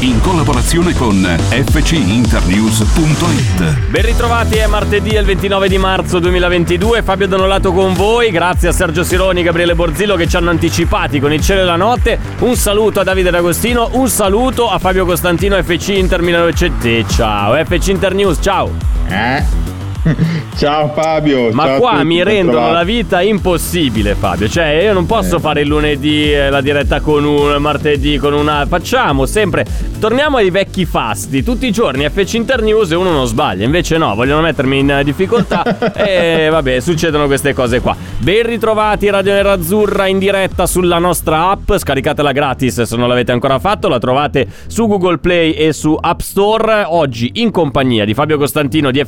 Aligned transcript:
In 0.00 0.20
collaborazione 0.20 0.92
con 0.92 1.24
fcinternews.it. 1.48 3.88
Ben 3.88 4.02
ritrovati, 4.02 4.56
è 4.56 4.66
martedì 4.66 5.14
il 5.14 5.24
29 5.24 5.68
di 5.68 5.78
marzo 5.78 6.18
2022. 6.18 7.02
Fabio 7.02 7.26
Donolato 7.26 7.72
con 7.72 7.94
voi. 7.94 8.30
Grazie 8.30 8.68
a 8.68 8.72
Sergio 8.72 9.02
Sironi 9.02 9.40
e 9.40 9.42
Gabriele 9.42 9.74
Borzillo 9.74 10.16
che 10.16 10.28
ci 10.28 10.36
hanno 10.36 10.50
anticipati 10.50 11.18
con 11.18 11.32
il 11.32 11.40
cielo 11.40 11.62
e 11.62 11.64
la 11.64 11.76
notte. 11.76 12.18
Un 12.40 12.56
saluto 12.56 13.00
a 13.00 13.04
Davide 13.04 13.30
D'Agostino. 13.30 13.88
Un 13.92 14.10
saluto 14.10 14.68
a 14.68 14.78
Fabio 14.78 15.06
Costantino, 15.06 15.56
FC 15.62 15.88
Inter 15.88 16.20
1900. 16.20 17.14
Ciao, 17.14 17.54
FC 17.64 17.86
Internews, 17.88 18.38
ciao. 18.42 18.70
Eh? 19.08 19.65
Ciao 20.56 20.88
Fabio. 20.94 21.50
Ma 21.52 21.64
ciao 21.64 21.78
qua 21.78 22.02
mi 22.04 22.22
rendono 22.22 22.58
trovati. 22.58 22.74
la 22.74 22.82
vita 22.84 23.22
impossibile, 23.22 24.14
Fabio. 24.14 24.48
Cioè, 24.48 24.82
io 24.84 24.92
non 24.92 25.04
posso 25.06 25.36
Eh. 25.36 25.40
fare 25.40 25.60
il 25.62 25.68
lunedì 25.68 26.32
eh, 26.32 26.48
la 26.48 26.60
diretta 26.60 27.00
con 27.00 27.24
uno, 27.24 27.54
il 27.54 27.60
martedì 27.60 28.16
con 28.16 28.32
una. 28.32 28.64
Facciamo 28.66 29.26
sempre. 29.26 29.64
Torniamo 29.98 30.36
ai 30.36 30.50
vecchi 30.50 30.84
fasti. 30.84 31.42
Tutti 31.42 31.66
i 31.66 31.72
giorni 31.72 32.08
FC 32.08 32.34
Internews 32.34 32.90
e 32.90 32.94
uno 32.94 33.10
non 33.10 33.26
sbaglia. 33.26 33.64
Invece 33.64 33.98
no, 33.98 34.14
vogliono 34.14 34.40
mettermi 34.42 34.78
in 34.78 34.90
eh, 34.90 35.04
difficoltà. 35.04 35.92
e 35.94 36.48
vabbè, 36.50 36.80
succedono 36.80 37.26
queste 37.26 37.52
cose 37.52 37.80
qua. 37.80 37.96
Ben 38.18 38.46
ritrovati 38.46 39.10
Radio 39.10 39.32
Nerazzurra 39.32 40.06
in 40.06 40.18
diretta 40.18 40.66
sulla 40.66 40.98
nostra 40.98 41.50
app. 41.50 41.72
Scaricatela 41.76 42.32
gratis 42.32 42.82
se 42.82 42.96
non 42.96 43.08
l'avete 43.08 43.32
ancora 43.32 43.58
fatto. 43.58 43.88
La 43.88 43.98
trovate 43.98 44.46
su 44.68 44.86
Google 44.86 45.18
Play 45.18 45.50
e 45.52 45.72
su 45.72 45.96
App 46.00 46.20
Store. 46.20 46.84
Oggi 46.86 47.32
in 47.34 47.50
compagnia 47.50 48.04
di 48.04 48.14
Fabio 48.14 48.38
Costantino 48.38 48.90
di 48.90 49.00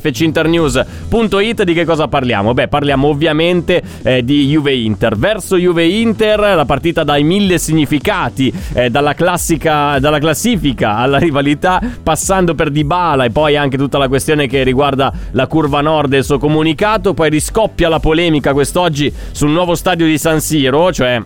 fcinternews.it 1.09 1.63
di 1.63 1.73
che 1.73 1.85
cosa 1.85 2.07
parliamo? 2.07 2.53
Beh, 2.53 2.67
parliamo 2.67 3.07
ovviamente 3.07 3.81
eh, 4.03 4.23
di 4.23 4.47
Juve 4.47 4.73
Inter. 4.73 5.17
Verso 5.17 5.57
Juve 5.57 5.85
Inter, 5.85 6.39
la 6.39 6.65
partita 6.65 7.03
dai 7.03 7.23
mille 7.23 7.57
significati, 7.57 8.53
eh, 8.73 8.89
dalla, 8.89 9.13
classica, 9.13 9.99
dalla 9.99 10.19
classifica 10.19 10.95
alla 10.95 11.17
rivalità, 11.17 11.81
passando 12.01 12.55
per 12.55 12.69
Dybala 12.69 13.25
e 13.25 13.31
poi 13.31 13.55
anche 13.57 13.77
tutta 13.77 13.97
la 13.97 14.07
questione 14.07 14.47
che 14.47 14.63
riguarda 14.63 15.11
la 15.31 15.47
curva 15.47 15.81
nord 15.81 16.13
e 16.13 16.17
il 16.17 16.23
suo 16.23 16.37
comunicato. 16.37 17.13
Poi 17.13 17.29
riscoppia 17.29 17.89
la 17.89 17.99
polemica 17.99 18.53
quest'oggi 18.53 19.11
sul 19.31 19.49
nuovo 19.49 19.75
stadio 19.75 20.05
di 20.05 20.17
San 20.17 20.39
Siro, 20.39 20.91
cioè 20.91 21.21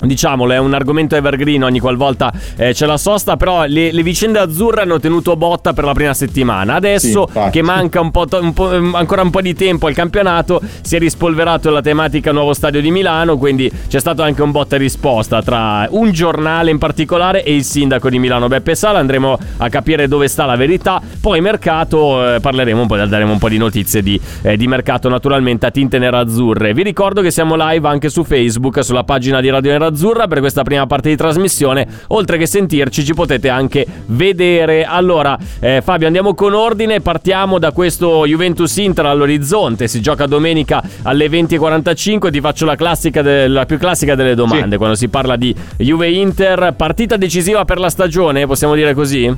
Diciamolo, 0.00 0.52
è 0.52 0.58
un 0.58 0.74
argomento 0.74 1.16
evergreen 1.16 1.64
ogni 1.64 1.80
qualvolta 1.80 2.32
eh, 2.56 2.72
c'è 2.72 2.86
la 2.86 2.96
sosta, 2.96 3.36
però 3.36 3.64
le, 3.64 3.92
le 3.92 4.02
vicende 4.02 4.38
azzurre 4.38 4.82
hanno 4.82 5.00
tenuto 5.00 5.36
botta 5.36 5.72
per 5.72 5.84
la 5.84 5.92
prima 5.92 6.14
settimana. 6.14 6.74
Adesso 6.74 7.28
Sì, 7.32 7.50
che 7.50 7.62
manca 7.62 8.00
un 8.00 8.10
po', 8.10 8.26
to- 8.26 8.40
un 8.40 8.52
po', 8.52 8.72
ehm, 8.72 8.94
ancora 8.94 9.22
un 9.22 9.30
po' 9.30 9.40
di 9.40 9.54
tempo 9.54 9.86
al 9.86 9.94
campionato, 9.94 10.60
si 10.82 10.96
è 10.96 10.98
rispolverato 10.98 11.70
la 11.70 11.80
tematica 11.80 12.32
nuovo 12.32 12.52
stadio 12.52 12.80
di 12.80 12.90
Milano, 12.90 13.36
quindi 13.36 13.70
c'è 13.88 13.98
stato 13.98 14.22
anche 14.22 14.42
un 14.42 14.50
botta 14.50 14.76
e 14.76 14.78
risposta 14.78 15.42
tra 15.42 15.86
un 15.90 16.10
giornale 16.12 16.70
in 16.70 16.78
particolare 16.78 17.42
e 17.42 17.54
il 17.54 17.64
sindaco 17.64 18.08
di 18.08 18.18
Milano 18.18 18.48
Beppe 18.48 18.74
Sala. 18.74 18.98
Andremo 18.98 19.38
a 19.58 19.68
capire 19.68 20.08
dove 20.08 20.28
sta 20.28 20.44
la 20.44 20.56
verità. 20.56 21.00
Poi 21.20 21.40
mercato, 21.40 22.34
eh, 22.34 22.40
parleremo 22.40 22.82
un 22.82 22.86
po', 22.86 22.96
daremo 22.96 23.32
un 23.32 23.38
po' 23.38 23.48
di 23.48 23.58
notizie 23.58 24.02
di, 24.02 24.20
eh, 24.42 24.56
di 24.56 24.66
mercato 24.66 25.08
naturalmente 25.08 25.66
a 25.66 25.70
tinte 25.70 25.98
nerazzurre. 25.98 26.74
Vi 26.74 26.82
ricordo 26.82 27.20
che 27.22 27.30
siamo 27.30 27.54
live 27.56 27.88
anche 27.88 28.08
su 28.08 28.24
Facebook, 28.24 28.84
sulla 28.84 29.04
pagina 29.04 29.40
di 29.40 29.50
Radio 29.50 29.72
Nerazzurra 29.86 30.26
per 30.26 30.40
questa 30.40 30.62
prima 30.64 30.86
parte 30.86 31.08
di 31.10 31.16
trasmissione. 31.16 31.86
Oltre 32.08 32.38
che 32.38 32.46
sentirci, 32.46 33.04
ci 33.04 33.14
potete 33.14 33.48
anche 33.48 33.86
vedere. 34.06 34.84
Allora, 34.84 35.38
eh, 35.60 35.80
Fabio, 35.82 36.06
andiamo 36.06 36.34
con 36.34 36.54
ordine. 36.54 37.00
Partiamo 37.00 37.58
da 37.58 37.70
questo 37.70 38.26
Juventus 38.26 38.76
Inter 38.78 39.06
all'orizzonte. 39.06 39.86
Si 39.86 40.00
gioca 40.00 40.26
domenica 40.26 40.82
alle 41.02 41.28
20.45. 41.28 42.30
Ti 42.30 42.40
faccio 42.40 42.64
la, 42.64 42.74
classica 42.74 43.22
de- 43.22 43.46
la 43.46 43.64
più 43.64 43.78
classica 43.78 44.14
delle 44.16 44.34
domande 44.34 44.72
Sì. 44.72 44.76
quando 44.76 44.96
si 44.96 45.08
parla 45.08 45.36
di 45.36 45.54
Juve 45.76 46.10
Inter. 46.10 46.74
Partita 46.76 47.16
decisiva 47.16 47.64
per 47.64 47.78
la 47.78 47.88
stagione, 47.88 48.46
possiamo 48.46 48.74
dire 48.74 48.92
così? 48.92 49.34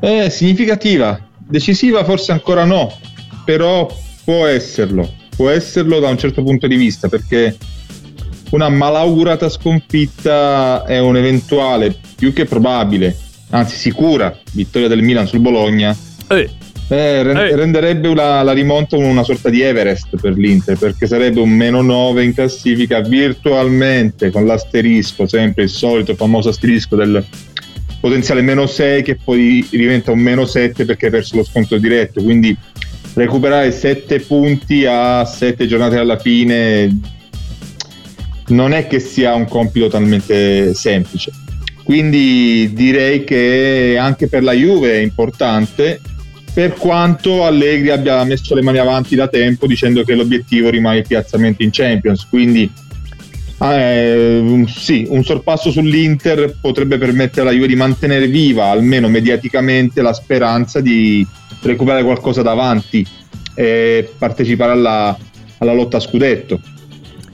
Eh, 0.00 0.30
significativa. 0.30 1.18
Decisiva 1.38 2.04
forse 2.04 2.32
ancora 2.32 2.64
no, 2.64 2.92
però 3.44 3.86
può 4.24 4.46
esserlo. 4.46 5.08
Può 5.36 5.48
esserlo 5.50 6.00
da 6.00 6.08
un 6.08 6.18
certo 6.18 6.42
punto 6.42 6.66
di 6.66 6.76
vista 6.76 7.08
perché 7.08 7.56
una 8.50 8.68
malaugurata 8.68 9.48
sconfitta 9.48 10.84
è 10.84 10.98
un 10.98 11.16
eventuale, 11.16 11.94
più 12.16 12.32
che 12.32 12.44
probabile, 12.46 13.16
anzi 13.50 13.76
sicura, 13.76 14.36
vittoria 14.52 14.88
del 14.88 15.02
Milan 15.02 15.26
sul 15.26 15.40
Bologna. 15.40 15.96
Eh. 16.28 16.48
eh, 16.88 17.22
ren- 17.22 17.36
Eh. 17.36 17.54
renderebbe 17.56 18.12
la, 18.14 18.42
la 18.42 18.52
rimonta 18.52 18.96
una 18.96 19.22
sorta 19.22 19.48
di 19.48 19.60
Everest 19.62 20.16
per 20.20 20.36
l'Inter 20.36 20.76
perché 20.76 21.06
sarebbe 21.06 21.40
un 21.40 21.50
meno 21.50 21.82
9 21.82 22.24
in 22.24 22.34
classifica 22.34 23.00
virtualmente 23.00 24.30
con 24.30 24.44
l'asterisco, 24.46 25.26
sempre 25.26 25.64
il 25.64 25.68
solito 25.70 26.14
famoso 26.14 26.48
asterisco 26.48 26.96
del 26.96 27.24
potenziale 28.00 28.40
meno 28.42 28.66
6 28.66 29.02
che 29.02 29.18
poi 29.22 29.64
diventa 29.70 30.10
un 30.10 30.18
meno 30.20 30.44
7 30.46 30.84
perché 30.84 31.06
hai 31.06 31.10
perso 31.12 31.36
lo 31.36 31.44
sconto 31.44 31.78
diretto. 31.78 32.22
Quindi 32.22 32.56
recuperare 33.14 33.70
7 33.72 34.20
punti 34.20 34.84
a 34.86 35.24
7 35.24 35.66
giornate 35.66 35.96
alla 35.96 36.18
fine 36.18 37.18
non 38.50 38.72
è 38.72 38.86
che 38.86 39.00
sia 39.00 39.34
un 39.34 39.46
compito 39.46 39.88
talmente 39.88 40.74
semplice. 40.74 41.32
Quindi 41.82 42.70
direi 42.72 43.24
che 43.24 43.96
anche 43.98 44.28
per 44.28 44.44
la 44.44 44.52
Juve 44.52 44.92
è 44.92 44.98
importante, 44.98 46.00
per 46.52 46.74
quanto 46.74 47.44
Allegri 47.44 47.90
abbia 47.90 48.22
messo 48.24 48.54
le 48.54 48.62
mani 48.62 48.78
avanti 48.78 49.16
da 49.16 49.28
tempo 49.28 49.66
dicendo 49.66 50.04
che 50.04 50.14
l'obiettivo 50.14 50.68
rimane 50.68 50.98
il 50.98 51.06
piazzamento 51.06 51.62
in 51.62 51.70
Champions. 51.72 52.26
Quindi 52.28 52.70
eh, 53.62 54.64
sì, 54.68 55.06
un 55.08 55.22
sorpasso 55.22 55.70
sull'Inter 55.70 56.56
potrebbe 56.60 56.96
permettere 56.96 57.42
alla 57.42 57.52
Juve 57.52 57.66
di 57.66 57.76
mantenere 57.76 58.26
viva, 58.26 58.66
almeno 58.66 59.08
mediaticamente, 59.08 60.00
la 60.00 60.12
speranza 60.12 60.80
di 60.80 61.26
recuperare 61.62 62.04
qualcosa 62.04 62.42
davanti 62.42 63.06
e 63.54 64.12
partecipare 64.16 64.72
alla, 64.72 65.16
alla 65.58 65.72
lotta 65.72 65.98
a 65.98 66.00
scudetto. 66.00 66.60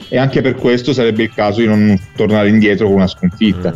E 0.09 0.17
anche 0.17 0.41
per 0.41 0.55
questo 0.55 0.93
sarebbe 0.93 1.23
il 1.23 1.33
caso 1.33 1.59
di 1.59 1.67
non 1.67 1.99
tornare 2.15 2.47
indietro 2.49 2.87
con 2.87 2.95
una 2.95 3.07
sconfitta. 3.07 3.73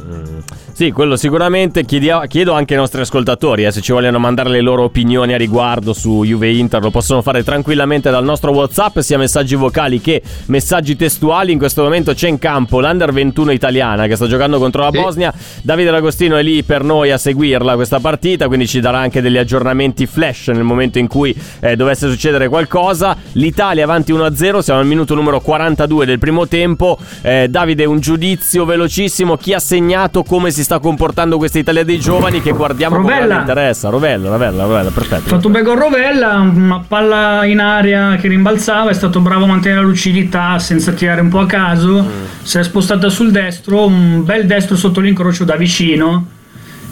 Sì, 0.74 0.92
quello 0.92 1.16
sicuramente. 1.18 1.84
Chiedia- 1.86 2.26
chiedo 2.28 2.54
anche 2.54 2.74
ai 2.74 2.80
nostri 2.80 3.02
ascoltatori 3.02 3.66
eh, 3.66 3.72
se 3.72 3.82
ci 3.82 3.92
vogliono 3.92 4.18
mandare 4.18 4.50
le 4.50 4.62
loro 4.62 4.84
opinioni 4.84 5.34
a 5.34 5.38
riguardo 5.38 5.94
su 5.94 6.24
Juve 6.24 6.50
Inter. 6.52 6.82
Lo 6.82 6.90
possono 6.90 7.22
fare 7.22 7.44
tranquillamente 7.44 8.10
dal 8.10 8.24
nostro 8.24 8.52
WhatsApp, 8.52 9.00
sia 9.00 9.18
messaggi 9.18 9.56
vocali 9.56 10.00
che 10.00 10.22
messaggi 10.46 10.96
testuali. 10.96 11.52
In 11.52 11.58
questo 11.60 11.84
momento 11.84 12.14
c'è 12.14 12.30
in 12.30 12.40
campo 12.40 12.80
l'Under 12.80 13.12
21 13.12 13.52
italiana 13.52 14.08
che 14.08 14.16
sta 14.16 14.28
giocando 14.28 14.58
contro 14.58 14.82
la 14.84 14.90
Sì. 14.92 15.00
Bosnia. 15.00 15.34
Davide 15.62 15.92
D'Agostino 15.92 16.38
è 16.38 16.42
lì 16.42 16.64
per 16.64 16.84
noi 16.84 17.12
a 17.12 17.18
seguirla 17.18 17.76
questa 17.76 18.00
partita, 18.00 18.48
quindi 18.48 18.66
ci 18.66 18.80
darà 18.80 19.00
anche 19.00 19.22
degli 19.22 19.38
aggiornamenti 19.38 20.06
flash 20.08 20.48
nel 20.48 20.64
momento 20.64 20.98
in 20.98 21.08
cui 21.08 21.36
eh, 21.60 21.76
dovesse 21.76 22.10
succedere 22.10 22.48
qualcosa. 22.48 23.16
L'Italia 23.34 23.84
avanti 23.84 24.14
1-0, 24.14 24.60
siamo 24.60 24.80
al 24.80 24.88
minuto 24.88 25.14
numero 25.14 25.42
42 25.42 26.06
del 26.06 26.18
primo 26.22 26.48
tempo. 26.48 27.00
Eh, 27.24 27.48
Davide, 27.50 27.86
un 27.86 28.00
giudizio 28.00 28.64
velocissimo. 28.64 29.36
Chi 29.38 29.54
ha 29.54 29.60
segnato, 29.60 30.22
come 30.22 30.52
si 30.52 30.64
sta 30.64 30.78
comportando 30.78 31.38
questa 31.38 31.58
Italia 31.58 31.84
dei 31.84 32.00
giovani 32.00 32.42
che 32.44 32.52
guardiamo 32.52 32.98
come 32.98 33.08
Rovella. 33.10 33.26
grande 33.26 33.52
interessa. 33.52 33.90
Rovella, 33.90 34.30
Rovella, 34.30 34.64
Rovella, 34.64 34.90
Ha 34.90 34.94
perfetto. 34.94 35.22
fatto 35.30 35.48
un 35.48 35.54
bel 35.54 35.64
gol 35.64 35.78
Rovella, 35.78 36.36
una 36.36 36.84
palla 36.88 37.44
in 37.46 37.60
aria 37.60 38.16
che 38.18 38.28
rimbalzava, 38.28 38.92
è 38.92 38.94
stato 38.94 39.20
bravo 39.20 39.46
a 39.46 39.48
mantenere 39.48 39.82
la 39.82 39.88
lucidità 39.88 40.60
senza 40.60 40.92
tirare 40.92 41.22
un 41.22 41.30
po' 41.30 41.40
a 41.40 41.46
caso, 41.48 42.06
si 42.44 42.60
è 42.60 42.64
spostata 42.64 43.10
sul 43.10 43.32
destro, 43.32 43.88
un 43.88 44.24
bel 44.24 44.46
destro 44.46 44.76
sotto 44.76 45.00
l'incrocio 45.00 45.44
da 45.44 45.56
vicino, 45.56 46.28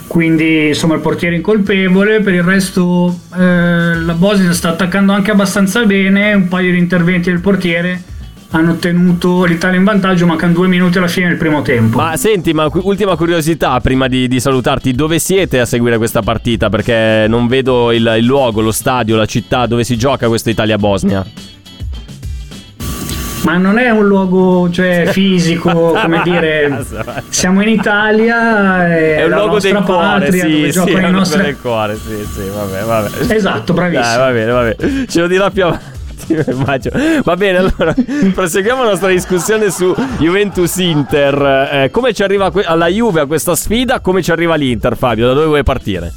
quindi 0.07 0.69
insomma 0.69 0.95
il 0.95 1.01
portiere 1.01 1.35
incolpevole, 1.35 2.21
per 2.21 2.33
il 2.33 2.41
resto 2.41 3.19
eh, 3.37 3.95
la 3.95 4.13
Bosnia 4.13 4.51
sta 4.53 4.69
attaccando 4.69 5.13
anche 5.13 5.29
abbastanza 5.29 5.83
bene, 5.85 6.33
un 6.33 6.47
paio 6.47 6.71
di 6.71 6.77
interventi 6.79 7.29
del 7.29 7.41
portiere 7.41 8.01
hanno 8.51 8.77
tenuto 8.77 9.43
l'Italia 9.43 9.77
in 9.77 9.83
vantaggio, 9.83 10.25
mancano 10.25 10.53
due 10.53 10.67
minuti 10.67 10.97
alla 10.97 11.07
fine 11.07 11.27
del 11.27 11.37
primo 11.37 11.61
tempo. 11.61 11.97
Ma 11.97 12.17
senti, 12.17 12.53
ma 12.53 12.67
ultima 12.71 13.15
curiosità 13.15 13.79
prima 13.79 14.07
di, 14.07 14.27
di 14.27 14.39
salutarti, 14.39 14.93
dove 14.93 15.19
siete 15.19 15.59
a 15.59 15.65
seguire 15.65 15.97
questa 15.97 16.21
partita? 16.21 16.69
Perché 16.69 17.25
non 17.27 17.47
vedo 17.47 17.91
il, 17.91 18.15
il 18.17 18.25
luogo, 18.25 18.61
lo 18.61 18.71
stadio, 18.71 19.15
la 19.15 19.25
città 19.25 19.67
dove 19.67 19.83
si 19.83 19.97
gioca 19.97 20.27
questa 20.27 20.49
Italia-Bosnia. 20.49 21.25
Ma 23.41 23.55
non 23.55 23.77
è 23.77 23.89
un 23.89 24.05
luogo 24.05 24.69
cioè, 24.69 25.07
fisico, 25.13 25.93
come 25.93 26.21
dire, 26.23 26.85
siamo 27.29 27.61
in 27.61 27.69
Italia, 27.69 28.87
è, 28.87 29.15
È 29.17 29.23
un 29.25 29.29
luogo 29.29 29.59
del 29.59 29.75
cuore, 29.75 30.25
patria 30.25 30.43
sì, 30.43 30.71
dove 30.73 30.91
sì, 30.91 30.97
è 30.97 31.09
nostri... 31.09 31.41
del 31.43 31.57
cuore, 31.61 31.95
sì, 31.95 32.27
sì, 32.33 32.49
vabbè, 32.51 32.83
vabbè. 32.83 33.33
Esatto, 33.33 33.73
bravissimo. 33.73 34.05
Dai, 34.05 34.17
va 34.17 34.31
bene, 34.31 34.51
va 34.51 34.73
bene. 34.73 35.05
Ce 35.07 35.21
lo 35.21 35.27
dirà 35.27 35.51
più 35.51 35.65
avanti. 35.65 35.98
immagino. 36.51 37.21
Va 37.23 37.35
bene, 37.35 37.57
allora 37.57 37.93
proseguiamo 38.33 38.83
la 38.83 38.89
nostra 38.89 39.09
discussione 39.09 39.69
su 39.71 39.93
Juventus-Inter. 40.19 41.69
Eh, 41.71 41.89
come 41.91 42.13
ci 42.13 42.23
arriva 42.23 42.51
que- 42.51 42.63
alla 42.63 42.87
Juve 42.87 43.21
a 43.21 43.25
questa 43.25 43.55
sfida? 43.55 43.99
Come 43.99 44.21
ci 44.21 44.31
arriva 44.31 44.55
l'Inter, 44.55 44.97
Fabio? 44.97 45.27
Da 45.27 45.33
dove 45.33 45.45
vuoi 45.45 45.63
partire? 45.63 46.13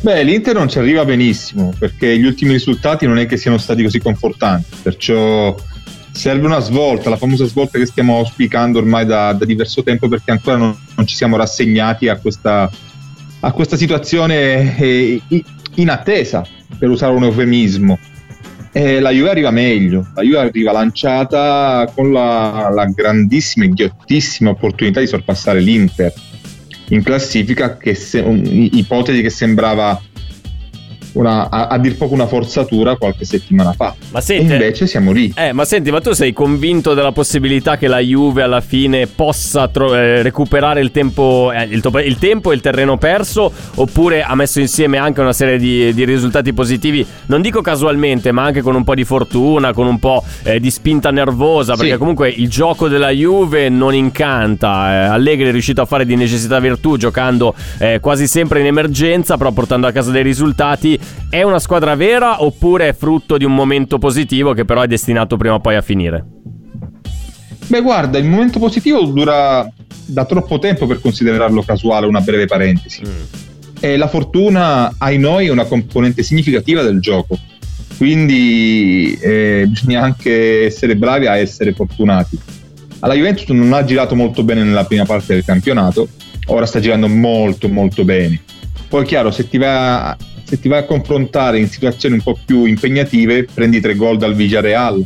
Beh, 0.00 0.22
l'Inter 0.22 0.54
non 0.54 0.68
ci 0.68 0.78
arriva 0.78 1.04
benissimo 1.04 1.72
perché 1.76 2.16
gli 2.16 2.24
ultimi 2.24 2.52
risultati 2.52 3.06
non 3.06 3.18
è 3.18 3.26
che 3.26 3.36
siano 3.36 3.58
stati 3.58 3.82
così 3.82 3.98
confortanti, 3.98 4.76
perciò 4.80 5.56
serve 6.12 6.46
una 6.46 6.60
svolta, 6.60 7.10
la 7.10 7.16
famosa 7.16 7.46
svolta 7.46 7.78
che 7.78 7.86
stiamo 7.86 8.16
auspicando 8.16 8.78
ormai 8.78 9.06
da, 9.06 9.32
da 9.32 9.44
diverso 9.44 9.82
tempo 9.82 10.08
perché 10.08 10.30
ancora 10.30 10.56
non, 10.56 10.76
non 10.94 11.06
ci 11.06 11.16
siamo 11.16 11.36
rassegnati 11.36 12.08
a 12.08 12.16
questa, 12.16 12.70
a 13.40 13.52
questa 13.52 13.76
situazione 13.76 14.76
eh, 14.78 15.20
in 15.74 15.90
per 16.78 16.88
usare 16.88 17.14
un 17.14 17.24
eufemismo. 17.24 17.98
E 18.72 19.00
la 19.00 19.10
Juve 19.10 19.30
arriva 19.30 19.50
meglio, 19.50 20.06
la 20.14 20.22
Juve 20.22 20.38
arriva 20.38 20.72
lanciata 20.72 21.90
con 21.94 22.12
la, 22.12 22.70
la 22.72 22.84
grandissima 22.86 23.64
e 23.64 23.70
ghiottissima 23.70 24.50
opportunità 24.50 25.00
di 25.00 25.06
sorpassare 25.06 25.60
l'Inter. 25.60 26.12
In 26.90 27.02
classifica, 27.02 27.76
che 27.76 27.94
se- 27.94 28.20
ipotesi 28.20 29.22
che 29.22 29.30
sembrava 29.30 30.00
una- 31.18 31.48
a, 31.50 31.66
a 31.68 31.78
dir 31.78 31.96
poco 31.96 32.14
una 32.14 32.26
forzatura 32.26 32.96
qualche 32.96 33.24
settimana 33.24 33.72
fa. 33.72 33.94
Ma 34.10 34.18
E 34.18 34.22
senti, 34.22 34.52
invece 34.52 34.86
siamo 34.86 35.12
lì. 35.12 35.32
eh, 35.36 35.52
ma 35.52 35.64
senti, 35.64 35.90
ma 35.90 36.00
tu 36.00 36.12
sei 36.12 36.32
convinto 36.32 36.94
della 36.94 37.12
possibilità 37.12 37.76
che 37.76 37.88
la 37.88 37.98
Juve 37.98 38.42
alla 38.42 38.60
fine 38.60 39.06
possa 39.06 39.68
tro- 39.68 39.94
eh, 39.94 40.22
recuperare 40.22 40.80
il 40.80 40.90
tempo, 40.90 41.50
eh, 41.54 41.64
il, 41.64 41.80
to- 41.80 41.98
il 41.98 42.18
tempo 42.18 42.52
e 42.52 42.54
il 42.54 42.60
terreno 42.60 42.96
perso? 42.98 43.52
Oppure 43.74 44.22
ha 44.22 44.34
messo 44.34 44.60
insieme 44.60 44.96
anche 44.98 45.20
una 45.20 45.32
serie 45.32 45.58
di, 45.58 45.92
di 45.92 46.04
risultati 46.04 46.52
positivi? 46.52 47.04
Non 47.26 47.42
dico 47.42 47.60
casualmente, 47.60 48.32
ma 48.32 48.44
anche 48.44 48.62
con 48.62 48.74
un 48.74 48.84
po' 48.84 48.94
di 48.94 49.04
fortuna, 49.04 49.72
con 49.72 49.86
un 49.86 49.98
po' 49.98 50.22
eh, 50.44 50.60
di 50.60 50.70
spinta 50.70 51.10
nervosa. 51.10 51.74
Sì. 51.74 51.80
Perché 51.82 51.96
comunque 51.98 52.28
il 52.30 52.48
gioco 52.48 52.88
della 52.88 53.10
Juve 53.10 53.68
non 53.68 53.94
incanta. 53.94 54.92
eh. 54.92 55.06
Allegri 55.08 55.48
è 55.48 55.52
riuscito 55.52 55.80
a 55.82 55.84
fare 55.86 56.04
di 56.06 56.14
necessità 56.16 56.58
virtù 56.60 56.96
giocando 56.96 57.54
eh, 57.78 57.98
quasi 58.00 58.26
sempre 58.26 58.60
in 58.60 58.66
emergenza, 58.66 59.36
però 59.36 59.50
portando 59.52 59.86
a 59.86 59.92
casa 59.92 60.10
dei 60.10 60.22
risultati. 60.22 60.98
È 61.30 61.42
una 61.42 61.58
squadra 61.58 61.94
vera 61.94 62.42
oppure 62.42 62.88
è 62.88 62.94
frutto 62.94 63.36
di 63.36 63.44
un 63.44 63.54
momento 63.54 63.98
positivo 63.98 64.54
che 64.54 64.64
però 64.64 64.82
è 64.82 64.86
destinato 64.86 65.36
prima 65.36 65.54
o 65.54 65.60
poi 65.60 65.76
a 65.76 65.82
finire? 65.82 66.24
Beh, 67.66 67.82
guarda, 67.82 68.16
il 68.16 68.24
momento 68.24 68.58
positivo 68.58 69.04
dura 69.04 69.70
da 70.06 70.24
troppo 70.24 70.58
tempo 70.58 70.86
per 70.86 71.00
considerarlo 71.00 71.62
casuale, 71.62 72.06
una 72.06 72.20
breve 72.20 72.46
parentesi. 72.46 73.02
E 73.78 73.96
la 73.98 74.08
fortuna, 74.08 74.94
ai 74.98 75.18
noi, 75.18 75.46
è 75.46 75.50
una 75.50 75.64
componente 75.64 76.22
significativa 76.22 76.82
del 76.82 77.00
gioco. 77.00 77.38
Quindi 77.98 79.18
eh, 79.20 79.66
bisogna 79.68 80.02
anche 80.02 80.64
essere 80.64 80.96
bravi 80.96 81.26
a 81.26 81.36
essere 81.36 81.74
fortunati. 81.74 82.38
Alla 83.00 83.14
Juventus 83.14 83.48
non 83.48 83.72
ha 83.72 83.84
girato 83.84 84.14
molto 84.14 84.42
bene 84.42 84.62
nella 84.62 84.84
prima 84.84 85.04
parte 85.04 85.34
del 85.34 85.44
campionato, 85.44 86.08
ora 86.46 86.64
sta 86.64 86.80
girando 86.80 87.08
molto 87.08 87.68
molto 87.68 88.04
bene. 88.04 88.40
Poi 88.88 89.04
chiaro, 89.04 89.30
se 89.30 89.48
ti 89.48 89.58
va, 89.58 90.16
se 90.48 90.58
ti 90.58 90.68
vai 90.68 90.78
a 90.78 90.84
confrontare 90.84 91.58
in 91.58 91.68
situazioni 91.68 92.14
un 92.14 92.22
po' 92.22 92.38
più 92.42 92.64
impegnative, 92.64 93.46
prendi 93.52 93.80
tre 93.80 93.94
gol 93.94 94.16
dal 94.16 94.34
Villarreal 94.34 95.04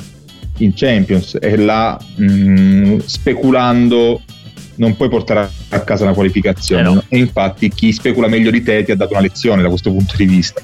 in 0.59 0.73
Champions 0.73 1.37
e 1.41 1.56
là 1.56 1.99
mh, 2.15 2.99
speculando 2.99 4.23
non 4.77 4.94
puoi 4.94 5.09
portare 5.09 5.50
a 5.71 5.81
casa 5.81 6.05
una 6.05 6.12
qualificazione. 6.12 6.83
Eh 6.83 6.94
no. 6.94 7.03
E 7.09 7.19
infatti 7.19 7.69
chi 7.71 7.93
specula 7.93 8.29
meglio 8.29 8.53
di 8.53 8.62
te 8.62 8.85
ti 8.85 8.93
ha 8.93 8.97
dato 8.97 9.15
una 9.15 9.23
lezione 9.23 9.62
da 9.62 9.69
questo 9.69 9.91
punto 9.91 10.15
di 10.17 10.27
vista. 10.27 10.62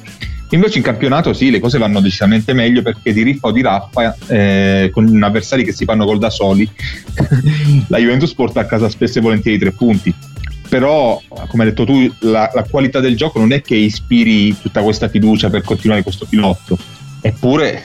Invece 0.51 0.79
in 0.79 0.85
campionato 0.85 1.33
sì, 1.33 1.51
le 1.51 1.59
cose 1.59 1.77
vanno 1.79 2.01
decisamente 2.01 2.53
meglio 2.53 2.81
perché 2.81 3.13
di 3.13 3.25
riffa 3.25 3.49
o 3.49 3.53
di 3.53 3.63
raffa, 3.63 4.17
eh, 4.29 4.91
con 4.93 5.21
avversari 5.21 5.65
che 5.65 5.73
si 5.73 5.85
fanno 5.85 6.05
gol 6.05 6.21
da 6.21 6.31
soli, 6.31 6.71
la 7.89 7.99
Juventus 7.99 8.33
porta 8.33 8.61
a 8.61 8.65
casa 8.65 8.89
spesso 8.89 9.19
e 9.19 9.23
volentieri 9.23 9.59
tre 9.59 9.73
punti. 9.73 10.15
Però, 10.69 11.21
come 11.49 11.63
hai 11.65 11.71
detto 11.71 11.85
tu, 11.85 12.13
la, 12.21 12.51
la 12.55 12.65
qualità 12.65 13.01
del 13.01 13.17
gioco 13.17 13.39
non 13.39 13.53
è 13.53 13.63
che 13.63 13.75
ispiri 13.75 14.57
tutta 14.59 14.83
questa 14.83 15.09
fiducia 15.09 15.49
per 15.49 15.63
continuare 15.63 16.03
questo 16.03 16.27
filotto. 16.27 16.77
Eppure 17.21 17.85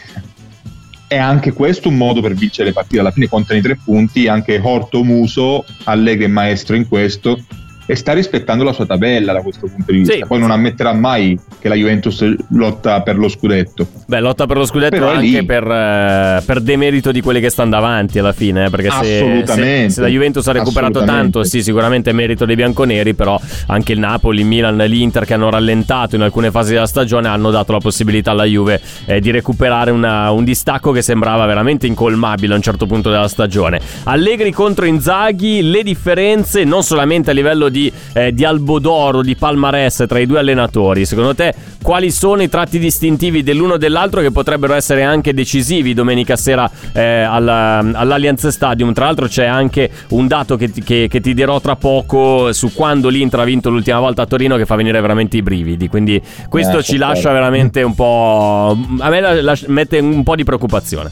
è 1.08 1.18
anche 1.18 1.54
questo 1.54 1.90
un 1.90 1.98
modo 1.98 2.22
per 2.22 2.34
vincere 2.34 2.68
le 2.70 2.74
partite. 2.74 3.00
Alla 3.00 3.12
fine 3.12 3.28
contano 3.28 3.60
i 3.60 3.62
tre 3.62 3.78
punti, 3.82 4.28
anche 4.28 4.60
Horto 4.62 5.04
Muso, 5.04 5.64
Allegri 5.84 6.26
è 6.26 6.28
maestro 6.28 6.76
in 6.76 6.88
questo 6.88 7.40
e 7.86 7.96
sta 7.96 8.14
rispettando 8.14 8.64
la 8.64 8.72
sua 8.74 8.86
tabella 8.86 9.34
da 9.34 9.42
questo 9.42 9.68
punto 9.68 9.92
di 9.92 10.00
vista. 10.00 10.14
Sì. 10.14 10.24
Poi 10.28 10.40
non 10.40 10.52
ammetterà 10.52 10.94
mai 10.94 11.38
che 11.60 11.68
la 11.68 11.76
Juventus 11.76 12.24
lotta 12.50 13.02
per 13.02 13.18
lo 13.18 13.28
scudetto. 13.28 13.86
Beh, 14.06 14.20
lotta 14.20 14.46
per 14.46 14.58
lo 14.58 14.66
scudetto 14.66 14.96
Però 14.96 15.10
anche 15.10 15.44
per, 15.46 15.64
eh, 15.70 16.42
per 16.46 16.62
demerito 16.62 17.12
di 17.12 17.22
quelli 17.22 17.40
che 17.40 17.50
stanno 17.50 17.72
davanti 17.72 18.20
alla 18.20 18.32
fine. 18.34 18.66
eh, 18.66 18.70
Perché 18.70 18.90
se, 19.02 19.44
se- 19.46 19.90
se 19.90 20.02
la 20.02 20.08
Juventus 20.08 20.48
ha 20.48 20.52
recuperato 20.52 21.04
tanto, 21.04 21.44
sì, 21.44 21.62
sicuramente 21.62 22.10
è 22.10 22.14
merito 22.14 22.46
dei 22.46 22.56
bianconeri. 22.56 23.14
Però 23.14 23.40
anche 23.68 23.94
il 23.94 24.00
Napoli, 24.00 24.42
il 24.42 24.46
Milan, 24.46 24.78
l'Inter 24.78 25.26
che 25.26 25.34
hanno 25.34 25.50
rallentato 25.50 26.16
in 26.16 26.22
alcune 26.22 26.52
fasi 26.52 26.74
della 26.74 26.88
stagione 26.88 27.28
hanno 27.28 27.52
dato 27.52 27.72
la 27.72 27.80
possibilità 27.80 28.32
alla 28.32 28.46
Juve 28.46 28.82
eh, 29.06 29.20
di 29.20 29.32
recuperare 29.32 29.92
una- 29.92 30.32
un 30.32 30.44
distacco 30.44 30.92
che 30.92 31.02
sembrava 31.02 31.46
veramente 31.46 31.88
incolmabile 31.88 32.54
a 32.54 32.56
un 32.56 32.62
certo 32.62 32.86
punto 32.86 33.10
della 33.10 33.28
stagione. 33.28 33.80
Allegri 34.04 34.52
contro 34.52 34.86
Inzaghi, 34.86 35.62
le 35.70 35.84
differenze 35.84 36.64
non 36.64 36.84
solamente 36.84 37.32
a 37.32 37.34
livello 37.34 37.70
di, 37.70 37.73
eh, 38.14 38.34
di 38.34 38.44
albodoro, 38.46 39.22
di 39.22 39.36
palmarès 39.36 40.06
tra 40.08 40.20
i 40.20 40.26
due 40.26 40.40
allenatori. 40.40 41.06
Secondo 41.06 41.34
te 41.36 41.54
quali 41.82 42.12
sono 42.12 42.42
i 42.42 42.50
tratti 42.50 42.80
distintivi 42.80 43.44
dell'uno 43.44 43.76
e 43.76 43.78
dell'altro 43.78 44.22
che 44.22 44.32
potrebbero 44.32 44.74
essere 44.74 45.04
anche 45.04 45.34
decisivi 45.34 45.94
domenica 45.94 46.36
sera 46.36 46.70
eh, 46.94 47.02
alla- 47.22 47.80
all'Allianz 47.80 48.48
Stadium? 48.48 48.94
Tra 48.94 49.06
l'altro 49.06 49.28
c'è 49.28 49.46
anche 49.46 49.90
un 50.10 50.28
dato 50.28 50.56
che 50.56 50.72
ti, 50.72 50.82
che- 50.84 51.08
che 51.10 51.20
ti 51.22 51.34
dirò 51.34 51.60
tra 51.60 51.76
poco 51.76 52.54
su 52.54 52.72
quando 52.74 53.10
l'Inter 53.10 53.40
ha 53.42 53.44
vinto 53.44 53.70
l'ultima 53.70 54.00
volta 54.00 54.22
a 54.22 54.26
Torino 54.26 54.56
che 54.58 54.66
fa 54.66 54.76
venire 54.76 55.00
veramente 55.02 55.38
i 55.38 55.42
brividi. 55.42 55.88
Quindi 55.88 56.22
questo 56.50 56.78
Eh, 56.80 56.84
ci 56.84 56.92
certo. 56.98 57.06
lascia 57.08 57.32
veramente 57.32 57.82
un 57.82 57.96
po'... 57.96 58.78
A 59.00 59.10
me 59.10 59.20
la- 59.20 59.42
la- 59.42 59.58
mette 59.68 60.00
un 60.00 60.24
po' 60.24 60.36
di 60.36 60.44
preoccupazione. 60.44 61.10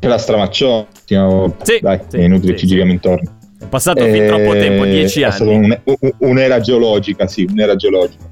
La 0.00 0.16
Stramaccioni, 0.16 0.86
oh, 1.16 1.56
Sì, 1.62 1.78
dai, 1.82 2.00
sì, 2.08 2.16
è 2.18 2.22
inutile 2.22 2.52
sì, 2.52 2.60
ci 2.60 2.66
giriamo 2.68 2.92
intorno. 2.92 3.37
Passato 3.68 4.04
fin 4.04 4.22
Eh, 4.22 4.26
troppo 4.26 4.52
tempo, 4.52 4.84
dieci 4.84 5.22
anni. 5.22 5.54
un- 5.54 5.80
un- 5.84 6.12
un'era 6.18 6.60
geologica, 6.60 7.26
sì, 7.26 7.46
un'era 7.50 7.76
geologica. 7.76 8.24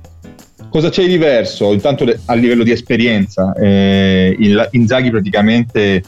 Cosa 0.69 0.89
c'è 0.91 1.03
di 1.03 1.09
diverso? 1.09 1.73
Intanto 1.73 2.05
le- 2.05 2.21
a 2.27 2.35
livello 2.35 2.63
di 2.63 2.71
esperienza, 2.71 3.53
eh, 3.55 4.37
Inzaghi 4.73 5.11
praticamente 5.11 6.03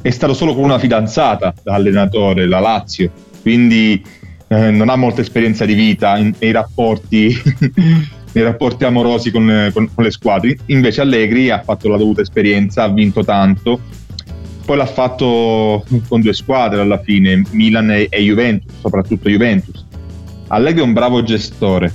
è 0.00 0.10
stato 0.10 0.34
solo 0.34 0.54
con 0.54 0.64
una 0.64 0.78
fidanzata 0.78 1.54
da 1.62 1.74
allenatore, 1.74 2.46
la 2.46 2.60
Lazio, 2.60 3.10
quindi 3.42 4.02
eh, 4.48 4.70
non 4.70 4.88
ha 4.90 4.96
molta 4.96 5.22
esperienza 5.22 5.64
di 5.64 5.72
vita 5.74 6.18
in- 6.18 6.34
nei 6.38 6.50
rapporti, 6.52 7.34
nei 8.34 8.44
rapporti 8.44 8.84
amorosi 8.84 9.30
con, 9.30 9.70
con- 9.72 9.88
con 9.94 10.04
le 10.04 10.10
squadre. 10.10 10.56
Invece 10.66 11.00
Allegri 11.00 11.48
ha 11.50 11.62
fatto 11.62 11.88
la 11.88 11.96
dovuta 11.96 12.20
esperienza, 12.20 12.82
ha 12.82 12.88
vinto 12.88 13.24
tanto, 13.24 13.80
poi 14.64 14.76
l'ha 14.76 14.86
fatto 14.86 15.84
con 16.08 16.20
due 16.20 16.32
squadre 16.32 16.80
alla 16.80 17.00
fine, 17.00 17.42
Milan 17.50 17.90
e, 17.90 18.06
e 18.08 18.22
Juventus, 18.22 18.72
soprattutto 18.80 19.28
Juventus. 19.28 19.84
Allegri 20.48 20.80
è 20.80 20.84
un 20.84 20.92
bravo 20.92 21.22
gestore, 21.22 21.92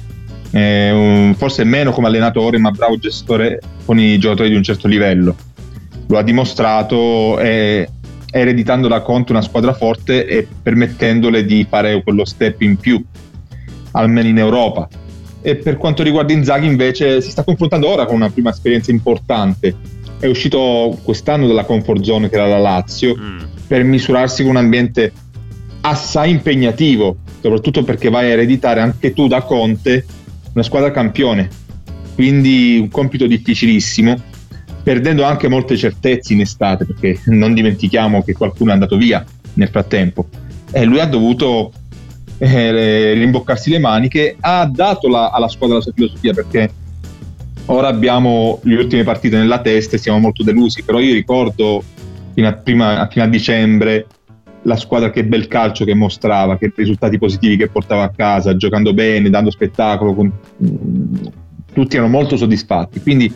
è 0.51 0.89
un- 0.91 1.35
forse 1.37 1.63
meno 1.63 1.91
come 1.91 2.07
allenatore, 2.07 2.57
ma 2.57 2.71
bravo 2.71 2.97
gestore 2.97 3.59
con 3.85 3.99
i 3.99 4.17
giocatori 4.17 4.49
di 4.49 4.55
un 4.55 4.63
certo 4.63 4.87
livello. 4.87 5.35
Lo 6.07 6.17
ha 6.17 6.23
dimostrato 6.23 7.39
eh, 7.39 7.89
ereditando 8.31 8.87
da 8.87 9.01
Conte 9.01 9.31
una 9.31 9.41
squadra 9.41 9.73
forte 9.73 10.25
e 10.25 10.47
permettendole 10.61 11.45
di 11.45 11.65
fare 11.69 12.01
quello 12.03 12.25
step 12.25 12.61
in 12.61 12.77
più, 12.77 13.03
almeno 13.91 14.27
in 14.27 14.37
Europa. 14.37 14.87
E 15.41 15.55
per 15.55 15.77
quanto 15.77 16.03
riguarda 16.03 16.33
Inzaghi 16.33 16.65
invece 16.65 17.21
si 17.21 17.29
sta 17.29 17.43
confrontando 17.43 17.87
ora 17.87 18.05
con 18.05 18.15
una 18.15 18.29
prima 18.29 18.49
esperienza 18.49 18.91
importante. 18.91 19.95
È 20.19 20.25
uscito 20.25 20.97
quest'anno 21.03 21.47
dalla 21.47 21.63
comfort 21.65 22.01
zone 22.03 22.29
che 22.29 22.35
era 22.35 22.47
la 22.47 22.57
Lazio 22.57 23.15
Mm. 23.17 23.39
per 23.67 23.83
misurarsi 23.83 24.41
con 24.41 24.51
un 24.51 24.57
ambiente 24.57 25.11
assai 25.81 26.31
impegnativo, 26.31 27.17
soprattutto 27.41 27.83
perché 27.83 28.09
vai 28.09 28.25
a 28.25 28.33
ereditare 28.33 28.79
anche 28.81 29.13
tu 29.13 29.27
da 29.27 29.41
Conte 29.41 30.05
una 30.53 30.63
squadra 30.63 30.91
campione. 30.91 31.49
Quindi 32.15 32.77
un 32.81 32.89
compito 32.89 33.27
difficilissimo, 33.27 34.15
perdendo 34.81 35.23
anche 35.23 35.47
molte 35.47 35.77
certezze 35.77 36.33
in 36.33 36.41
estate, 36.41 36.85
perché 36.85 37.19
non 37.25 37.53
dimentichiamo 37.53 38.23
che 38.23 38.33
qualcuno 38.33 38.71
è 38.71 38.73
andato 38.73 38.97
via 38.97 39.23
nel 39.53 39.69
frattempo. 39.69 40.27
E 40.71 40.83
lui 40.83 40.99
ha 40.99 41.05
dovuto 41.05 41.71
eh, 42.39 43.13
rimboccarsi 43.13 43.69
le 43.71 43.79
maniche, 43.79 44.35
ha 44.39 44.65
dato 44.71 45.07
la- 45.07 45.29
alla 45.29 45.47
squadra 45.47 45.77
la 45.77 45.81
sua 45.81 45.91
filosofia, 45.93 46.33
perché 46.33 46.69
ora 47.67 47.87
abbiamo 47.87 48.59
le 48.63 48.75
ultime 48.75 49.03
partite 49.03 49.37
nella 49.37 49.61
testa 49.61 49.95
e 49.95 49.99
siamo 49.99 50.19
molto 50.19 50.43
delusi, 50.43 50.83
però 50.83 50.99
io 50.99 51.13
ricordo 51.13 51.83
fino 52.33 52.47
a, 52.47 52.53
prima, 52.53 53.07
fino 53.11 53.25
a 53.25 53.27
dicembre 53.27 54.05
la 54.63 54.75
squadra 54.75 55.09
che 55.11 55.23
bel 55.23 55.47
calcio 55.47 55.85
che 55.85 55.93
mostrava, 55.93 56.57
che 56.57 56.71
risultati 56.75 57.17
positivi 57.17 57.57
che 57.57 57.69
portava 57.69 58.03
a 58.03 58.09
casa, 58.09 58.55
giocando 58.57 58.93
bene, 58.93 59.29
dando 59.29 59.49
spettacolo, 59.49 60.13
con... 60.13 60.31
tutti 61.73 61.95
erano 61.95 62.11
molto 62.11 62.35
soddisfatti. 62.35 63.01
Quindi 63.01 63.33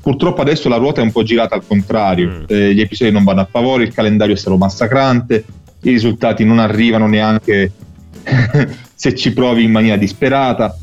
purtroppo 0.00 0.42
adesso 0.42 0.68
la 0.68 0.76
ruota 0.76 1.00
è 1.00 1.04
un 1.04 1.12
po' 1.12 1.22
girata 1.22 1.54
al 1.54 1.66
contrario, 1.66 2.28
mm. 2.28 2.44
eh, 2.48 2.74
gli 2.74 2.80
episodi 2.80 3.10
non 3.10 3.24
vanno 3.24 3.40
a 3.40 3.48
favore, 3.50 3.84
il 3.84 3.94
calendario 3.94 4.34
è 4.34 4.38
stato 4.38 4.56
massacrante, 4.56 5.44
i 5.82 5.90
risultati 5.90 6.44
non 6.44 6.58
arrivano 6.58 7.06
neanche 7.06 7.72
se 8.94 9.14
ci 9.14 9.32
provi 9.32 9.64
in 9.64 9.70
maniera 9.70 9.96
disperata 9.96 10.76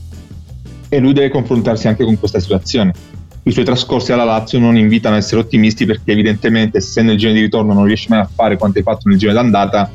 e 0.93 1.00
lui 1.00 1.13
deve 1.13 1.29
confrontarsi 1.29 1.88
anche 1.88 2.03
con 2.03 2.19
questa 2.19 2.39
situazione. 2.39 2.93
I 3.41 3.51
suoi 3.51 3.65
trascorsi 3.65 4.12
alla 4.12 4.25
Lazio 4.25 4.59
non 4.59 4.77
invitano 4.77 5.15
a 5.15 5.17
essere 5.17 5.41
ottimisti 5.41 5.88
perché 5.88 6.12
evidentemente 6.12 6.79
se 6.81 7.01
nel 7.01 7.17
giro 7.17 7.33
di 7.33 7.39
ritorno 7.39 7.73
non 7.73 7.85
riesci 7.85 8.09
mai 8.09 8.19
a 8.19 8.29
fare 8.31 8.57
quanto 8.57 8.77
hai 8.77 8.83
fatto 8.83 9.09
nel 9.09 9.17
giro 9.17 9.33
d'andata, 9.33 9.89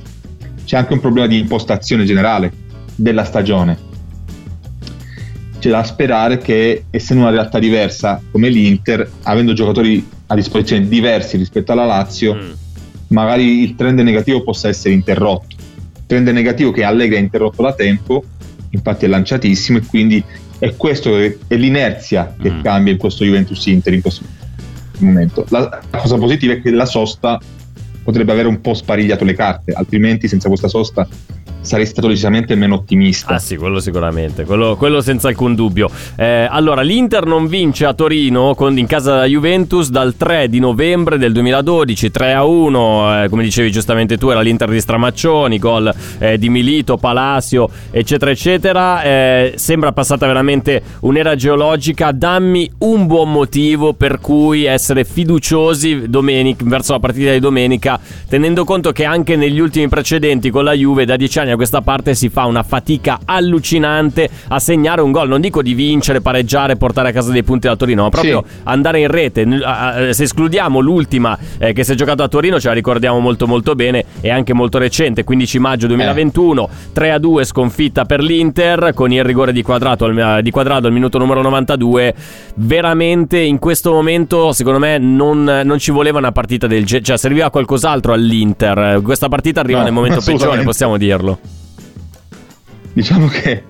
c'è 0.65 0.77
anche 0.77 0.93
un 0.93 0.99
problema 0.99 1.29
di 1.29 1.39
impostazione 1.39 2.05
generale 2.05 2.51
della 2.97 3.23
stagione. 3.23 3.79
C'è 5.61 5.71
da 5.71 5.85
sperare 5.85 6.39
che, 6.39 6.87
essendo 6.91 7.23
una 7.23 7.33
realtà 7.33 7.61
diversa 7.61 8.21
come 8.33 8.49
l'Inter, 8.49 9.09
avendo 9.23 9.53
giocatori 9.53 10.05
a 10.27 10.35
disposizione 10.35 10.89
diversi 10.89 11.37
rispetto 11.37 11.71
alla 11.71 11.85
Lazio, 11.85 12.35
mm. 12.35 12.51
magari 13.11 13.63
il 13.63 13.77
trend 13.77 14.01
negativo 14.01 14.43
possa 14.43 14.67
essere 14.67 14.95
interrotto. 14.95 15.55
Trend 16.07 16.27
negativo 16.29 16.73
che 16.73 16.83
Allegri 16.83 17.15
ha 17.17 17.21
interrotto 17.21 17.63
da 17.63 17.73
tempo, 17.73 18.25
infatti 18.71 19.05
è 19.05 19.09
lanciatissimo 19.09 19.79
e 19.79 19.83
quindi 19.87 20.23
è 20.59 20.75
questo 20.77 21.17
è 21.17 21.37
l'inerzia 21.49 22.35
che 22.41 22.51
mm. 22.51 22.63
cambia 22.63 22.93
in 22.93 22.99
questo 22.99 23.25
Juventus 23.25 23.65
Inter 23.67 23.93
in 23.95 24.03
questo 24.03 24.25
momento. 24.99 25.45
La 25.51 25.81
cosa 25.91 26.17
positiva 26.17 26.55
è 26.55 26.61
che 26.61 26.71
la 26.71 26.87
sosta 26.87 27.39
potrebbe 28.03 28.33
aver 28.33 28.47
un 28.47 28.61
po' 28.61 28.75
sparigliato 28.75 29.25
le 29.25 29.35
carte, 29.35 29.73
altrimenti 29.73 30.29
senza 30.29 30.49
questa 30.49 30.69
sosta 30.69 31.07
sarei 31.61 31.87
stato 31.87 32.09
decisamente 32.09 32.55
meno 32.55 32.77
ottimista. 32.77 33.35
Ah 33.35 33.39
sì, 33.39 33.57
quello 33.57 33.81
sicuramente, 33.81 34.45
quello, 34.45 34.77
quello 34.77 35.01
senza 35.01 35.29
alcun 35.29 35.55
dubbio. 35.55 35.91
Eh, 36.17 36.47
allora, 36.51 36.83
l'Inter 36.83 37.27
non 37.27 37.47
vince 37.47 37.85
a 37.85 37.95
Torino 37.95 38.55
con, 38.55 38.79
in 38.79 38.87
casa 38.87 39.13
della 39.13 39.27
Juventus 39.27 39.91
dal 39.91 40.17
3 40.17 40.49
di 40.49 40.61
novembre 40.61 41.19
del 41.19 41.33
2012, 41.33 42.11
3 42.11 42.33
a 42.33 42.45
1, 42.45 43.25
eh, 43.25 43.29
come 43.29 43.43
dicevi 43.43 43.71
giustamente 43.71 44.17
tu, 44.17 44.31
era 44.31 44.41
l'Inter 44.41 44.71
di 44.71 44.81
Stramaccioni, 44.81 45.59
gol 45.59 45.93
eh, 46.19 46.39
di 46.39 46.49
Milito, 46.49 46.97
Palacio, 46.97 47.71
eccetera, 47.91 48.31
eccetera. 48.31 49.03
Eh, 49.03 49.53
sembra 49.57 49.93
passata 49.93 50.27
veramente 50.27 50.83
un'era 51.01 51.35
geologica. 51.35 52.13
Dammi 52.13 52.71
un 52.79 53.07
buon 53.07 53.31
motivo 53.31 53.93
per 53.93 54.21
cui 54.21 54.65
essere 54.65 55.05
fiduciosi 55.05 56.09
domenica, 56.09 56.65
verso 56.67 56.93
la 56.93 57.01
partita 57.01 57.33
di 57.33 57.41
domenica, 57.41 58.01
tenendo 58.29 58.65
conto 58.65 58.93
che 58.93 59.05
anche 59.05 59.37
negli 59.37 59.59
ultimi 59.59 59.89
precedenti 59.89 60.51
con 60.51 60.65
la 60.65 60.73
Juve 60.73 61.05
da 61.05 61.17
10 61.17 61.39
anni 61.41 61.48
a 61.53 61.57
questa 61.57 61.81
parte 61.81 62.15
si 62.15 62.29
fa 62.29 62.45
una 62.47 62.63
fatica 62.63 63.21
allucinante 63.25 64.29
a 64.49 64.59
segnare 64.59 65.01
un 65.01 65.13
gol. 65.13 65.29
Non 65.29 65.41
dico 65.41 65.63
di 65.63 65.75
vincere, 65.75 66.21
pareggiare, 66.21 66.77
portare 66.77 67.11
a 67.11 67.13
casa 67.13 67.31
dei 67.31 67.43
punti 67.43 67.67
da 67.67 67.77
Torino, 67.77 68.03
ma 68.03 68.09
proprio 68.09 68.45
sì. 68.47 68.55
andare 68.65 69.01
in 69.01 69.09
rete. 69.09 69.47
Se 70.13 70.23
escludiamo 70.23 70.81
l'ultima 70.81 71.39
eh, 71.59 71.73
che 71.73 71.85
si 71.85 71.93
è 71.93 71.95
giocato 71.95 72.23
a 72.23 72.29
Torino, 72.29 72.61
ce 72.61 72.69
la 72.69 72.75
ricordiamo 72.75 73.19
molto 73.19 73.47
molto 73.47 73.75
bene, 73.75 74.05
è 74.21 74.31
anche 74.31 74.53
molto 74.53 74.79
recente, 74.79 75.25
15 75.25 75.59
maggio 75.59 75.87
2021, 75.87 76.65
eh. 76.65 76.93
3 76.93 77.13
a 77.13 77.19
2 77.19 77.45
sconfitta 77.45 78.05
per 78.05 78.21
l'Inter 78.21 78.93
con 78.95 79.13
il 79.13 79.25
rigore 79.25 79.53
di 79.53 79.63
quadrato, 79.63 80.05
al, 80.05 80.41
di 80.43 80.51
quadrato 80.51 80.87
al 80.87 80.93
minuto 80.93 81.19
numero 81.19 81.43
92. 81.43 82.15
Veramente 82.55 83.39
in 83.39 83.59
questo 83.59 83.93
momento, 83.93 84.53
secondo 84.53 84.79
me, 84.79 84.99
non, 84.99 85.45
non 85.65 85.79
ci 85.79 85.91
voleva 85.91 86.19
una 86.19 86.33
partita 86.33 86.67
del 86.67 86.85
genere, 86.85 87.05
cioè 87.05 87.17
serviva 87.17 87.51
qualcos'altro 87.51 88.13
all'Inter. 88.13 89.01
Questa 89.03 89.29
partita 89.29 89.61
arriva 89.61 89.79
no, 89.79 89.85
nel 89.85 89.93
momento 89.93 90.21
peggiore, 90.21 90.63
possiamo 90.63 90.97
dirlo 90.97 91.38
diciamo 92.99 93.29
che 93.29 93.63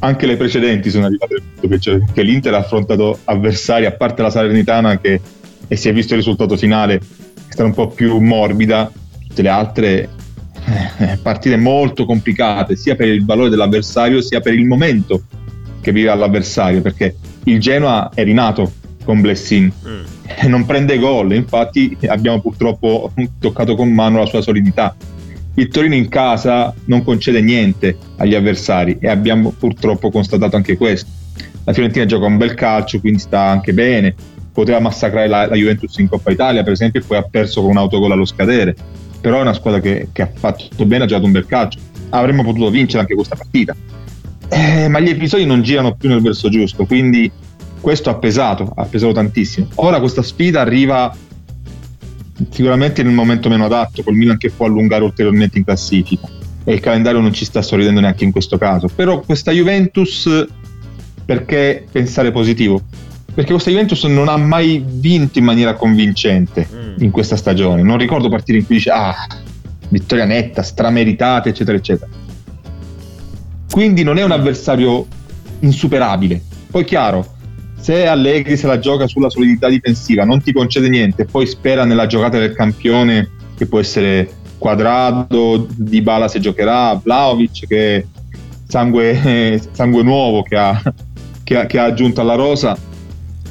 anche 0.00 0.26
le 0.26 0.36
precedenti 0.36 0.90
sono 0.90 1.06
arrivate 1.06 1.40
punto 1.40 1.68
peggiore, 1.68 2.00
perché 2.00 2.22
l'Inter 2.22 2.52
ha 2.52 2.58
affrontato 2.58 3.18
avversari, 3.24 3.86
a 3.86 3.92
parte 3.92 4.20
la 4.20 4.28
Salernitana 4.28 4.98
che 4.98 5.18
e 5.66 5.76
si 5.76 5.88
è 5.88 5.92
visto 5.94 6.12
il 6.12 6.20
risultato 6.20 6.54
finale, 6.54 6.96
è 6.96 7.00
stata 7.48 7.64
un 7.64 7.72
po' 7.72 7.88
più 7.88 8.18
morbida, 8.18 8.90
tutte 9.26 9.40
le 9.40 9.48
altre 9.48 10.08
eh, 10.98 11.18
partite 11.22 11.56
molto 11.56 12.04
complicate, 12.04 12.76
sia 12.76 12.94
per 12.94 13.08
il 13.08 13.24
valore 13.24 13.48
dell'avversario 13.48 14.20
sia 14.20 14.40
per 14.40 14.52
il 14.52 14.66
momento 14.66 15.22
che 15.80 15.90
vive 15.90 16.14
l'avversario, 16.14 16.82
perché 16.82 17.16
il 17.44 17.58
Genoa 17.60 18.10
è 18.14 18.22
rinato 18.22 18.72
con 19.02 19.22
Blessin 19.22 19.72
mm. 19.86 20.04
e 20.26 20.46
non 20.46 20.66
prende 20.66 20.98
gol, 20.98 21.32
infatti 21.32 21.96
abbiamo 22.06 22.42
purtroppo 22.42 23.12
toccato 23.40 23.74
con 23.74 23.90
mano 23.90 24.18
la 24.18 24.26
sua 24.26 24.42
solidità 24.42 24.94
il 25.58 25.68
Torino 25.68 25.96
in 25.96 26.08
casa 26.08 26.72
non 26.84 27.02
concede 27.02 27.40
niente 27.40 27.96
agli 28.16 28.36
avversari 28.36 28.96
e 29.00 29.08
abbiamo 29.08 29.52
purtroppo 29.58 30.08
constatato 30.08 30.54
anche 30.54 30.76
questo. 30.76 31.10
La 31.64 31.72
Fiorentina 31.72 32.04
gioca 32.06 32.26
un 32.26 32.36
bel 32.36 32.54
calcio, 32.54 33.00
quindi 33.00 33.18
sta 33.18 33.40
anche 33.42 33.72
bene, 33.72 34.14
poteva 34.52 34.78
massacrare 34.78 35.26
la, 35.26 35.48
la 35.48 35.56
Juventus 35.56 35.98
in 35.98 36.08
Coppa 36.08 36.30
Italia 36.30 36.62
per 36.62 36.72
esempio 36.72 37.00
e 37.00 37.04
poi 37.04 37.18
ha 37.18 37.26
perso 37.28 37.60
con 37.60 37.70
un 37.70 37.76
autogol 37.76 38.12
allo 38.12 38.24
scadere, 38.24 38.76
però 39.20 39.38
è 39.38 39.40
una 39.40 39.52
squadra 39.52 39.80
che, 39.80 40.08
che 40.12 40.22
ha 40.22 40.30
fatto 40.32 40.86
bene, 40.86 41.04
ha 41.04 41.06
giocato 41.08 41.26
un 41.26 41.32
bel 41.32 41.46
calcio, 41.46 41.80
avremmo 42.10 42.44
potuto 42.44 42.70
vincere 42.70 43.00
anche 43.00 43.14
questa 43.14 43.34
partita. 43.34 43.74
Eh, 44.50 44.86
ma 44.88 45.00
gli 45.00 45.08
episodi 45.08 45.44
non 45.44 45.62
girano 45.62 45.96
più 45.96 46.08
nel 46.08 46.22
verso 46.22 46.48
giusto, 46.48 46.86
quindi 46.86 47.30
questo 47.80 48.10
ha 48.10 48.14
pesato, 48.14 48.72
ha 48.76 48.84
pesato 48.84 49.12
tantissimo. 49.12 49.66
Ora 49.76 49.98
questa 49.98 50.22
sfida 50.22 50.60
arriva 50.60 51.12
sicuramente 52.50 53.02
nel 53.02 53.12
momento 53.12 53.48
meno 53.48 53.64
adatto, 53.64 54.02
col 54.02 54.14
Milan 54.14 54.38
che 54.38 54.50
può 54.50 54.66
allungare 54.66 55.04
ulteriormente 55.04 55.58
in 55.58 55.64
classifica 55.64 56.28
e 56.64 56.74
il 56.74 56.80
calendario 56.80 57.20
non 57.20 57.32
ci 57.32 57.44
sta 57.44 57.62
sorridendo 57.62 58.00
neanche 58.00 58.24
in 58.24 58.30
questo 58.30 58.58
caso. 58.58 58.88
Però 58.94 59.20
questa 59.20 59.52
Juventus, 59.52 60.46
perché 61.24 61.86
pensare 61.90 62.30
positivo? 62.30 62.82
Perché 63.34 63.52
questa 63.52 63.70
Juventus 63.70 64.04
non 64.04 64.28
ha 64.28 64.36
mai 64.36 64.84
vinto 64.86 65.38
in 65.38 65.44
maniera 65.44 65.74
convincente 65.74 66.68
mm. 66.70 66.94
in 66.98 67.10
questa 67.10 67.36
stagione. 67.36 67.82
Non 67.82 67.96
ricordo 67.96 68.28
partire 68.28 68.58
in 68.58 68.66
cui 68.66 68.76
dice 68.76 68.90
ah, 68.90 69.14
vittoria 69.88 70.24
netta, 70.24 70.62
strameritata, 70.62 71.48
eccetera, 71.48 71.76
eccetera. 71.76 72.10
Quindi 73.70 74.02
non 74.02 74.18
è 74.18 74.22
un 74.22 74.32
avversario 74.32 75.06
insuperabile. 75.60 76.42
Poi 76.70 76.84
chiaro, 76.84 77.36
se 77.88 78.06
Allegri 78.06 78.58
se 78.58 78.66
la 78.66 78.78
gioca 78.78 79.06
sulla 79.06 79.30
solidità 79.30 79.66
difensiva, 79.66 80.26
non 80.26 80.42
ti 80.42 80.52
concede 80.52 80.90
niente, 80.90 81.24
poi 81.24 81.46
spera 81.46 81.86
nella 81.86 82.06
giocata 82.06 82.38
del 82.38 82.52
campione 82.52 83.30
che 83.56 83.64
può 83.64 83.78
essere 83.78 84.28
Quadrado, 84.58 85.66
Di 85.74 86.02
Bala 86.02 86.28
se 86.28 86.38
giocherà, 86.38 87.00
Vlaovic 87.02 87.66
che 87.66 88.06
sangue, 88.68 89.58
sangue 89.72 90.02
nuovo 90.02 90.42
che 90.42 90.56
ha, 90.58 90.82
che, 91.42 91.56
ha, 91.56 91.64
che 91.64 91.78
ha, 91.78 91.84
aggiunto 91.84 92.20
alla 92.20 92.34
rosa, 92.34 92.76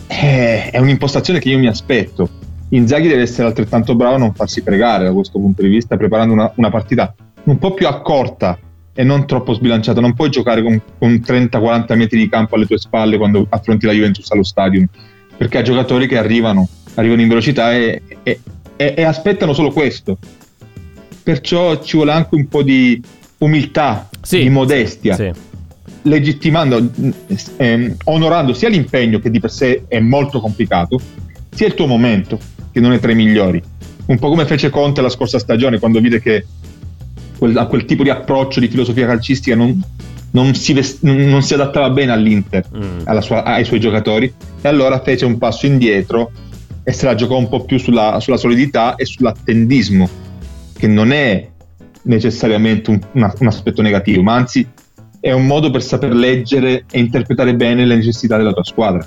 è, 0.05 0.69
è 0.71 0.77
un'impostazione 0.77 1.39
che 1.39 1.49
io 1.49 1.57
mi 1.57 1.65
aspetto. 1.65 2.29
Inzaghi 2.69 3.07
deve 3.07 3.23
essere 3.23 3.47
altrettanto 3.47 3.95
bravo 3.95 4.15
a 4.15 4.19
non 4.19 4.35
farsi 4.35 4.61
pregare 4.61 5.05
da 5.05 5.13
questo 5.13 5.39
punto 5.39 5.63
di 5.63 5.69
vista, 5.69 5.97
preparando 5.97 6.33
una, 6.33 6.51
una 6.57 6.69
partita 6.69 7.11
un 7.45 7.57
po' 7.57 7.73
più 7.73 7.87
accorta 7.87 8.59
e 8.99 9.03
non 9.03 9.27
troppo 9.27 9.53
sbilanciata. 9.53 10.01
Non 10.01 10.15
puoi 10.15 10.31
giocare 10.31 10.63
con, 10.63 10.81
con 10.97 11.21
30-40 11.23 11.95
metri 11.95 12.17
di 12.17 12.27
campo 12.27 12.55
alle 12.55 12.65
tue 12.65 12.79
spalle 12.79 13.17
quando 13.17 13.45
affronti 13.47 13.85
la 13.85 13.91
Juventus 13.91 14.29
allo 14.31 14.41
stadium, 14.41 14.87
perché 15.37 15.59
ha 15.59 15.61
giocatori 15.61 16.07
che 16.07 16.17
arrivano, 16.17 16.67
arrivano 16.95 17.21
in 17.21 17.27
velocità 17.27 17.75
e, 17.75 18.01
e, 18.23 18.39
e, 18.75 18.93
e 18.97 19.03
aspettano 19.03 19.53
solo 19.53 19.69
questo. 19.69 20.17
Perciò 21.21 21.79
ci 21.83 21.95
vuole 21.95 22.11
anche 22.11 22.33
un 22.33 22.47
po' 22.47 22.63
di 22.63 22.99
umiltà, 23.37 24.09
sì, 24.19 24.39
di 24.39 24.49
modestia. 24.49 25.13
Sì. 25.13 25.31
legittimando, 26.01 26.89
eh, 27.57 27.95
onorando 28.05 28.53
sia 28.53 28.69
l'impegno 28.69 29.19
che 29.19 29.29
di 29.29 29.39
per 29.39 29.51
sé 29.51 29.83
è 29.87 29.99
molto 29.99 30.39
complicato, 30.41 30.99
sia 31.51 31.67
il 31.67 31.75
tuo 31.75 31.85
momento 31.85 32.39
che 32.71 32.79
non 32.79 32.93
è 32.93 32.99
tra 32.99 33.11
i 33.11 33.15
migliori. 33.15 33.61
Un 34.07 34.17
po' 34.17 34.29
come 34.29 34.45
fece 34.45 34.71
Conte 34.71 35.01
la 35.01 35.09
scorsa 35.09 35.37
stagione 35.37 35.77
quando 35.77 35.99
vide 35.99 36.19
che 36.19 36.45
quel, 37.37 37.57
a 37.57 37.65
quel 37.65 37.85
tipo 37.85 38.03
di 38.03 38.09
approccio 38.09 38.59
di 38.59 38.67
filosofia 38.67 39.07
calcistica 39.07 39.55
non, 39.55 39.81
non, 40.31 40.53
si, 40.55 40.73
vest- 40.73 41.03
non 41.03 41.41
si, 41.41 41.53
adattava 41.53 41.89
bene 41.89 42.11
all'Inter, 42.11 42.65
mm. 42.75 43.19
sua, 43.19 43.43
ai 43.43 43.65
suoi 43.65 43.79
giocatori, 43.79 44.31
e 44.61 44.67
allora 44.67 45.01
fece 45.01 45.25
un 45.25 45.37
passo 45.37 45.65
indietro 45.65 46.31
e 46.83 46.93
se 46.93 47.05
la 47.05 47.15
giocò 47.15 47.37
un 47.37 47.49
po' 47.49 47.65
più 47.65 47.77
sulla, 47.77 48.19
sulla 48.19 48.37
solidità 48.37 48.95
e 48.95 49.05
sull'attendismo, 49.05 50.09
che 50.77 50.87
non 50.87 51.11
è 51.11 51.47
necessariamente 52.03 52.89
un, 52.89 52.99
una, 53.13 53.33
un 53.39 53.47
aspetto 53.47 53.81
negativo, 53.81 54.23
ma 54.23 54.35
anzi 54.35 54.65
è 55.19 55.31
un 55.31 55.45
modo 55.45 55.69
per 55.69 55.83
saper 55.83 56.13
leggere 56.13 56.85
e 56.89 56.99
interpretare 56.99 57.55
bene 57.55 57.85
le 57.85 57.95
necessità 57.95 58.37
della 58.37 58.53
tua 58.53 58.63
squadra. 58.63 59.05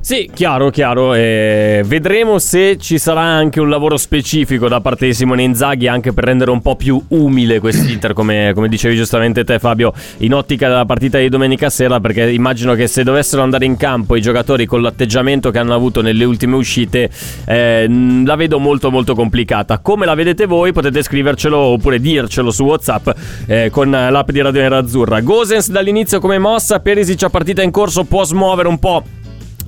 Sì, 0.00 0.30
chiaro, 0.32 0.70
chiaro. 0.70 1.12
Eh, 1.12 1.82
vedremo 1.84 2.38
se 2.38 2.78
ci 2.78 2.98
sarà 2.98 3.20
anche 3.20 3.60
un 3.60 3.68
lavoro 3.68 3.96
specifico 3.96 4.66
da 4.66 4.80
parte 4.80 5.06
di 5.06 5.12
Simone 5.12 5.42
Inzaghi 5.42 5.86
anche 5.86 6.12
per 6.12 6.24
rendere 6.24 6.50
un 6.50 6.62
po' 6.62 6.76
più 6.76 7.02
umile 7.08 7.58
quest'Inter, 7.58 8.14
come, 8.14 8.52
come 8.54 8.68
dicevi 8.68 8.96
giustamente 8.96 9.44
te 9.44 9.58
Fabio, 9.58 9.92
in 10.18 10.32
ottica 10.32 10.68
della 10.68 10.86
partita 10.86 11.18
di 11.18 11.28
domenica 11.28 11.68
sera, 11.68 12.00
perché 12.00 12.30
immagino 12.30 12.74
che 12.74 12.86
se 12.86 13.02
dovessero 13.02 13.42
andare 13.42 13.66
in 13.66 13.76
campo 13.76 14.16
i 14.16 14.22
giocatori 14.22 14.64
con 14.64 14.80
l'atteggiamento 14.80 15.50
che 15.50 15.58
hanno 15.58 15.74
avuto 15.74 16.00
nelle 16.00 16.24
ultime 16.24 16.56
uscite, 16.56 17.10
eh, 17.44 17.86
la 18.24 18.36
vedo 18.36 18.58
molto 18.58 18.90
molto 18.90 19.14
complicata. 19.14 19.78
Come 19.80 20.06
la 20.06 20.14
vedete 20.14 20.46
voi? 20.46 20.72
Potete 20.72 21.02
scrivercelo 21.02 21.58
oppure 21.58 22.00
dircelo 22.00 22.50
su 22.50 22.64
WhatsApp 22.64 23.10
eh, 23.46 23.68
con 23.70 23.90
l'app 23.90 24.30
di 24.30 24.40
Radio 24.40 24.62
Nerazzurra. 24.62 25.20
Gosens 25.20 25.68
dall'inizio 25.70 26.18
come 26.18 26.38
mossa, 26.38 26.80
Perisic 26.80 27.24
a 27.24 27.30
partita 27.30 27.62
in 27.62 27.72
corso 27.72 28.04
può 28.04 28.24
smuovere 28.24 28.68
un 28.68 28.78
po' 28.78 29.02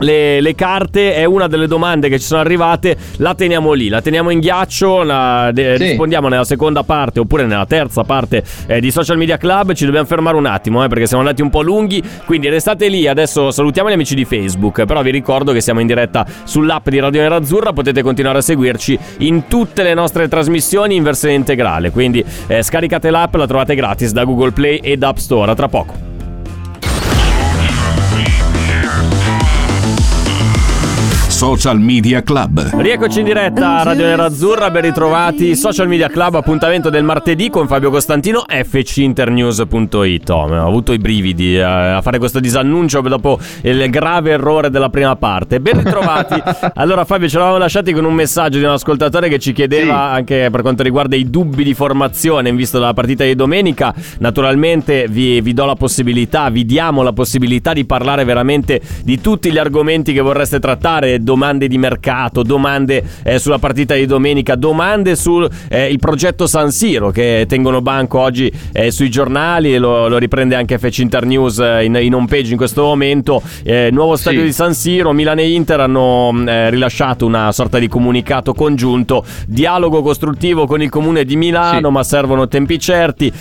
le, 0.01 0.41
le, 0.41 0.55
carte 0.55 1.15
è 1.15 1.25
una 1.25 1.47
delle 1.47 1.67
domande 1.67 2.09
che 2.09 2.19
ci 2.19 2.25
sono 2.25 2.41
arrivate. 2.41 2.97
La 3.17 3.35
teniamo 3.35 3.73
lì, 3.73 3.89
la 3.89 4.01
teniamo 4.01 4.31
in 4.31 4.41
ghiaccio. 4.41 5.03
La, 5.03 5.51
de, 5.53 5.77
sì. 5.77 5.85
Rispondiamo 5.85 6.29
nella 6.29 6.45
seconda 6.45 6.83
parte 6.83 7.21
oppure 7.21 7.47
nella 7.47 7.67
terza 7.67 8.05
parte 8.05 8.43
eh, 8.67 8.81
di 8.81 8.91
Social 8.91 9.17
Media 9.17 9.37
Club. 9.37 9.73
Ci 9.73 9.85
dobbiamo 9.85 10.07
fermare 10.07 10.37
un 10.37 10.47
attimo 10.47 10.83
eh, 10.85 10.89
perché 10.89 11.07
siamo 11.07 11.23
andati 11.23 11.43
un 11.43 11.51
po' 11.51 11.63
lunghi. 11.63 12.03
Quindi 12.25 12.49
restate 12.49 12.89
lì. 12.89 13.07
Adesso 13.07 13.51
salutiamo 13.51 13.91
gli 13.91 13.95
amici 13.95 14.15
di 14.15 14.25
Facebook. 14.25 14.85
Però 14.85 15.03
vi 15.03 15.11
ricordo 15.11 15.53
che 15.53 15.61
siamo 15.61 15.81
in 15.81 15.87
diretta 15.87 16.27
sull'app 16.45 16.89
di 16.89 16.99
Radio 16.99 17.21
Nerazzurra. 17.21 17.73
Potete 17.73 18.03
continuare 18.03 18.39
a 18.39 18.43
seguirci 18.43 18.99
in 19.19 19.47
tutte 19.49 19.83
le 19.83 19.95
nostre 19.95 20.29
trasmissioni 20.29 20.95
in 20.97 21.03
versione 21.03 21.35
integrale. 21.35 21.91
Quindi 21.91 22.25
eh, 22.47 22.63
scaricate 22.63 23.11
l'app, 23.11 23.35
la 23.35 23.47
trovate 23.47 23.75
gratis 23.75 24.13
da 24.13 24.25
Google 24.25 24.53
Play 24.53 24.79
e 24.83 24.97
da 24.97 25.09
App 25.09 25.17
Store. 25.17 25.51
A 25.51 25.55
tra 25.55 25.69
poco. 25.69 26.10
Social 31.41 31.81
Media 31.81 32.23
Club. 32.23 32.83
Rieccoci 32.83 33.21
in 33.21 33.25
diretta 33.25 33.79
a 33.79 33.83
Radio 33.83 34.05
Nerazzurra, 34.05 34.71
ben 34.71 34.83
ritrovati. 34.83 35.57
Social 35.57 35.89
Media 35.89 36.11
Club, 36.11 36.35
appuntamento 36.35 36.91
del 36.91 37.03
martedì 37.03 37.49
con 37.49 37.67
Fabio 37.67 37.89
Costantino, 37.89 38.45
fcinternews.it. 38.47 40.29
Ho 40.29 40.43
avuto 40.43 40.93
i 40.93 40.99
brividi 40.99 41.57
eh, 41.57 41.63
a 41.63 42.03
fare 42.03 42.19
questo 42.19 42.41
disannuncio 42.41 43.01
dopo 43.01 43.39
il 43.63 43.89
grave 43.89 44.33
errore 44.33 44.69
della 44.69 44.91
prima 44.91 45.17
parte. 45.17 45.61
Ben 45.61 45.83
ritrovati. 45.83 46.43
allora 46.75 47.07
Fabio, 47.07 47.27
ce 47.27 47.39
l'avevamo 47.39 47.59
lasciati 47.59 47.95
con 47.95 48.05
un 48.05 48.13
messaggio 48.13 48.59
di 48.59 48.65
un 48.65 48.73
ascoltatore 48.73 49.31
che 49.31 49.39
ci 49.39 49.55
chiedeva 49.55 49.95
sì. 49.95 50.17
anche 50.19 50.49
per 50.51 50.61
quanto 50.61 50.83
riguarda 50.83 51.17
i 51.17 51.31
dubbi 51.31 51.65
di 51.65 51.73
formazione 51.73 52.51
in 52.51 52.57
vista 52.57 52.79
della 52.79 52.93
partita 52.93 53.25
di 53.25 53.35
domenica. 53.35 53.95
Naturalmente 54.19 55.07
vi, 55.09 55.41
vi 55.41 55.55
do 55.55 55.65
la 55.65 55.75
possibilità, 55.75 56.51
vi 56.51 56.67
diamo 56.67 57.03
la 57.03 57.15
possibilità 57.15 57.73
di 57.73 57.87
parlare 57.87 58.25
veramente 58.25 58.79
di 59.03 59.23
tutti 59.23 59.51
gli 59.51 59.57
argomenti 59.57 60.13
che 60.13 60.21
vorreste 60.21 60.61
trattare 60.61 61.23
domande 61.31 61.69
di 61.69 61.79
mercato, 61.79 62.43
domande 62.43 63.05
eh, 63.23 63.39
sulla 63.39 63.61
partita 63.61 63.95
di 63.95 64.05
domenica, 64.05 64.57
domande 64.57 65.15
sul 65.15 65.49
eh, 65.69 65.97
progetto 66.01 66.49
San 66.49 66.73
Siro 66.73 67.11
che 67.11 67.45
tengono 67.47 67.81
banco 67.81 68.19
oggi 68.19 68.51
eh, 68.73 68.91
sui 68.91 69.09
giornali 69.11 69.73
e 69.73 69.79
lo, 69.79 70.09
lo, 70.09 70.19
riprende 70.19 70.57
anche 70.57 70.77
FC 70.77 70.99
Inter 70.99 71.25
News 71.27 71.61
eh, 71.61 71.85
in, 71.85 71.97
in 72.01 72.13
home 72.15 72.27
page 72.27 72.51
in 72.51 72.57
questo 72.57 72.83
momento. 72.83 73.41
Eh, 73.63 73.91
nuovo 73.93 74.17
stadio 74.17 74.41
sì. 74.41 74.47
di 74.47 74.53
San 74.53 74.75
Siro, 74.75 75.13
Milan 75.13 75.39
e 75.39 75.53
Inter 75.53 75.79
hanno 75.79 76.33
mm, 76.33 76.49
eh, 76.49 76.71
rilasciato 76.71 77.27
una 77.27 77.53
sorta 77.53 77.79
di 77.79 77.87
comunicato 77.87 78.53
congiunto, 78.53 79.25
dialogo 79.47 80.03
costruttivo 80.03 80.67
con 80.67 80.83
il 80.83 80.91
comune 80.91 81.25
di 81.25 81.37
Milano, 81.37 81.89
sì. 81.89 81.93
ma 81.93 82.03
servono 82.03 82.49
tempi 82.49 82.77
certi. 82.81 83.33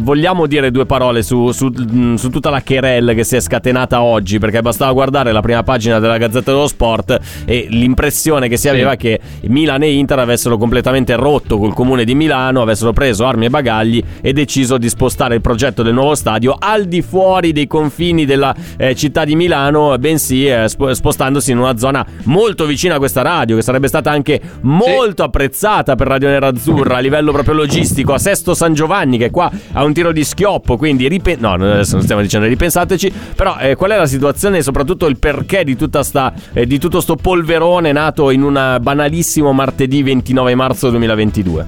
vogliamo 0.00 0.46
dire 0.46 0.70
due 0.70 0.84
parole 0.84 1.22
su, 1.22 1.52
su, 1.52 1.72
mm, 1.72 2.16
su 2.16 2.28
tutta 2.28 2.50
la 2.50 2.62
querel 2.62 3.14
che 3.14 3.24
si 3.24 3.36
è 3.36 3.40
scatenata 3.40 4.02
oggi, 4.02 4.38
perché 4.38 4.60
bastava 4.60 4.92
guardare 4.92 5.32
la 5.32 5.40
prima 5.40 5.62
pagina 5.62 5.98
della 6.00 6.18
Gazzetta 6.18 6.50
dello 6.50 6.66
Sport 6.66 7.18
e 7.44 7.66
l'impressione 7.70 8.48
che 8.48 8.56
si 8.56 8.68
aveva 8.68 8.92
sì. 8.92 8.96
che 8.96 9.20
Milan 9.42 9.82
e 9.82 9.92
Inter 9.92 10.18
avessero 10.18 10.56
completamente 10.56 11.14
rotto 11.16 11.58
col 11.58 11.74
comune 11.74 12.04
di 12.04 12.14
Milano, 12.14 12.62
avessero 12.62 12.92
preso 12.92 13.26
armi 13.26 13.46
e 13.46 13.50
bagagli 13.50 14.02
e 14.20 14.32
deciso 14.32 14.78
di 14.78 14.88
spostare 14.88 15.34
il 15.34 15.40
progetto 15.40 15.82
del 15.82 15.94
nuovo 15.94 16.14
stadio 16.14 16.56
al 16.58 16.84
di 16.84 17.02
fuori 17.02 17.52
dei 17.52 17.66
confini 17.66 18.24
della 18.24 18.54
eh, 18.76 18.94
città 18.94 19.24
di 19.24 19.34
Milano, 19.34 19.96
bensì 19.98 20.46
eh, 20.46 20.68
spostandosi 20.68 21.52
in 21.52 21.58
una 21.58 21.76
zona 21.76 22.04
molto 22.24 22.66
vicina 22.66 22.96
a 22.96 22.98
questa 22.98 23.22
radio, 23.22 23.56
che 23.56 23.62
sarebbe 23.62 23.88
stata 23.88 24.10
anche 24.10 24.40
molto 24.62 25.22
sì. 25.22 25.22
apprezzata 25.22 25.94
per 25.94 26.06
Radio 26.06 26.28
Nerazzurra 26.28 26.96
a 26.96 27.00
livello 27.00 27.32
proprio 27.32 27.54
logistico, 27.54 28.12
a 28.12 28.18
Sesto 28.18 28.54
San 28.54 28.74
Giovanni, 28.74 29.18
che 29.18 29.30
qua 29.30 29.50
ha 29.72 29.84
un 29.84 29.92
tiro 29.92 30.12
di 30.12 30.24
schioppo, 30.24 30.76
quindi 30.76 31.08
ripen- 31.08 31.40
no, 31.40 31.52
adesso 31.52 31.94
non 31.94 32.04
stiamo 32.04 32.22
dicendo 32.22 32.46
ripensateci, 32.46 33.12
però 33.34 33.58
eh, 33.58 33.74
qual 33.74 33.90
è 33.92 33.96
la 33.96 34.06
situazione 34.06 34.58
e 34.58 34.62
soprattutto 34.62 35.06
il 35.06 35.18
perché 35.18 35.64
di, 35.64 35.76
tutta 35.76 36.02
sta, 36.02 36.32
eh, 36.52 36.66
di 36.66 36.78
tutto 36.78 37.00
sto 37.00 37.16
polverone 37.20 37.92
nato 37.92 38.30
in 38.30 38.42
un 38.42 38.78
banalissimo 38.80 39.52
martedì 39.52 40.02
29 40.02 40.54
marzo 40.54 40.90
2022? 40.90 41.66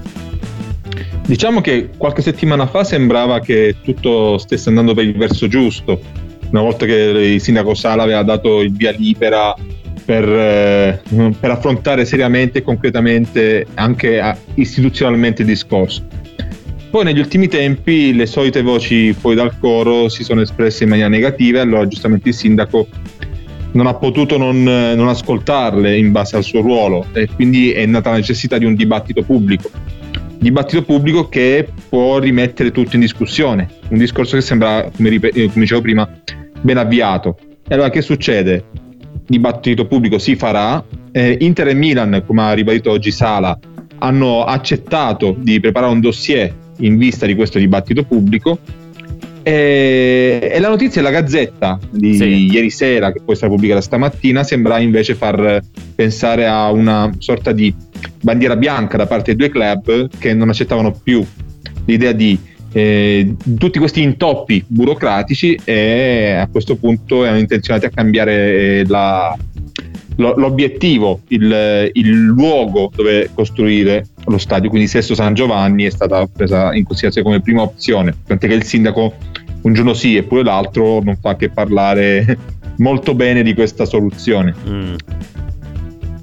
Diciamo 1.25 1.61
che 1.61 1.89
qualche 1.95 2.21
settimana 2.21 2.67
fa 2.67 2.83
sembrava 2.83 3.39
che 3.39 3.75
tutto 3.81 4.37
stesse 4.37 4.69
andando 4.69 4.93
per 4.93 5.05
il 5.05 5.15
verso 5.15 5.47
giusto, 5.47 5.99
una 6.49 6.61
volta 6.61 6.85
che 6.85 6.93
il 6.93 7.41
sindaco 7.41 7.73
Sala 7.73 8.03
aveva 8.03 8.23
dato 8.23 8.61
il 8.61 8.73
via 8.73 8.91
libera 8.91 9.55
per, 10.03 10.27
eh, 10.27 11.01
per 11.39 11.51
affrontare 11.51 12.05
seriamente 12.05 12.59
e 12.59 12.61
concretamente 12.61 13.65
anche 13.75 14.35
istituzionalmente 14.55 15.43
il 15.43 15.47
discorso. 15.47 16.05
Poi 16.89 17.05
negli 17.05 17.19
ultimi 17.19 17.47
tempi 17.47 18.13
le 18.13 18.25
solite 18.27 18.61
voci 18.61 19.13
fuori 19.13 19.35
dal 19.35 19.57
coro 19.57 20.09
si 20.09 20.23
sono 20.23 20.41
espresse 20.41 20.83
in 20.83 20.89
maniera 20.89 21.09
negativa 21.09 21.57
e 21.57 21.61
allora 21.61 21.87
giustamente 21.87 22.29
il 22.29 22.35
sindaco 22.35 22.87
non 23.73 23.87
ha 23.87 23.93
potuto 23.93 24.37
non, 24.37 24.63
non, 24.63 25.07
ascoltarle 25.07 25.97
in 25.97 26.11
base 26.11 26.35
al 26.35 26.43
suo 26.43 26.61
ruolo 26.61 27.05
e 27.13 27.27
quindi 27.27 27.71
è 27.71 27.85
nata 27.85 28.11
la 28.11 28.17
necessità 28.17 28.57
di 28.57 28.65
un 28.65 28.75
dibattito 28.75 29.23
pubblico. 29.23 29.69
Dibattito 30.37 30.83
pubblico 30.83 31.29
che 31.29 31.67
può 31.89 32.19
rimettere 32.19 32.71
tutto 32.71 32.95
in 32.95 33.01
discussione, 33.01 33.67
un 33.89 33.97
discorso 33.97 34.35
che 34.35 34.41
sembra, 34.41 34.89
come, 34.95 35.09
eh, 35.09 35.31
come 35.31 35.51
dicevo 35.53 35.81
prima, 35.81 36.07
ben 36.61 36.77
avviato. 36.77 37.37
E 37.67 37.73
allora 37.73 37.89
che 37.89 38.01
succede? 38.01 38.65
Dibattito 39.25 39.87
pubblico 39.87 40.19
si 40.19 40.35
farà, 40.35 40.83
eh, 41.11 41.37
Inter 41.39 41.69
e 41.69 41.73
Milan, 41.73 42.23
come 42.25 42.41
ha 42.41 42.53
ribadito 42.53 42.91
oggi 42.91 43.11
Sala, 43.11 43.57
hanno 43.99 44.43
accettato 44.43 45.35
di 45.37 45.59
preparare 45.59 45.93
un 45.93 46.01
dossier 46.01 46.53
in 46.79 46.97
vista 46.97 47.25
di 47.25 47.35
questo 47.35 47.57
dibattito 47.57 48.03
pubblico 48.03 48.59
e, 49.43 50.49
e, 50.51 50.59
la 50.59 50.69
notizia 50.69 51.01
della 51.01 51.13
Gazzetta 51.13 51.77
di 51.91 52.15
sì. 52.15 52.51
ieri 52.51 52.69
sera, 52.69 53.11
che 53.11 53.19
poi 53.23 53.35
è 53.35 53.37
stata 53.37 53.53
pubblicata 53.53 53.81
stamattina, 53.81 54.43
sembra 54.43 54.79
invece 54.79 55.15
far 55.15 55.61
pensare 55.95 56.47
a 56.47 56.71
una 56.71 57.11
sorta 57.19 57.51
di 57.51 57.73
bandiera 58.21 58.55
bianca 58.55 58.97
da 58.97 59.05
parte 59.05 59.35
dei 59.35 59.47
due 59.47 59.49
club 59.49 60.09
che 60.17 60.33
non 60.33 60.49
accettavano 60.49 60.91
più 60.91 61.25
l'idea 61.85 62.13
di 62.13 62.39
eh, 62.71 63.35
tutti 63.57 63.77
questi 63.77 64.01
intoppi 64.01 64.63
burocratici 64.67 65.59
e 65.63 66.31
a 66.39 66.47
questo 66.47 66.75
punto 66.75 67.23
erano 67.23 67.39
intenzionati 67.39 67.85
a 67.85 67.89
cambiare 67.89 68.79
eh, 68.79 68.85
la, 68.87 69.37
l'obiettivo, 70.15 71.21
il, 71.29 71.89
il, 71.93 72.11
luogo 72.25 72.91
dove 72.93 73.29
costruire 73.33 74.05
lo 74.25 74.37
stadio, 74.37 74.69
quindi 74.69 74.87
Sesto 74.87 75.15
San 75.15 75.33
Giovanni 75.33 75.83
è 75.83 75.89
stata 75.89 76.25
presa 76.27 76.73
in 76.73 76.83
considerazione 76.83 77.27
come 77.27 77.41
prima 77.41 77.61
opzione, 77.61 78.15
tant'è 78.25 78.47
che 78.47 78.53
il 78.53 78.63
sindaco 78.63 79.13
un 79.61 79.73
giorno 79.73 79.93
sì 79.93 80.15
e 80.15 80.23
pure 80.23 80.43
l'altro 80.43 81.01
non 81.01 81.17
fa 81.17 81.35
che 81.35 81.49
parlare 81.49 82.37
molto 82.77 83.15
bene 83.15 83.43
di 83.43 83.53
questa 83.53 83.85
soluzione. 83.85 84.53
Mm. 84.67 84.95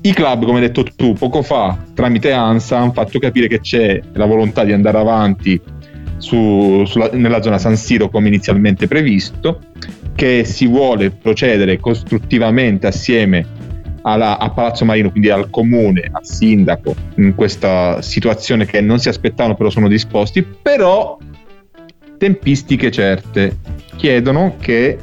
I 0.03 0.13
club, 0.15 0.45
come 0.47 0.61
hai 0.61 0.67
detto 0.67 0.85
tu 0.97 1.13
poco 1.13 1.43
fa, 1.43 1.77
tramite 1.95 2.33
ANSA 2.33 2.79
hanno 2.79 2.93
fatto 2.93 3.19
capire 3.19 3.49
che 3.49 3.61
c'è 3.61 4.01
la 4.15 4.25
volontà 4.25 4.65
di 4.65 4.73
andare 4.73 4.97
avanti 4.97 5.61
su, 6.17 6.85
sulla, 6.87 7.11
nella 7.13 7.43
zona 7.43 7.59
San 7.59 7.77
Siro 7.77 8.09
come 8.09 8.29
inizialmente 8.29 8.87
previsto, 8.87 9.61
che 10.15 10.45
si 10.45 10.67
vuole 10.67 11.11
procedere 11.11 11.79
costruttivamente 11.79 12.87
assieme 12.87 13.59
alla, 14.03 14.39
a 14.39 14.51
Palazzo 14.51 14.85
Marino, 14.85 15.11
quindi 15.11 15.31
al 15.31 15.51
comune, 15.51 16.09
al 16.11 16.25
sindaco, 16.25 16.95
in 17.17 17.35
questa 17.35 18.01
situazione 18.03 18.67
che 18.67 18.81
non 18.81 18.99
si 18.99 19.09
aspettavano, 19.09 19.57
però 19.57 19.71
sono 19.71 19.89
disposti, 19.89 20.43
però 20.43 21.19
tempistiche 22.19 22.91
certe. 22.91 23.57
Chiedono 23.97 24.57
che 24.61 24.99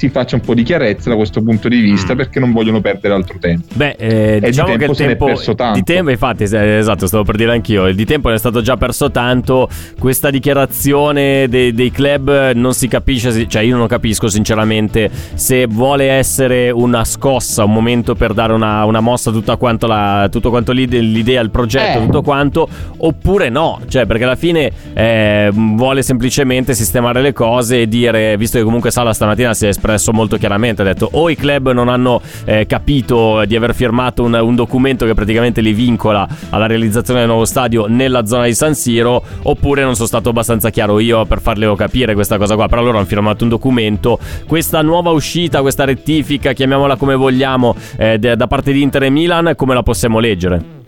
si 0.00 0.08
faccia 0.08 0.34
un 0.34 0.40
po' 0.40 0.54
di 0.54 0.62
chiarezza 0.62 1.10
da 1.10 1.16
questo 1.16 1.42
punto 1.42 1.68
di 1.68 1.78
vista 1.78 2.14
mm. 2.14 2.16
perché 2.16 2.40
non 2.40 2.52
vogliono 2.52 2.80
perdere 2.80 3.12
altro 3.12 3.36
tempo. 3.38 3.66
Beh, 3.74 3.96
eh, 3.98 4.40
diciamo 4.40 4.72
di 4.72 4.78
che 4.78 4.90
il 4.90 4.96
tempo 4.96 5.26
è 5.26 5.28
perso 5.28 5.54
tanto. 5.54 5.78
Di 5.78 5.84
tempo, 5.84 6.10
infatti, 6.10 6.44
esatto, 6.44 7.06
stavo 7.06 7.22
per 7.22 7.36
dire 7.36 7.52
anch'io, 7.52 7.86
il 7.86 7.94
di 7.94 8.06
tempo 8.06 8.30
ne 8.30 8.36
è 8.36 8.38
stato 8.38 8.62
già 8.62 8.78
perso 8.78 9.10
tanto. 9.10 9.68
Questa 9.98 10.30
dichiarazione 10.30 11.48
dei, 11.50 11.74
dei 11.74 11.90
club 11.90 12.52
non 12.52 12.72
si 12.72 12.88
capisce, 12.88 13.46
cioè 13.46 13.60
io 13.60 13.76
non 13.76 13.88
capisco 13.88 14.28
sinceramente 14.28 15.10
se 15.34 15.66
vuole 15.66 16.08
essere 16.08 16.70
una 16.70 17.04
scossa, 17.04 17.64
un 17.64 17.74
momento 17.74 18.14
per 18.14 18.32
dare 18.32 18.54
una, 18.54 18.86
una 18.86 19.00
mossa 19.00 19.30
tutta 19.30 19.56
quanto 19.56 19.86
la, 19.86 20.28
tutto 20.30 20.48
quanto 20.48 20.72
l'idea, 20.72 21.42
il 21.42 21.50
progetto, 21.50 21.98
eh. 21.98 22.06
tutto 22.06 22.22
quanto, 22.22 22.66
oppure 22.96 23.50
no, 23.50 23.80
cioè 23.86 24.06
perché 24.06 24.24
alla 24.24 24.34
fine 24.34 24.72
eh, 24.94 25.50
vuole 25.52 26.00
semplicemente 26.00 26.72
sistemare 26.72 27.20
le 27.20 27.34
cose 27.34 27.82
e 27.82 27.86
dire, 27.86 28.38
visto 28.38 28.56
che 28.56 28.64
comunque 28.64 28.90
Sala 28.90 29.12
stamattina 29.12 29.52
si 29.52 29.66
è 29.66 29.68
espresso 29.68 29.89
espresso 29.90 30.12
molto 30.12 30.36
chiaramente, 30.36 30.82
ha 30.82 30.84
detto 30.84 31.08
o 31.12 31.28
i 31.28 31.36
club 31.36 31.72
non 31.72 31.88
hanno 31.88 32.20
eh, 32.44 32.66
capito 32.66 33.44
di 33.44 33.56
aver 33.56 33.74
firmato 33.74 34.22
un, 34.22 34.34
un, 34.34 34.54
documento 34.54 35.06
che 35.06 35.14
praticamente 35.14 35.60
li 35.60 35.72
vincola 35.72 36.28
alla 36.50 36.66
realizzazione 36.66 37.20
del 37.20 37.28
nuovo 37.28 37.44
stadio 37.44 37.86
nella 37.86 38.26
zona 38.26 38.44
di 38.44 38.54
San 38.54 38.74
Siro, 38.74 39.22
oppure 39.42 39.82
non 39.82 39.94
sono 39.94 40.06
stato 40.06 40.28
abbastanza 40.28 40.70
chiaro 40.70 40.98
io 40.98 41.24
per 41.24 41.40
farle 41.40 41.74
capire 41.76 42.14
questa 42.14 42.36
cosa 42.36 42.54
qua, 42.54 42.68
però 42.68 42.82
loro 42.82 42.98
hanno 42.98 43.06
firmato 43.06 43.44
un 43.44 43.50
documento, 43.50 44.18
questa 44.46 44.82
nuova 44.82 45.10
uscita, 45.10 45.60
questa 45.60 45.84
rettifica, 45.84 46.52
chiamiamola 46.52 46.96
come 46.96 47.14
vogliamo, 47.14 47.74
eh, 47.96 48.18
da 48.18 48.46
parte 48.46 48.72
di 48.72 48.82
Inter 48.82 49.04
e 49.04 49.10
Milan, 49.10 49.52
come 49.56 49.74
la 49.74 49.82
possiamo 49.82 50.18
leggere? 50.18 50.78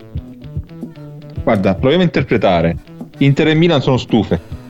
Guarda, 1.43 1.75
proviamo 1.75 2.03
a 2.03 2.05
interpretare. 2.05 2.77
Inter 3.17 3.49
e 3.49 3.53
Milan 3.53 3.81
sono 3.81 3.97
stufe. 3.97 4.62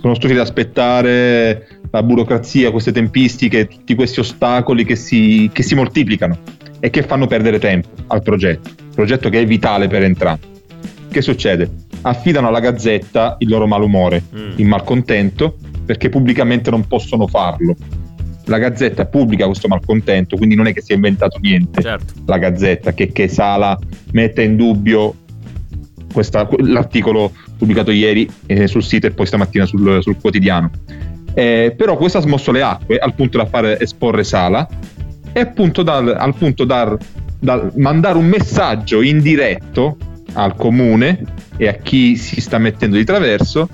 Sono 0.00 0.14
stufi 0.14 0.32
di 0.32 0.38
aspettare 0.38 1.80
la 1.90 2.02
burocrazia, 2.02 2.70
queste 2.70 2.92
tempistiche, 2.92 3.66
tutti 3.66 3.94
questi 3.94 4.20
ostacoli 4.20 4.84
che 4.84 4.96
si, 4.96 5.50
che 5.52 5.62
si 5.62 5.74
moltiplicano 5.74 6.38
e 6.80 6.90
che 6.90 7.02
fanno 7.02 7.26
perdere 7.26 7.58
tempo 7.58 7.88
al 8.08 8.22
progetto. 8.22 8.70
Progetto 8.94 9.28
che 9.28 9.40
è 9.40 9.46
vitale 9.46 9.88
per 9.88 10.02
entrambi. 10.02 10.46
Che 11.10 11.22
succede? 11.22 11.70
Affidano 12.02 12.48
alla 12.48 12.60
Gazzetta 12.60 13.36
il 13.38 13.48
loro 13.48 13.66
malumore, 13.66 14.22
mm. 14.34 14.52
il 14.56 14.66
malcontento, 14.66 15.56
perché 15.84 16.08
pubblicamente 16.08 16.70
non 16.70 16.86
possono 16.86 17.26
farlo. 17.26 17.74
La 18.44 18.58
Gazzetta 18.58 19.06
pubblica 19.06 19.46
questo 19.46 19.68
malcontento, 19.68 20.36
quindi 20.36 20.54
non 20.54 20.66
è 20.66 20.72
che 20.72 20.80
si 20.80 20.92
è 20.92 20.94
inventato 20.94 21.38
niente. 21.40 21.82
Certo. 21.82 22.14
La 22.26 22.38
Gazzetta, 22.38 22.92
che, 22.92 23.10
che 23.10 23.28
Sala 23.28 23.76
mette 24.12 24.42
in 24.42 24.56
dubbio 24.56 25.14
questa, 26.12 26.48
l'articolo 26.58 27.32
pubblicato 27.58 27.90
ieri 27.90 28.28
eh, 28.46 28.66
sul 28.66 28.82
sito 28.82 29.06
e 29.06 29.10
poi 29.10 29.26
stamattina 29.26 29.66
sul, 29.66 29.98
sul 30.00 30.16
quotidiano. 30.20 30.70
Eh, 31.34 31.74
però 31.76 31.96
questo 31.96 32.18
ha 32.18 32.20
smosso 32.22 32.50
le 32.52 32.62
acque 32.62 32.98
al 32.98 33.14
punto 33.14 33.38
da 33.38 33.46
fare 33.46 33.78
esporre 33.78 34.24
Sala 34.24 34.66
e 35.32 35.40
appunto 35.40 35.82
dal, 35.82 36.14
al 36.18 36.34
punto 36.34 36.64
da 36.64 36.96
mandare 37.76 38.18
un 38.18 38.26
messaggio 38.26 39.02
indiretto 39.02 39.96
al 40.32 40.56
comune 40.56 41.22
e 41.56 41.68
a 41.68 41.74
chi 41.74 42.16
si 42.16 42.40
sta 42.40 42.58
mettendo 42.58 42.96
di 42.96 43.04
traverso 43.04 43.68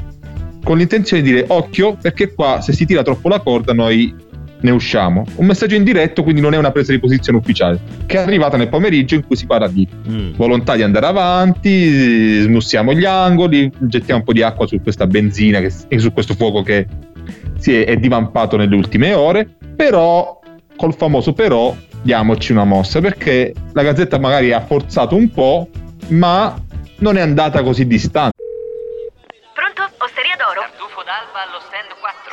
con 0.63 0.79
l'intenzione 0.79 1.23
di 1.23 1.33
dire 1.33 1.45
occhio 1.49 1.97
perché 2.01 2.33
qua 2.35 2.61
se 2.61 2.73
si 2.73 2.87
tira 2.87 3.03
troppo 3.03 3.29
la 3.29 3.41
corda 3.41 3.73
noi 3.73 4.15
ne 4.65 4.71
usciamo. 4.71 5.25
Un 5.37 5.47
messaggio 5.47 5.75
indiretto, 5.75 6.23
quindi 6.23 6.41
non 6.41 6.55
è 6.55 6.57
una 6.57 6.73
presa 6.73 6.93
di 6.93 6.99
posizione 6.99 7.39
ufficiale, 7.39 7.79
che 8.07 8.17
è 8.17 8.21
arrivata 8.21 8.57
nel 8.57 8.69
pomeriggio 8.69 9.15
in 9.15 9.25
cui 9.25 9.37
si 9.37 9.47
parla 9.47 9.69
di 9.69 9.87
mm. 10.09 10.33
volontà 10.35 10.75
di 10.75 10.83
andare 10.83 11.07
avanti, 11.07 12.41
smussiamo 12.41 12.95
gli 12.95 13.05
angoli, 13.05 13.71
gettiamo 13.79 14.21
un 14.21 14.27
po' 14.27 14.33
di 14.33 14.43
acqua 14.43 14.67
su 14.67 14.81
questa 14.81 15.07
benzina 15.07 15.59
e 15.59 15.99
su 15.99 16.13
questo 16.13 16.35
fuoco 16.35 16.63
che 16.63 16.87
si 17.59 17.75
è, 17.75 17.85
è 17.85 17.97
divampato 17.97 18.57
nelle 18.57 18.75
ultime 18.75 19.13
ore, 19.13 19.49
però 19.77 20.41
col 20.77 20.95
famoso 20.95 21.35
però 21.35 21.77
diamoci 22.01 22.53
una 22.53 22.65
mossa 22.65 23.01
perché 23.01 23.53
la 23.73 23.83
Gazzetta 23.83 24.19
magari 24.19 24.53
ha 24.53 24.61
forzato 24.61 25.15
un 25.15 25.31
po', 25.31 25.69
ma 26.09 26.57
non 26.99 27.19
è 27.19 27.21
andata 27.21 27.63
così 27.63 27.87
distante. 27.87 28.33
Pronto? 29.53 29.83
Osteria 29.99 30.37
d'oro? 30.37 30.61
Tartufo 30.61 31.03
d'alba 31.05 31.45
allo 31.45 31.61
stand 31.61 31.93
4. 32.01 32.33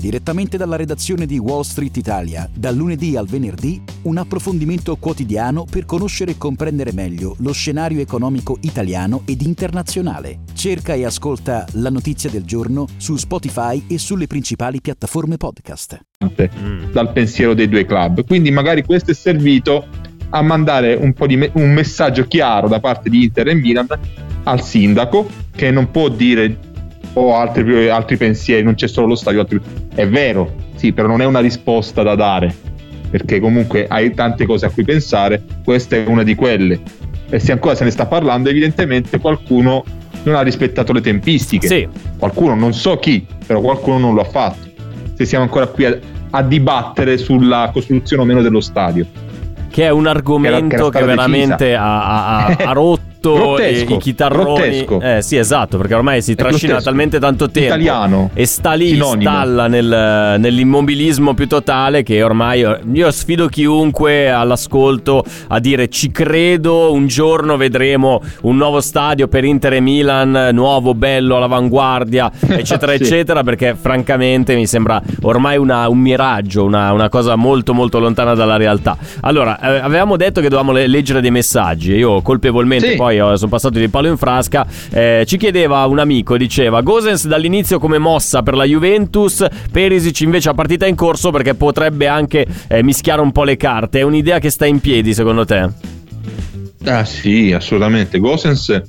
Direttamente 0.00 0.56
dalla 0.56 0.76
redazione 0.76 1.26
di 1.26 1.36
Wall 1.36 1.60
Street 1.60 1.94
Italia, 1.98 2.48
dal 2.54 2.74
lunedì 2.74 3.16
al 3.16 3.26
venerdì, 3.26 3.82
un 4.04 4.16
approfondimento 4.16 4.96
quotidiano 4.96 5.66
per 5.70 5.84
conoscere 5.84 6.30
e 6.30 6.38
comprendere 6.38 6.94
meglio 6.94 7.36
lo 7.40 7.52
scenario 7.52 8.00
economico 8.00 8.56
italiano 8.62 9.24
ed 9.26 9.42
internazionale. 9.42 10.38
Cerca 10.54 10.94
e 10.94 11.04
ascolta 11.04 11.66
la 11.72 11.90
notizia 11.90 12.30
del 12.30 12.44
giorno 12.44 12.86
su 12.96 13.16
Spotify 13.16 13.84
e 13.88 13.98
sulle 13.98 14.26
principali 14.26 14.80
piattaforme 14.80 15.36
podcast. 15.36 16.00
Dal 16.92 17.12
pensiero 17.12 17.52
dei 17.52 17.68
due 17.68 17.84
club. 17.84 18.24
Quindi 18.24 18.50
magari 18.50 18.82
questo 18.82 19.10
è 19.10 19.14
servito 19.14 19.86
a 20.30 20.40
mandare 20.40 20.94
un, 20.94 21.12
po 21.12 21.26
di 21.26 21.36
me- 21.36 21.50
un 21.56 21.74
messaggio 21.74 22.24
chiaro 22.24 22.68
da 22.68 22.80
parte 22.80 23.10
di 23.10 23.24
Inter 23.24 23.48
e 23.48 23.54
Milan 23.54 23.86
al 24.44 24.62
sindaco 24.62 25.28
che 25.54 25.70
non 25.70 25.90
può 25.90 26.08
dire 26.08 26.69
ho 27.14 27.34
altri, 27.34 27.88
altri 27.88 28.16
pensieri, 28.16 28.62
non 28.62 28.74
c'è 28.74 28.88
solo 28.88 29.08
lo 29.08 29.14
stadio. 29.14 29.40
Altri... 29.40 29.60
È 29.94 30.06
vero, 30.06 30.54
sì, 30.76 30.92
però 30.92 31.08
non 31.08 31.20
è 31.20 31.24
una 31.24 31.40
risposta 31.40 32.02
da 32.02 32.14
dare, 32.14 32.54
perché 33.10 33.40
comunque 33.40 33.86
hai 33.88 34.14
tante 34.14 34.46
cose 34.46 34.66
a 34.66 34.70
cui 34.70 34.84
pensare, 34.84 35.42
questa 35.64 35.96
è 35.96 36.04
una 36.06 36.22
di 36.22 36.34
quelle. 36.34 36.80
E 37.28 37.38
se 37.38 37.52
ancora 37.52 37.74
se 37.74 37.84
ne 37.84 37.90
sta 37.90 38.06
parlando, 38.06 38.48
evidentemente 38.48 39.18
qualcuno 39.18 39.84
non 40.22 40.34
ha 40.34 40.42
rispettato 40.42 40.92
le 40.92 41.00
tempistiche. 41.00 41.66
Sì. 41.66 41.88
Qualcuno, 42.18 42.54
non 42.54 42.72
so 42.72 42.96
chi, 42.98 43.26
però 43.46 43.60
qualcuno 43.60 43.98
non 43.98 44.14
lo 44.14 44.20
ha 44.20 44.24
fatto. 44.24 44.68
Se 45.14 45.24
siamo 45.24 45.44
ancora 45.44 45.66
qui 45.66 45.84
a, 45.84 45.98
a 46.30 46.42
dibattere 46.42 47.18
sulla 47.18 47.70
costruzione 47.72 48.22
o 48.22 48.24
meno 48.24 48.42
dello 48.42 48.60
stadio. 48.60 49.06
Che 49.70 49.84
è 49.84 49.90
un 49.90 50.06
argomento 50.06 50.66
che, 50.66 50.74
era, 50.74 50.84
che, 50.88 50.98
che 50.98 51.04
veramente 51.04 51.74
ha, 51.74 52.46
ha, 52.46 52.56
ha 52.56 52.72
rotto 52.72 53.08
grottesco, 53.20 53.94
i 53.94 53.98
chitarroni. 53.98 54.86
Eh 55.00 55.22
sì, 55.22 55.36
esatto, 55.36 55.76
perché 55.76 55.94
ormai 55.94 56.22
si 56.22 56.34
trascina 56.34 56.80
talmente 56.80 57.18
tanto 57.18 57.50
tempo 57.50 57.68
Italiano, 57.68 58.30
e 58.34 58.46
sta 58.46 58.72
lì, 58.72 58.88
sinonimo. 58.90 59.20
stalla 59.20 59.66
nel, 59.66 60.36
nell'immobilismo 60.38 61.34
più 61.34 61.46
totale 61.46 62.02
che 62.02 62.22
ormai 62.22 62.64
io 62.92 63.10
sfido 63.10 63.48
chiunque 63.48 64.30
all'ascolto 64.30 65.24
a 65.48 65.58
dire 65.58 65.88
ci 65.88 66.10
credo, 66.10 66.92
un 66.92 67.06
giorno 67.06 67.56
vedremo 67.56 68.22
un 68.42 68.56
nuovo 68.56 68.80
stadio 68.80 69.28
per 69.28 69.44
Inter 69.44 69.74
e 69.74 69.80
Milan, 69.80 70.50
nuovo, 70.52 70.94
bello, 70.94 71.36
all'avanguardia, 71.36 72.30
eccetera, 72.48 72.94
sì. 72.94 73.02
eccetera, 73.02 73.42
perché 73.42 73.76
francamente 73.78 74.54
mi 74.54 74.66
sembra 74.66 75.00
ormai 75.22 75.56
una, 75.56 75.88
un 75.88 75.98
miraggio, 75.98 76.64
una, 76.64 76.92
una, 76.92 77.08
cosa 77.08 77.36
molto 77.36 77.74
molto 77.74 77.98
lontana 77.98 78.34
dalla 78.34 78.56
realtà. 78.56 78.96
Allora, 79.20 79.58
eh, 79.60 79.78
avevamo 79.78 80.16
detto 80.16 80.40
che 80.40 80.48
dovevamo 80.48 80.72
le- 80.72 80.86
leggere 80.86 81.20
dei 81.20 81.30
messaggi, 81.30 81.94
io 81.94 82.22
colpevolmente 82.22 82.90
sì. 82.90 82.96
poi 82.96 83.09
poi 83.18 83.36
sono 83.36 83.50
passato 83.50 83.78
di 83.78 83.88
palo 83.88 84.08
in 84.08 84.16
frasca. 84.16 84.66
Eh, 84.90 85.24
ci 85.26 85.36
chiedeva 85.36 85.84
un 85.86 85.98
amico, 85.98 86.36
diceva 86.36 86.80
Gosens 86.80 87.26
dall'inizio 87.26 87.78
come 87.78 87.98
mossa 87.98 88.42
per 88.42 88.54
la 88.54 88.64
Juventus, 88.64 89.44
Perisic 89.70 90.20
invece 90.20 90.50
a 90.50 90.54
partita 90.54 90.86
in 90.86 90.94
corso 90.94 91.30
perché 91.30 91.54
potrebbe 91.54 92.06
anche 92.06 92.46
eh, 92.68 92.82
mischiare 92.82 93.20
un 93.20 93.32
po' 93.32 93.44
le 93.44 93.56
carte. 93.56 94.00
È 94.00 94.02
un'idea 94.02 94.38
che 94.38 94.50
sta 94.50 94.66
in 94.66 94.80
piedi 94.80 95.14
secondo 95.14 95.44
te? 95.44 95.68
Ah 96.84 97.04
sì, 97.04 97.52
assolutamente. 97.52 98.18
Gosens 98.18 98.82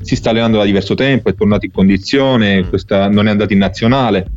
si 0.00 0.16
sta 0.16 0.30
allenando 0.30 0.58
da 0.58 0.64
diverso 0.64 0.94
tempo, 0.94 1.28
è 1.28 1.34
tornato 1.34 1.66
in 1.66 1.72
condizione, 1.72 2.62
mm. 2.62 2.68
questa, 2.68 3.08
non 3.08 3.26
è 3.26 3.30
andato 3.30 3.52
in 3.52 3.58
nazionale, 3.58 4.30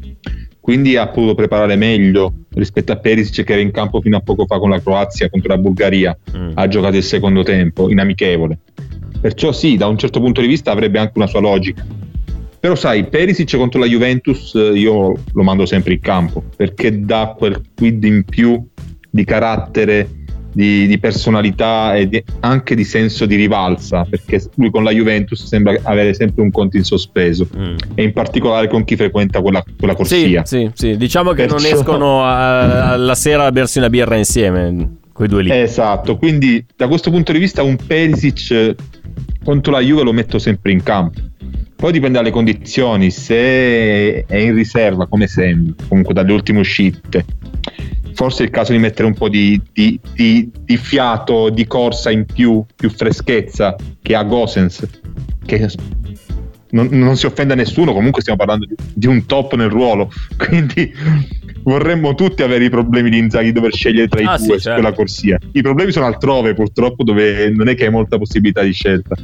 quindi 0.60 0.98
ha 0.98 1.08
potuto 1.08 1.36
preparare 1.36 1.76
meglio 1.76 2.34
rispetto 2.56 2.92
a 2.92 2.98
Perisic 2.98 3.46
che 3.46 3.54
era 3.54 3.62
in 3.62 3.72
campo 3.72 4.02
fino 4.02 4.18
a 4.18 4.20
poco 4.20 4.46
fa 4.46 4.58
con 4.60 4.70
la 4.70 4.82
Croazia 4.82 5.30
contro 5.30 5.54
la 5.54 5.58
Bulgaria, 5.58 6.18
mm. 6.36 6.52
ha 6.56 6.68
giocato 6.68 6.98
il 6.98 7.04
secondo 7.04 7.44
tempo 7.44 7.90
in 7.90 8.00
amichevole. 8.00 8.60
Perciò 9.22 9.52
sì, 9.52 9.76
da 9.76 9.88
un 9.88 9.98
certo 9.98 10.20
punto 10.20 10.42
di 10.42 10.48
vista 10.48 10.72
avrebbe 10.72 11.00
anche 11.00 11.14
una 11.16 11.28
sua 11.28 11.42
logica. 11.42 11.86
Però 12.60 12.76
sai, 12.76 13.06
Perisic 13.06 13.56
contro 13.56 13.80
la 13.80 13.86
Juventus 13.86 14.54
eh, 14.54 14.74
io 14.74 15.14
lo 15.32 15.44
mando 15.44 15.66
sempre 15.66 15.94
in 15.94 16.02
campo 16.02 16.44
perché 16.56 17.00
dà 17.00 17.34
quel 17.38 17.62
quid 17.74 18.04
in 18.04 18.26
più 18.26 18.62
di 19.10 19.24
carattere, 19.24 20.10
di, 20.52 20.86
di 20.88 21.00
personalità 21.00 21.96
e 21.96 22.10
di, 22.10 22.22
anche 22.42 22.76
di 22.76 22.84
senso 22.84 23.26
di 23.26 23.36
rivalsa 23.36 24.06
perché 24.10 24.44
lui 24.56 24.70
con 24.72 24.84
la 24.84 24.92
Juventus 24.92 25.46
sembra 25.46 25.78
avere 25.84 26.14
sempre 26.14 26.42
un 26.42 26.52
conto 26.52 26.76
in 26.76 26.84
sospeso 26.84 27.48
mm. 27.56 27.76
e 27.96 28.04
in 28.04 28.12
particolare 28.12 28.68
con 28.68 28.84
chi 28.84 28.98
frequenta 28.98 29.42
quella, 29.42 29.64
quella 29.78 29.96
corsia. 29.96 30.44
Sì, 30.46 30.70
sì, 30.74 30.90
sì, 30.90 30.98
diciamo 30.98 31.32
che 31.32 31.46
Perciò... 31.46 31.56
non 31.56 31.78
escono 31.80 32.24
a, 32.26 32.92
alla 32.92 33.16
sera 33.16 33.46
a 33.46 33.52
bersi 33.54 33.78
una 33.78 33.90
birra 33.90 34.18
insieme. 34.18 34.98
Quei 35.20 35.28
due 35.28 35.44
lì. 35.44 35.52
Esatto, 35.52 36.16
quindi 36.16 36.66
da 36.78 36.88
questo 36.88 37.12
punto 37.12 37.34
di 37.34 37.40
vista 37.40 37.62
un 37.62 37.76
Perisic 37.76 38.76
contro 39.44 39.74
la 39.74 39.82
Juve 39.82 40.04
lo 40.04 40.14
metto 40.14 40.40
sempre 40.40 40.72
in 40.72 40.82
campo. 40.82 41.20
Poi 41.76 41.92
dipende 41.92 42.20
dalle 42.20 42.32
condizioni, 42.32 43.12
se 43.12 44.24
è 44.24 44.38
in 44.38 44.56
riserva 44.56 45.08
come 45.08 45.28
sempre, 45.28 45.86
comunque 45.90 46.14
dalle 46.14 46.32
ultime 46.32 46.60
uscite, 46.60 47.26
forse 48.14 48.44
è 48.44 48.46
il 48.46 48.52
caso 48.52 48.72
di 48.72 48.78
mettere 48.78 49.10
un 49.10 49.14
po' 49.14 49.28
di, 49.28 49.62
di, 49.74 50.00
di, 50.14 50.50
di 50.58 50.78
fiato, 50.78 51.50
di 51.50 51.68
corsa 51.68 52.12
in 52.12 52.24
più, 52.24 52.64
più 52.74 52.90
freschezza 52.90 53.76
che 54.02 54.16
ha 54.16 54.24
Gosens, 54.24 54.88
che 55.46 55.68
non, 56.72 56.88
non, 56.92 57.16
si 57.16 57.26
offende 57.26 57.54
a 57.54 57.56
nessuno, 57.56 57.94
comunque 57.94 58.22
stiamo 58.22 58.40
parlando 58.40 58.66
di, 58.66 58.76
di, 58.94 59.08
un 59.08 59.26
top 59.26 59.56
nel 59.56 59.70
ruolo, 59.70 60.12
quindi 60.38 60.92
vorremmo 61.64 62.16
tutti 62.16 62.44
avere 62.44 62.66
i 62.66 62.70
problemi 62.70 63.10
di 63.10 63.18
Inzaghi 63.18 63.52
dover 63.52 63.74
scegliere 63.74 64.08
tra 64.08 64.22
i 64.22 64.26
ah, 64.26 64.38
due 64.38 64.46
sì, 64.46 64.52
su 64.54 64.60
certo. 64.60 64.80
quella 64.80 64.96
corsia. 64.96 65.38
I 65.52 65.62
problemi 65.62 65.92
sono 65.92 66.06
altrove 66.06 66.54
purtroppo 66.54 67.04
dove 67.04 67.50
non 67.50 67.68
è 67.68 67.76
che 67.76 67.86
hai 67.86 67.92
molta 67.92 68.18
possibilità 68.18 68.62
di 68.62 68.74
scelta. 68.74 69.16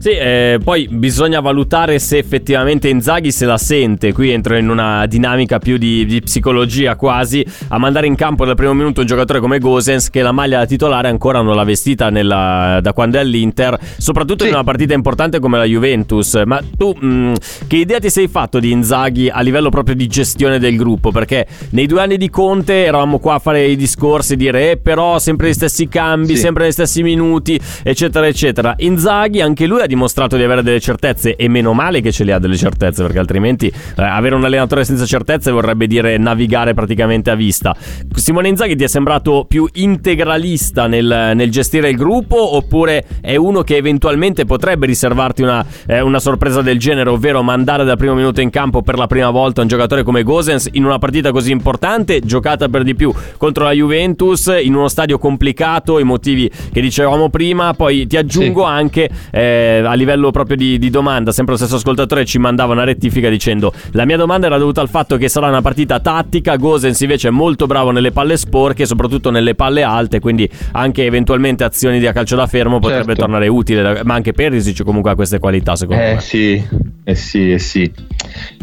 Sì, 0.00 0.12
eh, 0.12 0.58
poi 0.64 0.88
bisogna 0.90 1.40
valutare 1.40 1.98
se 1.98 2.16
effettivamente 2.16 2.88
Inzaghi 2.88 3.30
se 3.30 3.44
la 3.44 3.58
sente. 3.58 4.14
Qui 4.14 4.30
entro 4.30 4.56
in 4.56 4.70
una 4.70 5.04
dinamica 5.04 5.58
più 5.58 5.76
di, 5.76 6.06
di 6.06 6.22
psicologia 6.22 6.96
quasi. 6.96 7.44
A 7.68 7.76
mandare 7.76 8.06
in 8.06 8.14
campo 8.14 8.46
dal 8.46 8.54
primo 8.54 8.72
minuto 8.72 9.00
un 9.00 9.06
giocatore 9.06 9.40
come 9.40 9.58
Gosens, 9.58 10.08
che 10.08 10.22
la 10.22 10.32
maglia 10.32 10.60
da 10.60 10.64
titolare 10.64 11.08
ancora 11.08 11.42
non 11.42 11.54
l'ha 11.54 11.64
vestita 11.64 12.08
nella, 12.08 12.78
da 12.80 12.94
quando 12.94 13.18
è 13.18 13.20
all'Inter, 13.20 13.78
soprattutto 13.98 14.44
sì. 14.44 14.48
in 14.48 14.54
una 14.54 14.64
partita 14.64 14.94
importante 14.94 15.38
come 15.38 15.58
la 15.58 15.64
Juventus. 15.64 16.40
Ma 16.46 16.62
tu, 16.78 16.96
mh, 16.98 17.06
mm, 17.06 17.34
che 17.66 17.76
idea 17.76 17.98
ti 17.98 18.08
sei 18.08 18.28
fatto 18.28 18.58
di 18.58 18.70
Inzaghi 18.70 19.28
a 19.28 19.42
livello 19.42 19.68
proprio 19.68 19.94
di 19.94 20.06
gestione 20.06 20.58
del 20.58 20.78
gruppo? 20.78 21.10
Perché 21.10 21.46
nei 21.72 21.84
due 21.84 22.00
anni 22.00 22.16
di 22.16 22.30
Conte 22.30 22.86
eravamo 22.86 23.18
qua 23.18 23.34
a 23.34 23.38
fare 23.38 23.66
i 23.66 23.76
discorsi, 23.76 24.36
dire, 24.36 24.70
eh, 24.70 24.76
però 24.78 25.18
sempre 25.18 25.50
gli 25.50 25.52
stessi 25.52 25.88
cambi, 25.88 26.36
sì. 26.36 26.40
sempre 26.40 26.68
gli 26.68 26.72
stessi 26.72 27.02
minuti, 27.02 27.60
eccetera, 27.82 28.26
eccetera. 28.26 28.74
Inzaghi, 28.78 29.42
anche 29.42 29.66
lui 29.66 29.82
ha 29.82 29.88
dimostrato 29.90 30.36
di 30.36 30.42
avere 30.44 30.62
delle 30.62 30.80
certezze 30.80 31.34
e 31.36 31.48
meno 31.48 31.72
male 31.74 32.00
che 32.00 32.12
ce 32.12 32.24
le 32.24 32.32
ha 32.32 32.38
delle 32.38 32.56
certezze 32.56 33.02
perché 33.02 33.18
altrimenti 33.18 33.66
eh, 33.66 34.02
avere 34.02 34.36
un 34.36 34.44
allenatore 34.44 34.84
senza 34.84 35.04
certezze 35.04 35.50
vorrebbe 35.50 35.86
dire 35.86 36.16
navigare 36.16 36.72
praticamente 36.72 37.30
a 37.30 37.34
vista. 37.34 37.74
Simone 38.14 38.48
Inzaghi 38.48 38.76
ti 38.76 38.84
è 38.84 38.86
sembrato 38.86 39.44
più 39.46 39.68
integralista 39.74 40.86
nel, 40.86 41.32
nel 41.34 41.50
gestire 41.50 41.90
il 41.90 41.96
gruppo 41.96 42.56
oppure 42.56 43.04
è 43.20 43.34
uno 43.34 43.62
che 43.62 43.76
eventualmente 43.76 44.44
potrebbe 44.44 44.86
riservarti 44.86 45.42
una, 45.42 45.64
eh, 45.86 46.00
una, 46.00 46.20
sorpresa 46.20 46.62
del 46.62 46.78
genere, 46.78 47.10
ovvero 47.10 47.42
mandare 47.42 47.84
dal 47.84 47.96
primo 47.96 48.14
minuto 48.14 48.40
in 48.40 48.50
campo 48.50 48.82
per 48.82 48.96
la 48.96 49.06
prima 49.06 49.30
volta 49.30 49.62
un 49.62 49.68
giocatore 49.68 50.04
come 50.04 50.22
Gosens 50.22 50.68
in 50.72 50.84
una 50.84 50.98
partita 50.98 51.32
così 51.32 51.50
importante, 51.50 52.20
giocata 52.20 52.68
per 52.68 52.84
di 52.84 52.94
più 52.94 53.12
contro 53.36 53.64
la 53.64 53.72
Juventus, 53.72 54.52
in 54.62 54.74
uno 54.74 54.86
stadio 54.86 55.18
complicato, 55.18 55.98
i 55.98 56.04
motivi 56.04 56.48
che 56.72 56.80
dicevamo 56.80 57.28
prima, 57.30 57.74
poi 57.74 58.06
ti 58.06 58.16
aggiungo 58.16 58.62
sì. 58.62 58.70
anche 58.70 59.10
eh, 59.32 59.79
a 59.84 59.94
livello 59.94 60.30
proprio 60.30 60.56
di, 60.56 60.78
di, 60.78 60.90
domanda, 60.90 61.32
sempre 61.32 61.54
lo 61.54 61.58
stesso 61.58 61.76
ascoltatore 61.76 62.24
ci 62.24 62.38
mandava 62.38 62.72
una 62.72 62.84
rettifica 62.84 63.28
dicendo 63.28 63.72
la 63.92 64.04
mia 64.04 64.16
domanda 64.16 64.46
era 64.46 64.58
dovuta 64.58 64.80
al 64.80 64.88
fatto 64.88 65.16
che 65.16 65.28
sarà 65.28 65.48
una 65.48 65.62
partita 65.62 66.00
tattica, 66.00 66.56
Gosens 66.56 67.00
invece 67.00 67.28
è 67.28 67.30
molto 67.30 67.66
bravo 67.66 67.90
nelle 67.90 68.12
palle 68.12 68.36
sporche, 68.36 68.86
soprattutto 68.86 69.30
nelle 69.30 69.54
palle 69.54 69.82
alte, 69.82 70.20
quindi 70.20 70.48
anche 70.72 71.04
eventualmente 71.04 71.64
azioni 71.64 71.98
di 71.98 72.08
calcio 72.12 72.36
da 72.36 72.46
fermo 72.46 72.78
potrebbe 72.78 73.06
certo. 73.06 73.20
tornare 73.20 73.48
utile, 73.48 74.02
ma 74.04 74.14
anche 74.14 74.32
Perisic 74.32 74.82
comunque 74.82 75.10
ha 75.10 75.14
queste 75.14 75.38
qualità 75.38 75.76
secondo 75.76 76.02
eh, 76.02 76.14
me. 76.14 76.20
Sì, 76.20 76.64
eh 77.04 77.14
sì, 77.14 77.52
eh 77.52 77.58
sì. 77.58 77.90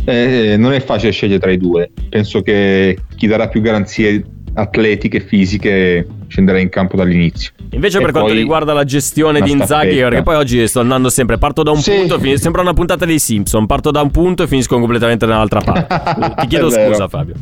Eh, 0.06 0.56
non 0.58 0.73
è 0.73 0.80
facile 0.80 1.12
scegliere 1.12 1.39
tra 1.39 1.51
i 1.51 1.58
due, 1.58 1.89
penso 2.10 2.41
che 2.41 2.97
chi 3.15 3.27
darà 3.27 3.47
più 3.47 3.62
garanzie 3.62 4.23
atletiche, 4.53 5.19
fisiche, 5.19 6.06
scenderà 6.27 6.59
in 6.59 6.69
campo 6.69 6.95
dall'inizio. 6.95 7.51
Invece, 7.71 7.97
e 7.97 8.01
per 8.01 8.11
quanto 8.11 8.33
riguarda 8.33 8.73
la 8.73 8.83
gestione 8.83 9.41
di 9.41 9.51
Inzaghi, 9.51 9.97
perché 9.97 10.23
poi 10.23 10.35
oggi 10.35 10.67
sto 10.67 10.79
andando 10.79 11.09
sempre, 11.09 11.37
parto 11.37 11.63
da 11.63 11.71
un 11.71 11.81
sì. 11.81 11.91
punto, 11.91 12.19
finis- 12.19 12.41
sembra 12.41 12.61
una 12.61 12.73
puntata 12.73 13.05
dei 13.05 13.19
Simpson, 13.19 13.65
parto 13.65 13.91
da 13.91 14.01
un 14.01 14.11
punto 14.11 14.43
e 14.43 14.47
finisco 14.47 14.79
completamente 14.79 15.25
dall'altra 15.25 15.61
parte. 15.61 16.35
Ti 16.41 16.47
chiedo 16.47 16.69
scusa, 16.69 17.07
Fabio. 17.07 17.35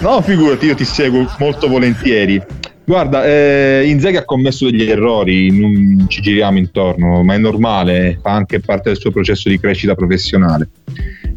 No, 0.00 0.20
figurati, 0.22 0.66
io 0.66 0.74
ti 0.74 0.84
seguo 0.84 1.26
molto 1.38 1.68
volentieri. 1.68 2.42
Guarda, 2.90 3.24
eh, 3.24 3.84
Inzaghi 3.86 4.16
ha 4.16 4.24
commesso 4.24 4.68
degli 4.68 4.82
errori, 4.82 5.56
non 5.56 6.06
ci 6.08 6.20
giriamo 6.22 6.58
intorno, 6.58 7.22
ma 7.22 7.34
è 7.34 7.38
normale, 7.38 8.18
fa 8.20 8.32
anche 8.32 8.58
parte 8.58 8.88
del 8.88 8.98
suo 8.98 9.12
processo 9.12 9.48
di 9.48 9.60
crescita 9.60 9.94
professionale. 9.94 10.70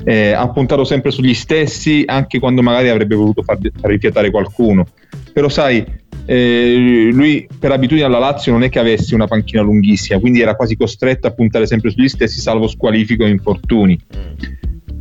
Eh, 0.04 0.32
ha 0.32 0.50
puntato 0.50 0.84
sempre 0.84 1.12
sugli 1.12 1.36
stessi, 1.36 2.04
anche 2.08 2.40
quando 2.40 2.64
magari 2.64 2.90
avrebbe 2.90 3.14
voluto 3.14 3.44
far, 3.44 3.60
far 3.80 3.92
rifiatare 3.92 4.32
qualcuno. 4.32 4.88
Però 5.32 5.48
sai, 5.48 5.86
eh, 6.26 7.10
lui 7.12 7.48
per 7.60 7.72
abitudine 7.72 8.06
alla 8.06 8.20
Lazio 8.20 8.52
non 8.52 8.64
è 8.64 8.70
che 8.70 8.80
avesse 8.80 9.16
una 9.16 9.28
panchina 9.28 9.62
lunghissima, 9.62 10.20
quindi 10.20 10.42
era 10.42 10.56
quasi 10.56 10.76
costretto 10.76 11.28
a 11.28 11.32
puntare 11.32 11.66
sempre 11.66 11.92
sugli 11.92 12.08
stessi, 12.08 12.40
salvo 12.40 12.68
squalifico 12.68 13.26
e 13.26 13.30
infortuni. 13.30 14.00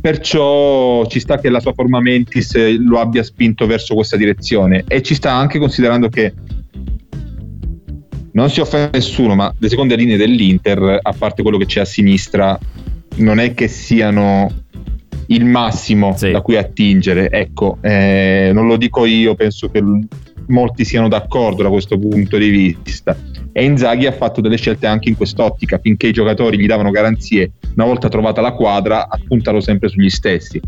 Perciò 0.01 1.05
ci 1.05 1.21
sta 1.21 1.37
che 1.39 1.49
la 1.49 1.61
sua 1.61 1.71
forma 1.73 2.01
mentis 2.01 2.55
lo 2.77 2.99
abbia 2.99 3.23
spinto 3.23 3.65
verso 3.65 3.95
questa 3.95 4.17
direzione 4.17 4.83
e 4.87 5.01
ci 5.01 5.15
sta 5.15 5.31
anche 5.31 5.59
considerando 5.59 6.09
che 6.09 6.33
non 8.33 8.49
si 8.49 8.59
offre 8.59 8.89
nessuno, 8.91 9.35
ma 9.35 9.53
le 9.57 9.69
seconde 9.69 9.95
linee 9.95 10.17
dell'Inter, 10.17 10.99
a 11.01 11.13
parte 11.17 11.41
quello 11.41 11.57
che 11.57 11.65
c'è 11.65 11.81
a 11.81 11.85
sinistra, 11.85 12.57
non 13.17 13.39
è 13.39 13.53
che 13.53 13.67
siano 13.67 14.51
il 15.27 15.45
massimo 15.45 16.15
sì. 16.17 16.31
da 16.31 16.41
cui 16.41 16.57
attingere. 16.57 17.29
Ecco, 17.29 17.77
eh, 17.81 18.51
non 18.53 18.67
lo 18.67 18.75
dico 18.75 19.05
io, 19.05 19.35
penso 19.35 19.69
che 19.69 19.81
molti 20.47 20.85
siano 20.85 21.07
d'accordo 21.07 21.63
da 21.63 21.69
questo 21.69 21.97
punto 21.97 22.37
di 22.37 22.49
vista. 22.49 23.15
E 23.51 23.63
Inzaghi 23.63 24.07
ha 24.07 24.11
fatto 24.11 24.41
delle 24.41 24.57
scelte 24.57 24.87
anche 24.87 25.09
in 25.09 25.15
quest'ottica, 25.15 25.77
finché 25.77 26.07
i 26.07 26.11
giocatori 26.11 26.57
gli 26.57 26.65
davano 26.65 26.89
garanzie, 26.89 27.51
una 27.75 27.85
volta 27.85 28.09
trovata 28.09 28.41
la 28.41 28.53
quadra, 28.53 29.07
appuntano 29.07 29.59
sempre 29.59 29.89
sugli 29.89 30.09
stessi. 30.09 30.59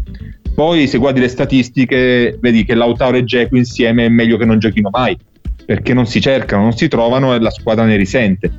Poi 0.54 0.88
se 0.88 1.00
guardi 1.00 1.20
le 1.20 1.28
statistiche, 1.28 2.38
vedi 2.40 2.64
che 2.64 2.76
Lautaro 2.76 3.18
e 3.18 3.24
Geco 3.24 3.58
insieme 3.58 4.06
è 4.06 4.10
meglio 4.10 4.38
che 4.38 4.46
non 4.46 4.60
giochino 4.60 4.90
mai, 4.92 5.18
perché 5.66 5.94
non 5.94 6.06
si 6.06 6.22
cercano, 6.22 6.62
non 6.64 6.78
si 6.78 6.88
trovano 6.88 7.34
e 7.34 7.40
la 7.40 7.50
squadra 7.50 7.86
ne 7.86 7.98
risente. 7.98 8.52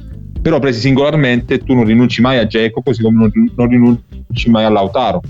Però 0.43 0.59
presi 0.59 0.81
singolarmente 0.81 1.59
tu 1.59 1.75
non 1.75 1.85
rinunci 1.85 2.21
mai 2.21 2.39
a 2.39 2.47
Geco, 2.47 2.83
così 2.83 3.03
come 3.03 3.31
non 3.55 3.69
rinunci 3.69 4.51
mai 4.51 4.65
a 4.65 4.69
Lautaro, 4.69 5.23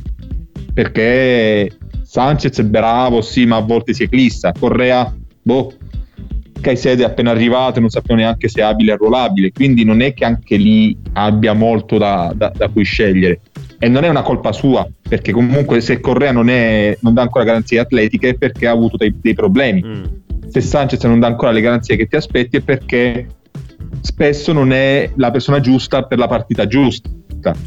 perché 0.72 1.70
Sanchez 2.03 2.59
è 2.61 2.64
bravo, 2.64 3.20
sì, 3.20 3.46
ma 3.46 3.57
a 3.57 3.61
volte 3.61 3.92
si 3.92 4.03
eclissa. 4.03 4.53
Correa, 4.59 5.14
boh, 5.47 5.73
Caicedo 6.61 7.03
è 7.03 7.05
appena 7.07 7.31
arrivato, 7.31 7.79
non 7.79 7.89
sappiamo 7.89 8.21
neanche 8.21 8.49
se 8.49 8.61
è 8.61 8.65
abile 8.65 8.91
e 8.91 8.95
arruolabile, 8.95 9.53
quindi 9.53 9.85
non 9.85 10.01
è 10.01 10.13
che 10.13 10.25
anche 10.25 10.57
lì 10.57 10.97
abbia 11.13 11.53
molto 11.53 11.99
da, 11.99 12.33
da, 12.35 12.51
da 12.55 12.69
cui 12.69 12.83
scegliere. 12.83 13.41
E 13.79 13.89
non 13.89 14.03
è 14.03 14.09
una 14.09 14.23
colpa 14.23 14.51
sua, 14.53 14.89
perché 15.09 15.31
comunque 15.31 15.81
se 15.81 16.01
Correa 16.01 16.33
non, 16.33 16.49
è, 16.49 16.97
non 17.03 17.15
dà 17.15 17.23
ancora 17.23 17.45
garanzie 17.45 17.79
atletiche 17.79 18.31
è 18.31 18.35
perché 18.35 18.67
ha 18.67 18.73
avuto 18.73 18.97
dei, 18.97 19.15
dei 19.21 19.35
problemi. 19.35 19.85
Mm. 19.85 20.05
Se 20.49 20.61
Sanchez 20.61 21.05
non 21.05 21.21
dà 21.21 21.29
ancora 21.29 21.53
le 21.53 21.61
garanzie 21.61 21.97
che 21.97 22.07
ti 22.07 22.17
aspetti 22.17 22.57
è 22.57 22.61
perché 22.61 23.29
spesso 24.01 24.53
non 24.53 24.73
è 24.73 25.13
la 25.15 25.31
persona 25.31 25.61
giusta 25.61 26.03
per 26.03 26.19
la 26.19 26.27
partita 26.27 26.67
giusta, 26.67 27.09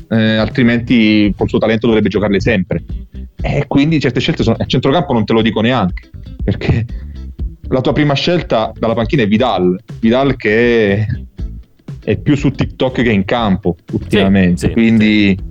eh, 0.09 0.35
altrimenti 0.35 1.33
col 1.37 1.47
suo 1.47 1.59
talento 1.59 1.87
dovrebbe 1.87 2.09
giocarle 2.09 2.41
sempre. 2.41 2.83
E 3.41 3.65
quindi 3.67 4.01
certe 4.01 4.19
scelte 4.19 4.43
sono, 4.43 4.57
a 4.59 4.65
centrocampo 4.65 5.13
non 5.13 5.23
te 5.23 5.31
lo 5.31 5.41
dico 5.41 5.61
neanche, 5.61 6.09
perché 6.43 6.85
la 7.69 7.81
tua 7.81 7.93
prima 7.93 8.13
scelta 8.13 8.71
dalla 8.77 8.93
panchina 8.93 9.23
è 9.23 9.27
Vidal, 9.27 9.79
Vidal 9.99 10.35
che 10.35 11.05
è 12.03 12.17
più 12.17 12.35
su 12.35 12.51
TikTok 12.51 13.01
che 13.01 13.11
in 13.11 13.25
campo 13.25 13.75
ultimamente, 13.91 14.57
sì, 14.57 14.65
sì, 14.67 14.71
quindi 14.71 15.37
sì. 15.37 15.47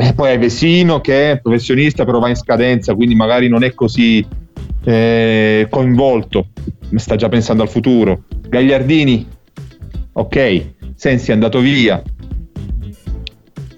Eh, 0.00 0.12
poi 0.14 0.30
hai 0.30 0.38
Vesino 0.38 1.00
che 1.00 1.32
è 1.32 1.40
professionista 1.40 2.04
però 2.04 2.18
va 2.18 2.28
in 2.28 2.36
scadenza, 2.36 2.94
quindi 2.94 3.14
magari 3.14 3.48
non 3.48 3.64
è 3.64 3.74
così 3.74 4.24
eh, 4.84 5.66
coinvolto, 5.68 6.48
sta 6.94 7.16
già 7.16 7.28
pensando 7.28 7.62
al 7.62 7.68
futuro. 7.68 8.22
Gagliardini, 8.48 9.26
ok, 10.12 10.74
Sensi 10.94 11.30
è 11.30 11.34
andato 11.34 11.60
via, 11.60 12.02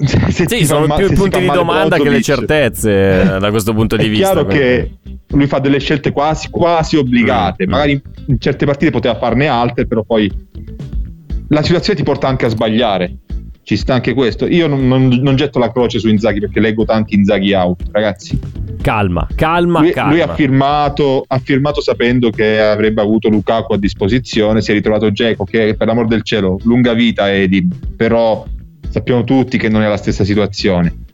se 0.31 0.45
sì, 0.47 0.65
sono 0.65 0.87
fa, 0.87 0.95
più 0.95 1.13
punti 1.13 1.41
di 1.41 1.47
domanda 1.47 1.99
che 1.99 2.09
le 2.09 2.23
certezze 2.23 3.39
da 3.39 3.51
questo 3.51 3.75
punto 3.75 3.97
di 3.97 4.07
è 4.07 4.09
vista. 4.09 4.31
È 4.31 4.33
chiaro 4.33 4.47
che 4.47 4.91
lui 5.31 5.47
fa 5.47 5.59
delle 5.59 5.79
scelte 5.79 6.13
quasi, 6.13 6.49
quasi 6.51 6.97
obbligate, 6.97 7.67
mm. 7.67 7.71
magari 7.71 8.03
in 8.27 8.39
certe 8.39 8.67
partite 8.67 8.91
poteva 8.91 9.17
farne 9.17 9.47
altre, 9.47 9.87
però 9.87 10.03
poi 10.03 10.31
la 11.49 11.63
situazione 11.63 11.99
ti 11.99 12.05
porta 12.05 12.29
anche 12.29 12.47
a 12.47 12.49
sbagliare. 12.49 13.17
Ci 13.63 13.77
sta 13.77 13.95
anche 13.95 14.15
questo. 14.15 14.47
Io 14.47 14.67
non, 14.67 14.89
non, 14.89 15.07
non 15.07 15.37
getto 15.37 15.59
la 15.59 15.71
croce 15.71 15.99
su 15.99 16.09
Inzaghi 16.09 16.41
perché 16.41 16.59
leggo 16.59 16.85
tanti 16.85 17.15
Inzaghi 17.15 17.53
out, 17.53 17.83
ragazzi. 17.93 18.39
Calma, 18.83 19.29
calma, 19.35 19.81
lui, 19.81 19.91
calma. 19.93 20.11
Lui 20.11 20.21
ha 20.23 20.35
firmato, 20.35 21.25
ha 21.27 21.39
firmato 21.39 21.81
sapendo 21.81 22.31
che 22.31 22.61
avrebbe 22.61 23.01
avuto 23.03 23.29
Lukaku 23.29 23.75
a 23.75 23.79
disposizione, 23.79 24.63
si 24.63 24.71
è 24.71 24.75
ritrovato 24.75 25.13
Geco 25.13 25.45
che 25.45 25.75
per 25.77 25.87
l'amor 25.87 26.07
del 26.07 26.23
cielo, 26.23 26.59
lunga 26.65 26.95
vita 26.95 27.33
Edi, 27.33 27.69
però 27.95 28.45
sappiamo 28.89 29.23
tutti 29.23 29.59
che 29.59 29.69
non 29.69 29.83
è 29.83 29.89
la 29.89 29.99
stessa 29.99 30.25
situazione. 30.25 31.09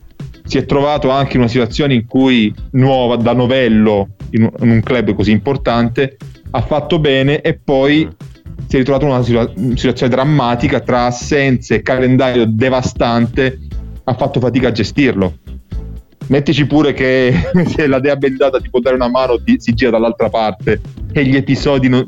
Si 0.46 0.58
è 0.58 0.64
trovato 0.64 1.10
anche 1.10 1.34
in 1.34 1.40
una 1.40 1.48
situazione 1.48 1.94
in 1.94 2.06
cui 2.06 2.54
nuova, 2.72 3.16
da 3.16 3.32
novello, 3.32 4.08
in 4.30 4.48
un 4.58 4.80
club 4.82 5.14
così 5.14 5.32
importante, 5.32 6.16
ha 6.50 6.60
fatto 6.62 6.98
bene 6.98 7.40
e 7.40 7.58
poi 7.62 8.08
si 8.66 8.76
è 8.76 8.78
ritrovato 8.78 9.04
in 9.04 9.10
una 9.10 9.76
situazione 9.76 10.14
drammatica 10.14 10.80
tra 10.80 11.06
assenze 11.06 11.76
e 11.76 11.82
calendario 11.82 12.46
devastante, 12.46 13.58
ha 14.04 14.14
fatto 14.14 14.40
fatica 14.40 14.68
a 14.68 14.72
gestirlo. 14.72 15.34
Mettici 16.28 16.66
pure 16.66 16.92
che 16.92 17.32
se 17.66 17.86
la 17.86 18.00
dea 18.00 18.16
bendata 18.16 18.60
ti 18.60 18.70
può 18.70 18.80
dare 18.80 18.96
una 18.96 19.08
mano 19.08 19.40
ti, 19.42 19.56
si 19.58 19.74
gira 19.74 19.90
dall'altra 19.90 20.28
parte 20.28 20.80
e 21.12 21.24
gli 21.24 21.36
episodi 21.36 21.88
non, 21.88 22.04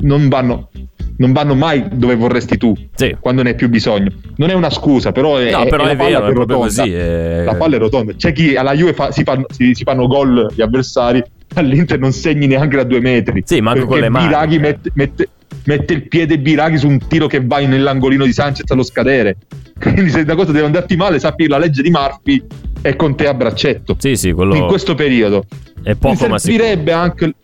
non 0.00 0.28
vanno 0.28 0.70
non 1.18 1.32
vanno 1.32 1.54
mai 1.54 1.84
dove 1.92 2.16
vorresti 2.16 2.56
tu 2.56 2.74
sì. 2.94 3.16
quando 3.20 3.42
ne 3.42 3.50
hai 3.50 3.54
più 3.54 3.68
bisogno. 3.68 4.10
Non 4.36 4.50
è 4.50 4.54
una 4.54 4.70
scusa, 4.70 5.12
però 5.12 5.36
è, 5.36 5.50
no, 5.50 5.64
però 5.66 5.84
è, 5.84 5.90
è 5.90 5.96
vero, 5.96 6.26
è 6.26 6.32
proprio 6.32 6.58
così. 6.58 6.90
La 6.90 7.54
palla 7.54 7.76
è 7.76 7.78
rotonda. 7.78 8.14
C'è 8.14 8.32
chi 8.32 8.56
alla 8.56 8.74
Juve 8.74 8.94
fa, 8.94 9.10
si, 9.12 9.22
fanno, 9.22 9.44
si, 9.48 9.74
si, 9.74 9.84
fanno 9.84 10.06
gol 10.06 10.52
gli 10.54 10.62
avversari, 10.62 11.22
all'Inter 11.54 11.98
non 11.98 12.12
segni 12.12 12.46
neanche 12.46 12.76
da 12.76 12.84
due 12.84 13.00
metri. 13.00 13.42
Sì, 13.44 13.60
manco 13.60 13.86
con 13.86 13.98
le 13.98 14.08
mani. 14.08 14.26
Biraghi 14.26 14.58
mette, 14.58 14.90
mette, 14.94 15.28
mette, 15.64 15.92
il 15.92 16.08
piede 16.08 16.38
Biraghi 16.38 16.78
su 16.78 16.88
un 16.88 16.98
tiro 17.06 17.26
che 17.26 17.44
va 17.44 17.58
nell'angolino 17.58 18.24
di 18.24 18.32
Sanchez 18.32 18.70
allo 18.70 18.82
scadere. 18.82 19.36
Quindi 19.78 20.10
se 20.10 20.20
una 20.20 20.34
cosa 20.34 20.52
deve 20.52 20.66
andarti 20.66 20.96
male, 20.96 21.18
sappi 21.18 21.44
che 21.44 21.48
la 21.48 21.58
legge 21.58 21.82
di 21.82 21.90
Murphy 21.90 22.42
è 22.80 22.96
con 22.96 23.16
te 23.16 23.26
a 23.26 23.34
braccetto. 23.34 23.96
Sì, 23.98 24.16
sì, 24.16 24.32
quello 24.32 24.54
In 24.54 24.66
questo 24.66 24.94
periodo. 24.94 25.44
è 25.82 25.94
poco 25.94 26.26
ma 26.26 26.38
sicuro. 26.38 26.38
servirebbe 26.38 26.92
anche 26.92 27.34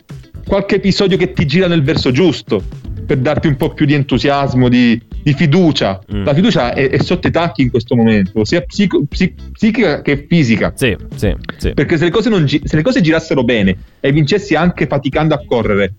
qualche 0.45 0.75
episodio 0.75 1.15
che 1.15 1.31
ti 1.31 1.45
gira 1.45 1.67
nel 1.67 1.83
verso 1.83 2.11
giusto 2.11 2.63
per 3.09 3.17
darti 3.17 3.47
un 3.47 3.55
po' 3.55 3.73
più 3.73 3.87
di 3.87 3.95
entusiasmo, 3.95 4.69
di, 4.69 5.01
di 5.23 5.33
fiducia. 5.33 5.99
Mm. 6.13 6.25
La 6.25 6.33
fiducia 6.35 6.73
è, 6.73 6.91
è 6.91 7.01
sotto 7.01 7.27
i 7.27 7.31
tacchi 7.31 7.63
in 7.63 7.71
questo 7.71 7.95
momento, 7.95 8.45
sia 8.45 8.61
psico- 8.61 9.03
psi- 9.09 9.33
psichica 9.51 10.03
che 10.03 10.27
fisica. 10.29 10.73
Sì, 10.75 10.95
sì, 11.15 11.33
sì. 11.57 11.73
Perché 11.73 11.97
se 11.97 12.03
le, 12.03 12.11
cose 12.11 12.29
non 12.29 12.47
se 12.47 12.61
le 12.75 12.83
cose 12.83 13.01
girassero 13.01 13.43
bene 13.43 13.75
e 13.99 14.11
vincessi 14.11 14.53
anche 14.53 14.85
faticando 14.85 15.33
a 15.33 15.41
correre, 15.43 15.95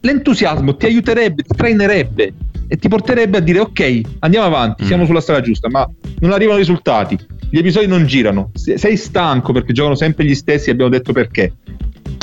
l'entusiasmo 0.00 0.74
ti 0.76 0.86
aiuterebbe, 0.86 1.42
ti 1.42 1.54
trainerebbe 1.54 2.32
e 2.66 2.76
ti 2.78 2.88
porterebbe 2.88 3.36
a 3.36 3.40
dire 3.40 3.58
ok, 3.58 4.00
andiamo 4.20 4.46
avanti, 4.46 4.86
siamo 4.86 5.02
Mm. 5.02 5.06
sulla 5.06 5.20
strada 5.20 5.42
giusta, 5.42 5.68
ma 5.68 5.86
non 6.20 6.32
arrivano 6.32 6.56
risultati, 6.56 7.18
gli 7.50 7.58
episodi 7.58 7.86
non 7.88 8.06
girano, 8.06 8.52
se- 8.54 8.78
sei 8.78 8.96
stanco 8.96 9.52
perché 9.52 9.74
giocano 9.74 9.96
sempre 9.96 10.24
gli 10.24 10.34
stessi, 10.34 10.70
abbiamo 10.70 10.90
detto 10.90 11.12
perché. 11.12 11.52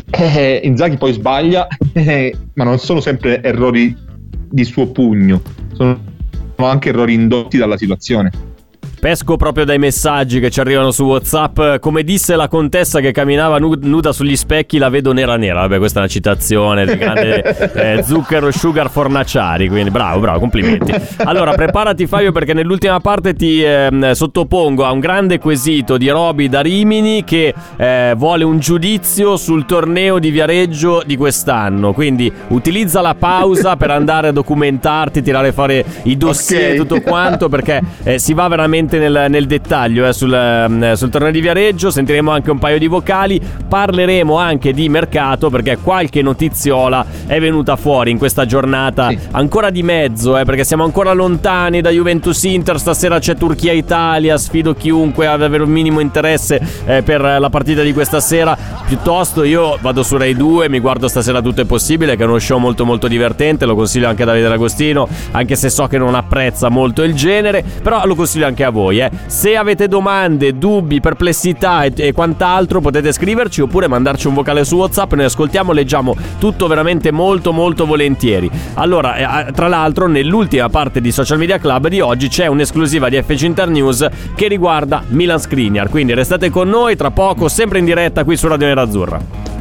Eh, 0.09 0.61
Inzaghi 0.63 0.97
poi 0.97 1.13
sbaglia, 1.13 1.67
eh, 1.93 2.35
ma 2.53 2.63
non 2.63 2.79
sono 2.79 3.01
sempre 3.01 3.41
errori 3.43 3.95
di 4.49 4.63
suo 4.63 4.87
pugno, 4.87 5.41
sono 5.73 5.99
anche 6.55 6.89
errori 6.89 7.13
indotti 7.13 7.57
dalla 7.57 7.77
situazione. 7.77 8.31
Pesco 9.07 9.37
proprio 9.37 9.63
dai 9.63 9.77
messaggi 9.77 10.41
che 10.41 10.49
ci 10.49 10.59
arrivano 10.59 10.91
su 10.91 11.05
WhatsApp. 11.05 11.77
Come 11.79 12.03
disse 12.03 12.35
la 12.35 12.49
contessa 12.49 12.99
che 12.99 13.13
camminava 13.13 13.57
nu- 13.57 13.79
nuda 13.83 14.11
sugli 14.11 14.35
specchi, 14.35 14.77
la 14.77 14.89
vedo 14.89 15.13
nera 15.13 15.37
nera. 15.37 15.61
Vabbè, 15.61 15.77
questa 15.77 15.99
è 15.99 16.01
una 16.01 16.11
citazione 16.11 16.83
del 16.83 16.97
grande 16.97 17.41
eh, 17.99 18.03
Zucchero 18.03 18.51
Sugar 18.51 18.89
Fornaciari. 18.89 19.69
Quindi 19.69 19.91
bravo, 19.91 20.19
bravo, 20.19 20.39
complimenti. 20.39 20.93
Allora, 21.19 21.53
preparati 21.53 22.05
Fabio 22.05 22.33
perché 22.33 22.53
nell'ultima 22.53 22.99
parte 22.99 23.33
ti 23.33 23.63
ehm, 23.63 24.11
sottopongo 24.11 24.83
a 24.83 24.91
un 24.91 24.99
grande 24.99 25.39
quesito 25.39 25.95
di 25.95 26.09
Roby 26.09 26.49
da 26.49 26.59
Rimini 26.59 27.23
che 27.23 27.53
eh, 27.77 28.13
vuole 28.17 28.43
un 28.43 28.59
giudizio 28.59 29.37
sul 29.37 29.65
torneo 29.65 30.19
di 30.19 30.31
Viareggio 30.31 31.01
di 31.05 31.15
quest'anno. 31.15 31.93
Quindi 31.93 32.29
utilizza 32.49 32.99
la 32.99 33.15
pausa 33.15 33.77
per 33.77 33.89
andare 33.89 34.27
a 34.27 34.31
documentarti, 34.33 35.21
tirare 35.21 35.53
fuori 35.53 35.81
i 36.03 36.17
dossier 36.17 36.71
e 36.71 36.71
Ok. 36.71 36.75
tutto 36.75 36.99
quanto 36.99 37.47
perché 37.47 37.81
eh, 38.03 38.19
si 38.19 38.33
va 38.33 38.49
veramente 38.49 38.95
nel, 38.97 39.25
nel 39.29 39.45
dettaglio 39.45 40.07
eh, 40.07 40.13
sul, 40.13 40.33
ehm, 40.33 40.93
sul 40.93 41.09
torneo 41.09 41.31
di 41.31 41.41
Viareggio. 41.41 41.89
Sentiremo 41.89 42.31
anche 42.31 42.51
un 42.51 42.59
paio 42.59 42.77
di 42.79 42.87
vocali. 42.87 43.41
Parleremo 43.67 44.37
anche 44.37 44.73
di 44.73 44.89
mercato 44.89 45.49
perché 45.49 45.77
qualche 45.77 46.21
notiziola 46.21 47.05
è 47.27 47.39
venuta 47.39 47.75
fuori 47.75 48.11
in 48.11 48.17
questa 48.17 48.45
giornata 48.45 49.09
Sì. 49.09 49.19
ancora 49.31 49.69
di 49.69 49.83
mezzo, 49.83 50.37
eh, 50.37 50.45
perché 50.45 50.63
siamo 50.63 50.83
ancora 50.83 51.11
lontani 51.13 51.81
da 51.81 51.89
Juventus 51.89 52.41
Inter. 52.43 52.79
Stasera 52.79 53.19
c'è 53.19 53.35
Turchia 53.35 53.73
Italia. 53.73 54.37
Sfido 54.37 54.73
chiunque 54.73 55.27
ad 55.27 55.41
avere 55.43 55.63
un 55.63 55.69
minimo 55.69 55.99
interesse 55.99 56.61
eh, 56.85 57.01
per 57.03 57.21
la 57.21 57.49
partita 57.49 57.81
di 57.81 57.93
questa 57.93 58.19
sera. 58.19 58.57
Piuttosto 58.87 59.43
io 59.43 59.77
vado 59.81 60.03
su 60.03 60.17
Rai 60.17 60.35
2, 60.35 60.69
mi 60.69 60.79
guardo 60.79 61.07
stasera 61.07 61.41
tutto 61.41 61.61
è 61.61 61.65
possibile, 61.65 62.15
che 62.15 62.23
è 62.23 62.25
uno 62.25 62.39
show 62.39 62.57
molto 62.57 62.85
molto 62.85 63.07
divertente. 63.07 63.65
Lo 63.65 63.75
consiglio 63.75 64.07
anche 64.07 64.23
a 64.23 64.25
Davide 64.25 64.47
D'Agostino, 64.47 65.07
anche 65.31 65.55
se 65.55 65.69
so 65.69 65.87
che 65.87 65.97
non 65.97 66.15
apprezza 66.15 66.69
molto 66.69 67.03
il 67.03 67.13
genere, 67.13 67.63
però 67.81 68.05
lo 68.05 68.15
consiglio 68.15 68.45
anche 68.45 68.63
a 68.63 68.69
voi. 68.69 68.76
Eh. 68.91 69.09
Se 69.25 69.55
avete 69.55 69.87
domande, 69.87 70.57
dubbi, 70.57 70.99
perplessità 70.99 71.83
e, 71.83 71.93
e 71.95 72.11
quant'altro, 72.13 72.81
potete 72.81 73.11
scriverci 73.11 73.61
oppure 73.61 73.87
mandarci 73.87 74.27
un 74.27 74.33
vocale 74.33 74.63
su 74.63 74.75
WhatsApp. 74.75 75.13
Noi 75.13 75.25
ascoltiamo, 75.25 75.71
leggiamo 75.71 76.15
tutto 76.39 76.67
veramente 76.67 77.11
molto 77.11 77.51
molto 77.51 77.85
volentieri. 77.85 78.49
Allora, 78.75 79.47
eh, 79.47 79.51
tra 79.51 79.67
l'altro, 79.67 80.07
nell'ultima 80.07 80.69
parte 80.69 81.01
di 81.01 81.11
Social 81.11 81.37
Media 81.37 81.57
Club 81.57 81.87
di 81.87 81.99
oggi 81.99 82.27
c'è 82.27 82.47
un'esclusiva 82.47 83.09
di 83.09 83.21
FC 83.21 83.41
Internews 83.43 84.07
che 84.35 84.47
riguarda 84.47 85.03
Milan 85.07 85.39
Skriniar. 85.39 85.89
Quindi 85.89 86.13
restate 86.13 86.49
con 86.49 86.69
noi 86.69 86.95
tra 86.95 87.11
poco, 87.11 87.47
sempre 87.47 87.79
in 87.79 87.85
diretta 87.85 88.23
qui 88.23 88.37
su 88.37 88.47
Radio 88.47 88.67
Nerazzurra. 88.67 89.56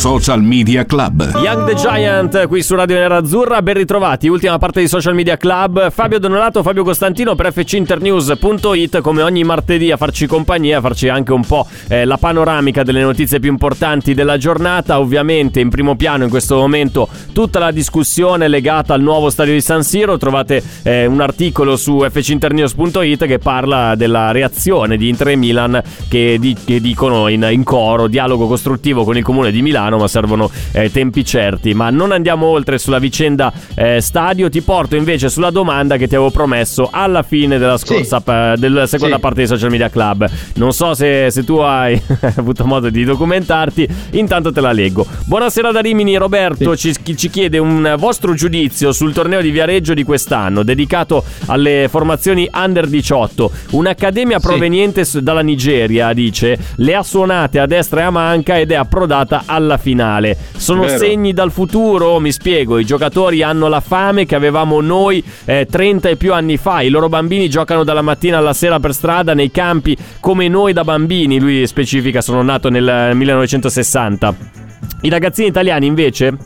Social 0.00 0.42
Media 0.42 0.86
Club. 0.86 1.30
Young 1.42 1.66
the 1.66 1.74
Giant 1.74 2.46
qui 2.46 2.62
su 2.62 2.74
Radio 2.74 2.96
Nerazzurra, 2.96 3.60
ben 3.60 3.74
ritrovati, 3.74 4.28
ultima 4.28 4.56
parte 4.56 4.80
di 4.80 4.88
Social 4.88 5.14
Media 5.14 5.36
Club, 5.36 5.90
Fabio 5.90 6.18
Donorato, 6.18 6.62
Fabio 6.62 6.84
Costantino 6.84 7.34
per 7.34 7.52
fcinternews.it 7.52 9.02
come 9.02 9.20
ogni 9.20 9.44
martedì 9.44 9.90
a 9.90 9.98
farci 9.98 10.26
compagnia, 10.26 10.78
a 10.78 10.80
farci 10.80 11.10
anche 11.10 11.32
un 11.32 11.44
po' 11.44 11.66
eh, 11.88 12.06
la 12.06 12.16
panoramica 12.16 12.82
delle 12.82 13.02
notizie 13.02 13.40
più 13.40 13.50
importanti 13.50 14.14
della 14.14 14.38
giornata, 14.38 14.98
ovviamente 14.98 15.60
in 15.60 15.68
primo 15.68 15.96
piano 15.96 16.24
in 16.24 16.30
questo 16.30 16.56
momento 16.56 17.06
tutta 17.34 17.58
la 17.58 17.70
discussione 17.70 18.48
legata 18.48 18.94
al 18.94 19.02
nuovo 19.02 19.28
stadio 19.28 19.52
di 19.52 19.60
San 19.60 19.82
Siro, 19.82 20.16
trovate 20.16 20.62
eh, 20.82 21.04
un 21.04 21.20
articolo 21.20 21.76
su 21.76 22.06
fcinternews.it 22.10 23.26
che 23.26 23.38
parla 23.38 23.94
della 23.96 24.30
reazione 24.30 24.96
di 24.96 25.10
Inter 25.10 25.28
e 25.28 25.36
Milan 25.36 25.82
che, 26.08 26.38
di- 26.40 26.56
che 26.64 26.80
dicono 26.80 27.28
in, 27.28 27.46
in 27.50 27.64
coro 27.64 28.06
dialogo 28.06 28.46
costruttivo 28.46 29.04
con 29.04 29.18
il 29.18 29.22
comune 29.22 29.50
di 29.50 29.60
Milano 29.60 29.88
ma 29.98 30.08
servono 30.08 30.50
eh, 30.72 30.90
tempi 30.90 31.24
certi. 31.24 31.74
Ma 31.74 31.90
non 31.90 32.12
andiamo 32.12 32.46
oltre 32.46 32.78
sulla 32.78 32.98
vicenda 32.98 33.52
eh, 33.74 34.00
stadio. 34.00 34.48
Ti 34.48 34.60
porto 34.62 34.96
invece 34.96 35.28
sulla 35.28 35.50
domanda 35.50 35.96
che 35.96 36.06
ti 36.08 36.14
avevo 36.14 36.30
promesso 36.30 36.88
alla 36.90 37.22
fine 37.22 37.58
della 37.58 37.76
scorsa 37.78 38.20
pa- 38.20 38.56
della 38.56 38.86
seconda 38.86 39.16
Sì. 39.16 39.20
parte 39.20 39.40
di 39.42 39.46
Social 39.46 39.70
Media 39.70 39.88
Club. 39.90 40.28
Non 40.54 40.72
so 40.72 40.94
se, 40.94 41.30
se 41.30 41.44
tu 41.44 41.56
hai 41.56 42.00
avuto 42.36 42.64
modo 42.64 42.90
di 42.90 43.04
documentarti 43.04 43.88
intanto 44.12 44.52
te 44.52 44.60
la 44.60 44.72
leggo. 44.72 45.06
Buonasera 45.26 45.70
da 45.72 45.80
Rimini 45.80 46.16
Roberto. 46.16 46.76
Ci, 46.76 46.94
ci 47.16 47.30
chiede 47.30 47.58
un 47.58 47.94
vostro 47.98 48.34
giudizio 48.34 48.92
sul 48.92 49.12
torneo 49.12 49.40
di 49.40 49.50
Viareggio 49.50 49.94
di 49.94 50.02
quest'anno 50.04 50.62
dedicato 50.62 51.24
alle 51.46 51.86
formazioni 51.90 52.48
under 52.52 52.86
18 52.86 53.50
un'accademia 53.70 54.38
Sì. 54.38 54.46
proveniente 54.46 55.04
dalla 55.20 55.40
Nigeria 55.40 56.12
dice 56.12 56.58
le 56.76 56.94
ha 56.94 57.02
suonate 57.02 57.58
a 57.58 57.66
destra 57.66 58.00
e 58.00 58.02
a 58.04 58.10
manca 58.10 58.58
ed 58.58 58.70
è 58.70 58.74
approdata 58.74 59.42
alla 59.46 59.76
finale. 59.80 60.36
Sono 60.56 60.82
Vero. 60.82 60.98
segni 60.98 61.32
dal 61.32 61.50
futuro? 61.50 62.20
Mi 62.20 62.30
spiego. 62.30 62.78
I 62.78 62.84
giocatori 62.84 63.42
hanno 63.42 63.68
la 63.68 63.80
fame 63.80 64.26
che 64.26 64.34
avevamo 64.34 64.80
noi 64.80 65.22
eh, 65.44 65.66
30 65.68 66.10
e 66.10 66.16
più 66.16 66.32
anni 66.32 66.56
fa. 66.56 66.82
I 66.82 66.88
loro 66.88 67.08
bambini 67.08 67.48
giocano 67.48 67.82
dalla 67.82 68.02
mattina 68.02 68.38
alla 68.38 68.52
sera 68.52 68.78
per 68.78 68.94
strada 68.94 69.34
nei 69.34 69.50
campi 69.50 69.96
come 70.20 70.46
noi 70.46 70.72
da 70.72 70.84
bambini. 70.84 71.40
Lui 71.40 71.66
specifica 71.66 72.20
sono 72.20 72.42
nato 72.42 72.68
nel 72.68 73.10
1960 73.14 74.58
i 75.02 75.08
ragazzini 75.08 75.48
italiani 75.48 75.86
invece 75.86 76.36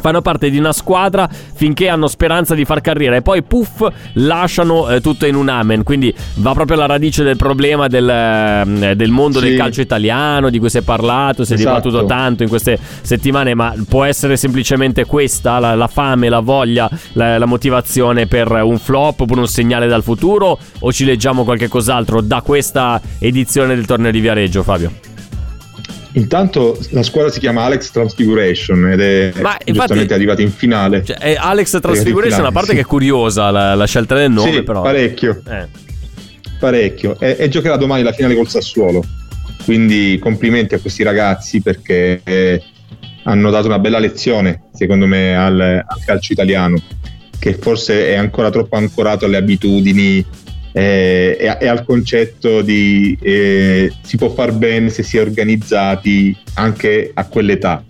fanno 0.00 0.20
parte 0.22 0.50
di 0.50 0.58
una 0.58 0.72
squadra 0.72 1.28
finché 1.28 1.88
hanno 1.88 2.06
speranza 2.08 2.54
di 2.54 2.64
far 2.64 2.80
carriera 2.80 3.16
e 3.16 3.22
poi 3.22 3.42
puff 3.42 3.86
lasciano 4.14 4.88
eh, 4.90 5.00
tutto 5.00 5.26
in 5.26 5.34
un 5.34 5.48
amen 5.48 5.82
quindi 5.82 6.14
va 6.36 6.52
proprio 6.52 6.76
alla 6.76 6.86
radice 6.86 7.22
del 7.24 7.36
problema 7.36 7.86
del, 7.88 8.08
eh, 8.08 8.94
del 8.94 9.10
mondo 9.10 9.40
del 9.40 9.52
Sì. 9.52 9.56
calcio 9.56 9.80
italiano 9.80 10.50
di 10.50 10.58
cui 10.58 10.68
si 10.70 10.78
è 10.78 10.82
parlato 10.82 11.44
si 11.44 11.52
è 11.52 11.56
Esatto. 11.56 11.88
dibattuto 11.88 12.04
tanto 12.06 12.42
in 12.42 12.48
queste 12.48 12.78
settimane 13.00 13.54
ma 13.54 13.74
può 13.88 14.04
essere 14.04 14.36
semplicemente 14.36 15.04
questa 15.04 15.58
la, 15.58 15.74
la 15.74 15.86
fame 15.88 16.28
la 16.28 16.40
voglia 16.40 16.88
la, 17.14 17.38
la 17.38 17.46
motivazione 17.46 18.26
per 18.26 18.50
un 18.50 18.78
flop 18.78 19.20
oppure 19.20 19.40
un 19.40 19.48
segnale 19.48 19.88
dal 19.88 20.02
futuro 20.02 20.58
o 20.80 20.92
ci 20.92 21.04
leggiamo 21.04 21.44
qualche 21.44 21.68
cos'altro 21.68 22.20
da 22.20 22.42
questa 22.42 23.00
edizione 23.18 23.74
del 23.74 23.86
torneo 23.86 24.10
di 24.10 24.20
Viareggio 24.20 24.62
Fabio 24.62 24.92
Intanto 26.18 26.76
la 26.90 27.04
squadra 27.04 27.30
si 27.30 27.38
chiama 27.38 27.62
Alex 27.62 27.90
Transfiguration 27.92 28.90
ed 28.90 29.00
è 29.00 29.32
Ma 29.40 29.50
infatti- 29.52 29.72
giustamente 29.72 30.14
arrivata 30.14 30.42
in 30.42 30.50
finale. 30.50 31.04
Cioè, 31.04 31.16
eh, 31.20 31.36
Alex 31.38 31.78
Transfiguration 31.80 32.44
a 32.44 32.50
parte 32.50 32.70
sì. 32.70 32.74
che 32.76 32.80
è 32.80 32.84
curiosa 32.84 33.50
la, 33.50 33.74
la 33.76 33.86
scelta 33.86 34.16
del 34.16 34.30
nome 34.30 34.52
sì, 34.52 34.62
però 34.64 34.82
parecchio, 34.82 35.40
Eh. 35.48 35.66
parecchio. 36.58 37.18
E, 37.20 37.36
e 37.38 37.48
giocherà 37.48 37.76
domani 37.76 38.02
la 38.02 38.12
finale 38.12 38.34
col 38.34 38.48
Sassuolo. 38.48 39.04
Quindi 39.64 40.18
complimenti 40.20 40.74
a 40.74 40.80
questi 40.80 41.02
ragazzi 41.04 41.60
perché 41.62 42.20
eh, 42.24 42.62
hanno 43.24 43.50
dato 43.50 43.66
una 43.66 43.78
bella 43.78 43.98
lezione, 43.98 44.62
secondo 44.72 45.06
me, 45.06 45.36
al, 45.36 45.60
al 45.60 46.04
calcio 46.04 46.32
italiano, 46.32 46.82
che 47.38 47.54
forse 47.54 48.08
è 48.08 48.16
ancora 48.16 48.50
troppo 48.50 48.76
ancorato 48.76 49.24
alle 49.26 49.36
abitudini 49.36 50.24
eh, 50.72 51.36
e, 51.38 51.56
e 51.60 51.66
al 51.66 51.84
concetto 51.84 52.62
di 52.62 53.16
eh, 53.20 53.92
si 54.02 54.16
può 54.16 54.30
far 54.30 54.52
bene 54.52 54.90
se 54.90 55.02
si 55.02 55.16
è 55.16 55.20
organizzati 55.20 56.36
anche 56.54 57.10
a 57.12 57.24
quell'età. 57.26 57.84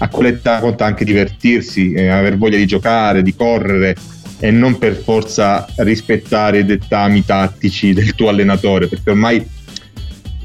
A 0.00 0.08
quell'età 0.08 0.60
conta 0.60 0.84
anche 0.84 1.04
divertirsi, 1.04 1.92
eh, 1.92 2.08
aver 2.08 2.36
voglia 2.36 2.56
di 2.56 2.66
giocare, 2.66 3.22
di 3.22 3.34
correre 3.34 3.96
e 4.38 4.50
non 4.52 4.78
per 4.78 4.94
forza 4.94 5.66
rispettare 5.78 6.60
i 6.60 6.64
dettami 6.64 7.24
tattici 7.24 7.92
del 7.92 8.14
tuo 8.14 8.28
allenatore, 8.28 8.86
perché 8.86 9.10
ormai 9.10 9.44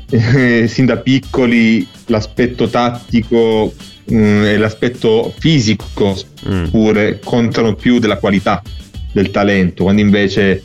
eh, 0.10 0.66
sin 0.68 0.86
da 0.86 0.98
piccoli 0.98 1.88
l'aspetto 2.08 2.68
tattico 2.68 3.74
mm, 4.12 4.44
e 4.44 4.58
l'aspetto 4.58 5.32
fisico 5.38 6.16
Mm. 6.50 6.66
pure 6.66 7.20
contano 7.24 7.74
più 7.74 8.00
della 8.00 8.18
qualità 8.18 8.62
del 9.14 9.32
talento, 9.32 9.84
quando 9.84 10.02
invece 10.02 10.62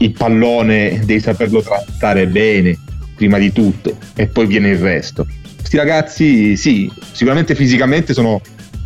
il 0.00 0.12
pallone 0.12 1.00
devi 1.04 1.20
saperlo 1.20 1.62
trattare 1.62 2.26
bene 2.26 2.78
prima 3.14 3.38
di 3.38 3.52
tutto 3.52 3.96
e 4.14 4.26
poi 4.26 4.46
viene 4.46 4.70
il 4.70 4.78
resto. 4.78 5.26
Questi 5.56 5.76
ragazzi, 5.76 6.56
sì, 6.56 6.90
sicuramente 7.12 7.54
fisicamente 7.54 8.14
sono 8.14 8.40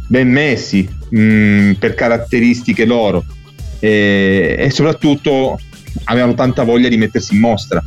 ben 0.09 0.29
messi 0.29 0.89
mh, 1.11 1.19
mm, 1.19 1.73
per 1.73 1.95
caratteristiche 1.95 2.85
loro 2.85 3.25
e, 3.79 4.57
e 4.59 4.71
soprattutto 4.71 5.59
avevano 6.05 6.35
tanta 6.35 6.65
voglia 6.65 6.89
di 6.89 6.97
mettersi 6.97 7.35
in 7.35 7.41
mostra 7.41 7.83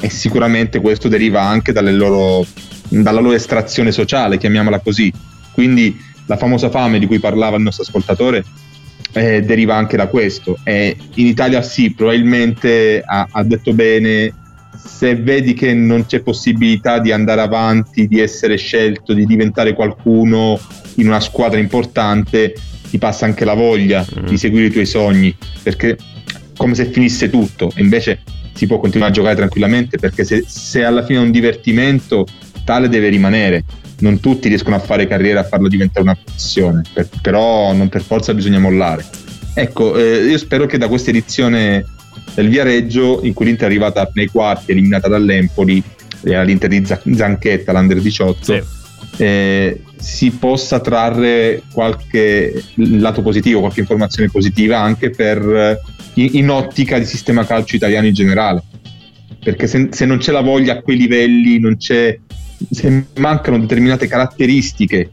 e 0.00 0.08
sicuramente 0.08 0.80
questo 0.80 1.08
deriva 1.08 1.42
anche 1.42 1.72
loro, 1.90 2.46
dalla 2.88 3.20
loro 3.20 3.34
estrazione 3.34 3.90
sociale, 3.90 4.38
chiamiamola 4.38 4.78
così. 4.78 5.12
Quindi 5.52 5.98
la 6.26 6.36
famosa 6.36 6.70
fame 6.70 7.00
di 7.00 7.06
cui 7.06 7.18
parlava 7.18 7.56
il 7.56 7.62
nostro 7.62 7.82
ascoltatore 7.82 8.44
eh, 9.12 9.42
deriva 9.42 9.76
anche 9.76 9.96
da 9.96 10.06
questo. 10.06 10.58
E 10.64 10.96
in 11.14 11.26
Italia 11.26 11.62
sì, 11.62 11.92
probabilmente 11.92 13.02
ha, 13.04 13.28
ha 13.30 13.42
detto 13.42 13.72
bene, 13.72 14.34
se 14.76 15.16
vedi 15.16 15.54
che 15.54 15.74
non 15.74 16.06
c'è 16.06 16.20
possibilità 16.20 16.98
di 16.98 17.12
andare 17.12 17.40
avanti, 17.40 18.06
di 18.06 18.20
essere 18.20 18.56
scelto, 18.56 19.12
di 19.12 19.26
diventare 19.26 19.74
qualcuno 19.74 20.58
in 20.96 21.06
una 21.06 21.20
squadra 21.20 21.58
importante, 21.58 22.54
ti 22.88 22.98
passa 22.98 23.24
anche 23.24 23.44
la 23.44 23.54
voglia 23.54 24.04
mm. 24.04 24.26
di 24.26 24.36
seguire 24.36 24.66
i 24.66 24.70
tuoi 24.70 24.86
sogni, 24.86 25.34
perché 25.62 25.96
come 26.56 26.74
se 26.74 26.86
finisse 26.86 27.30
tutto, 27.30 27.72
e 27.74 27.80
invece 27.80 28.20
si 28.52 28.66
può 28.66 28.78
continuare 28.78 29.12
a 29.12 29.14
giocare 29.14 29.36
tranquillamente 29.36 29.96
perché 29.96 30.24
se, 30.24 30.44
se 30.46 30.84
alla 30.84 31.04
fine 31.04 31.20
è 31.20 31.22
un 31.22 31.30
divertimento, 31.30 32.26
tale 32.64 32.88
deve 32.88 33.08
rimanere. 33.08 33.64
Non 34.00 34.20
tutti 34.20 34.48
riescono 34.48 34.76
a 34.76 34.80
fare 34.80 35.06
carriera, 35.06 35.40
a 35.40 35.44
farlo 35.44 35.68
diventare 35.68 36.02
una 36.02 36.14
professione, 36.14 36.82
per, 36.92 37.08
però 37.22 37.72
non 37.72 37.88
per 37.88 38.02
forza 38.02 38.34
bisogna 38.34 38.58
mollare. 38.58 39.04
Ecco, 39.54 39.96
eh, 39.96 40.24
io 40.26 40.38
spero 40.38 40.66
che 40.66 40.78
da 40.78 40.88
questa 40.88 41.10
edizione 41.10 41.84
del 42.34 42.48
Viareggio, 42.48 43.20
in 43.22 43.32
cui 43.32 43.46
l'Inter 43.46 43.64
è 43.64 43.70
arrivata 43.70 44.10
nei 44.14 44.26
quarti, 44.26 44.70
eliminata 44.72 45.08
dall'Empoli, 45.08 45.82
era 46.22 46.42
l'Inter 46.42 46.68
di 46.68 47.14
Zanchetta, 47.16 47.72
l'Under 47.72 48.00
18, 48.00 48.42
sì. 48.42 48.62
eh, 49.22 49.82
si 49.96 50.30
possa 50.30 50.80
trarre 50.80 51.62
qualche 51.72 52.62
lato 52.74 53.22
positivo, 53.22 53.60
qualche 53.60 53.80
informazione 53.80 54.30
positiva 54.30 54.78
anche 54.78 55.10
per 55.10 55.78
in, 56.14 56.30
in 56.32 56.50
ottica 56.50 56.98
di 56.98 57.04
sistema 57.04 57.44
calcio 57.44 57.76
italiano 57.76 58.06
in 58.06 58.14
generale. 58.14 58.62
Perché 59.42 59.66
se, 59.66 59.88
se 59.90 60.04
non 60.04 60.18
c'è 60.18 60.32
la 60.32 60.42
voglia 60.42 60.74
a 60.74 60.82
quei 60.82 60.98
livelli, 60.98 61.58
non 61.58 61.76
c'è, 61.76 62.18
se 62.68 63.06
mancano 63.16 63.58
determinate 63.58 64.06
caratteristiche 64.06 65.10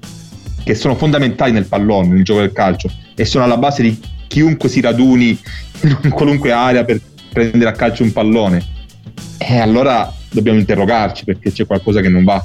che 0.63 0.75
sono 0.75 0.95
fondamentali 0.95 1.51
nel 1.51 1.65
pallone, 1.65 2.09
nel 2.09 2.23
gioco 2.23 2.41
del 2.41 2.51
calcio, 2.51 2.91
e 3.15 3.23
sono 3.25 3.45
alla 3.45 3.57
base 3.57 3.83
di 3.83 3.99
chiunque 4.27 4.67
si 4.67 4.81
raduni 4.81 5.39
in 6.03 6.09
qualunque 6.09 6.51
area 6.51 6.83
per 6.83 6.99
prendere 7.31 7.69
a 7.69 7.73
calcio 7.73 8.03
un 8.03 8.11
pallone, 8.11 8.63
e 9.37 9.53
eh, 9.53 9.59
allora 9.59 10.13
dobbiamo 10.29 10.59
interrogarci 10.59 11.23
perché 11.23 11.51
c'è 11.51 11.65
qualcosa 11.65 12.01
che 12.01 12.09
non 12.09 12.23
va. 12.23 12.43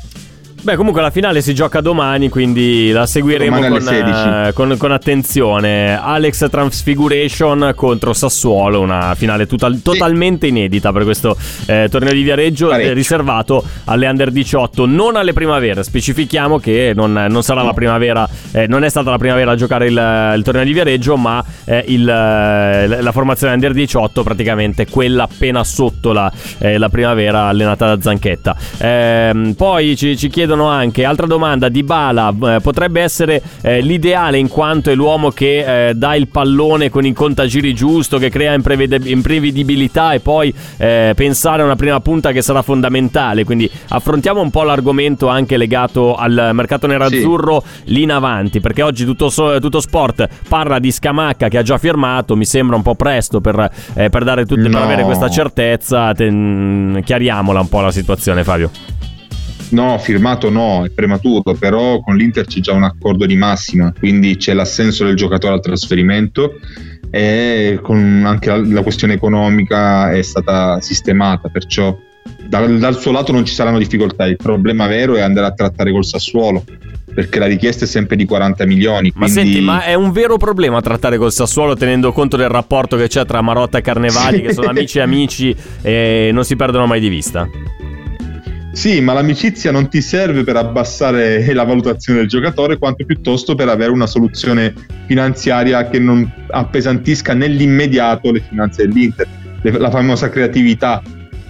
Beh, 0.64 0.76
comunque 0.76 1.02
la 1.02 1.10
finale 1.10 1.42
si 1.42 1.54
gioca 1.54 1.80
domani, 1.80 2.28
quindi 2.28 2.92
la 2.92 3.04
seguiremo 3.04 3.58
con, 3.66 3.88
eh, 3.88 4.52
con, 4.54 4.76
con, 4.78 4.92
attenzione. 4.92 6.00
Alex 6.00 6.48
Transfiguration 6.48 7.72
contro 7.74 8.12
Sassuolo, 8.12 8.80
una 8.80 9.16
finale 9.16 9.46
total, 9.46 9.82
totalmente 9.82 10.46
inedita 10.46 10.92
per 10.92 11.02
questo 11.02 11.36
eh, 11.66 11.88
torneo 11.90 12.12
di 12.12 12.22
Viareggio, 12.22 12.72
eh, 12.72 12.92
riservato 12.92 13.64
alle 13.86 14.06
under 14.06 14.30
18, 14.30 14.86
non 14.86 15.16
alle 15.16 15.32
primavere. 15.32 15.82
Specifichiamo 15.82 16.60
che 16.60 16.92
non, 16.94 17.12
non 17.12 17.42
sarà 17.42 17.62
no. 17.62 17.66
la 17.66 17.72
primavera, 17.72 18.28
eh, 18.52 18.68
non 18.68 18.84
è 18.84 18.88
stata 18.88 19.10
la 19.10 19.18
primavera 19.18 19.50
a 19.50 19.56
giocare 19.56 19.86
il, 19.86 20.32
il 20.36 20.42
torneo 20.44 20.62
di 20.62 20.72
Viareggio, 20.72 21.16
ma 21.16 21.44
il, 21.86 22.04
la 22.04 23.10
formazione 23.10 23.54
under 23.54 23.72
18, 23.72 24.22
praticamente 24.22 24.86
quella 24.86 25.24
appena 25.24 25.64
sotto 25.64 26.12
la, 26.12 26.30
eh, 26.58 26.78
la 26.78 26.88
primavera 26.88 27.46
allenata 27.46 27.96
da 27.96 28.00
Zanchetta. 28.00 28.56
Ehm, 28.78 29.54
poi 29.54 29.96
ci, 29.96 30.16
ci 30.16 30.28
chiedono 30.28 30.50
chiedono 30.52 30.66
anche, 30.68 31.04
altra 31.04 31.26
domanda, 31.26 31.68
Di 31.68 31.82
Bala 31.82 32.34
eh, 32.42 32.58
potrebbe 32.60 33.00
essere 33.00 33.42
eh, 33.62 33.80
l'ideale 33.80 34.38
in 34.38 34.48
quanto 34.48 34.90
è 34.90 34.94
l'uomo 34.94 35.30
che 35.30 35.88
eh, 35.88 35.94
dà 35.94 36.14
il 36.14 36.28
pallone 36.28 36.90
con 36.90 37.06
il 37.06 37.14
contagiri 37.14 37.74
giusto, 37.74 38.18
che 38.18 38.28
crea 38.28 38.52
impreved- 38.52 39.06
imprevedibilità 39.06 40.12
e 40.12 40.20
poi 40.20 40.52
eh, 40.76 41.12
pensare 41.16 41.62
a 41.62 41.64
una 41.64 41.76
prima 41.76 42.00
punta 42.00 42.32
che 42.32 42.42
sarà 42.42 42.62
fondamentale. 42.62 43.44
Quindi 43.44 43.70
affrontiamo 43.88 44.40
un 44.40 44.50
po' 44.50 44.62
l'argomento 44.62 45.28
anche 45.28 45.56
legato 45.56 46.14
al 46.14 46.50
mercato 46.52 46.86
nerazzurro 46.86 47.62
sì. 47.64 47.92
lì 47.92 48.02
in 48.02 48.12
avanti, 48.12 48.60
perché 48.60 48.82
oggi 48.82 49.04
tutto, 49.04 49.30
so- 49.30 49.58
tutto, 49.58 49.80
sport 49.80 50.28
parla 50.48 50.78
di 50.78 50.92
Scamacca 50.92 51.48
che 51.48 51.58
ha 51.58 51.62
già 51.62 51.78
firmato, 51.78 52.36
mi 52.36 52.44
sembra 52.44 52.76
un 52.76 52.82
po' 52.82 52.94
presto 52.94 53.40
per, 53.40 53.70
eh, 53.94 54.10
per, 54.10 54.24
dare 54.24 54.44
tutte, 54.44 54.68
no. 54.68 54.76
per 54.76 54.82
avere 54.82 55.04
questa 55.04 55.30
certezza. 55.30 56.12
Ten- 56.12 57.00
chiariamola 57.04 57.60
un 57.60 57.68
po' 57.68 57.80
la 57.80 57.90
situazione 57.90 58.44
Fabio. 58.44 59.11
No, 59.72 59.98
firmato 59.98 60.50
no, 60.50 60.84
è 60.84 60.90
prematuro, 60.90 61.54
però 61.54 62.00
con 62.00 62.16
l'Inter 62.16 62.46
c'è 62.46 62.60
già 62.60 62.72
un 62.72 62.84
accordo 62.84 63.24
di 63.24 63.36
massima, 63.36 63.92
quindi 63.98 64.36
c'è 64.36 64.52
l'assenso 64.52 65.04
del 65.04 65.16
giocatore 65.16 65.54
al 65.54 65.62
trasferimento 65.62 66.58
e 67.10 67.78
anche 67.82 68.48
la, 68.48 68.56
la 68.56 68.82
questione 68.82 69.14
economica 69.14 70.10
è 70.12 70.22
stata 70.22 70.80
sistemata, 70.80 71.48
perciò 71.48 71.96
dal, 72.44 72.78
dal, 72.78 72.98
suo 72.98 73.12
lato 73.12 73.32
non 73.32 73.44
ci 73.44 73.54
saranno 73.54 73.78
difficoltà, 73.78 74.26
il 74.26 74.36
problema 74.36 74.86
vero 74.86 75.16
è 75.16 75.20
andare 75.20 75.46
a 75.46 75.52
trattare 75.52 75.90
col 75.90 76.04
Sassuolo. 76.04 76.64
Perché 77.14 77.38
la 77.38 77.44
richiesta 77.44 77.84
è 77.84 77.86
sempre 77.86 78.16
di 78.16 78.24
40 78.24 78.64
milioni. 78.64 79.12
Quindi... 79.12 79.18
Ma 79.18 79.28
senti, 79.28 79.60
ma 79.60 79.84
è 79.84 79.92
un 79.92 80.12
vero 80.12 80.38
problema 80.38 80.80
trattare 80.80 81.18
col 81.18 81.30
Sassuolo 81.30 81.76
tenendo 81.76 82.10
conto 82.10 82.38
del 82.38 82.48
rapporto 82.48 82.96
che 82.96 83.06
c'è 83.06 83.26
tra 83.26 83.42
Marotta 83.42 83.76
e 83.76 83.82
Carnevali, 83.82 84.36
sì. 84.36 84.42
che 84.48 84.52
sono 84.54 84.68
amici 84.68 84.96
e 84.96 85.00
amici 85.02 85.56
e 85.82 86.30
non 86.32 86.44
si 86.44 86.56
perdono 86.56 86.86
mai 86.86 87.00
di 87.00 87.10
vista? 87.10 87.46
Sì, 88.72 89.02
ma 89.02 89.12
l'amicizia 89.12 89.70
non 89.70 89.88
ti 89.90 90.00
serve 90.00 90.44
per 90.44 90.56
abbassare 90.56 91.44
la 91.52 91.64
valutazione 91.64 92.20
del 92.20 92.28
giocatore, 92.28 92.78
quanto 92.78 93.04
piuttosto 93.04 93.54
per 93.54 93.68
avere 93.68 93.90
una 93.90 94.06
soluzione 94.06 94.74
finanziaria 95.06 95.88
che 95.88 95.98
non 95.98 96.28
appesantisca 96.48 97.34
nell'immediato 97.34 98.32
le 98.32 98.40
finanze 98.40 98.86
dell'Inter. 98.86 99.28
La 99.62 99.90
famosa 99.90 100.28
creatività 100.28 101.02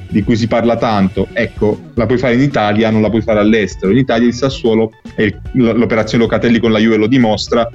di 0.08 0.22
cui 0.22 0.36
si 0.36 0.46
parla 0.46 0.76
tanto, 0.76 1.28
ecco, 1.32 1.80
la 1.94 2.04
puoi 2.04 2.18
fare 2.18 2.34
in 2.34 2.42
Italia, 2.42 2.90
non 2.90 3.00
la 3.00 3.08
puoi 3.08 3.22
fare 3.22 3.38
all'estero. 3.38 3.92
In 3.92 3.98
Italia 3.98 4.26
il 4.26 4.34
Sassuolo, 4.34 4.90
e 5.14 5.38
l'operazione 5.52 6.24
Locatelli 6.24 6.58
con 6.58 6.72
la 6.72 6.78
Juve 6.78 6.96
lo 6.96 7.06
dimostra, 7.06 7.66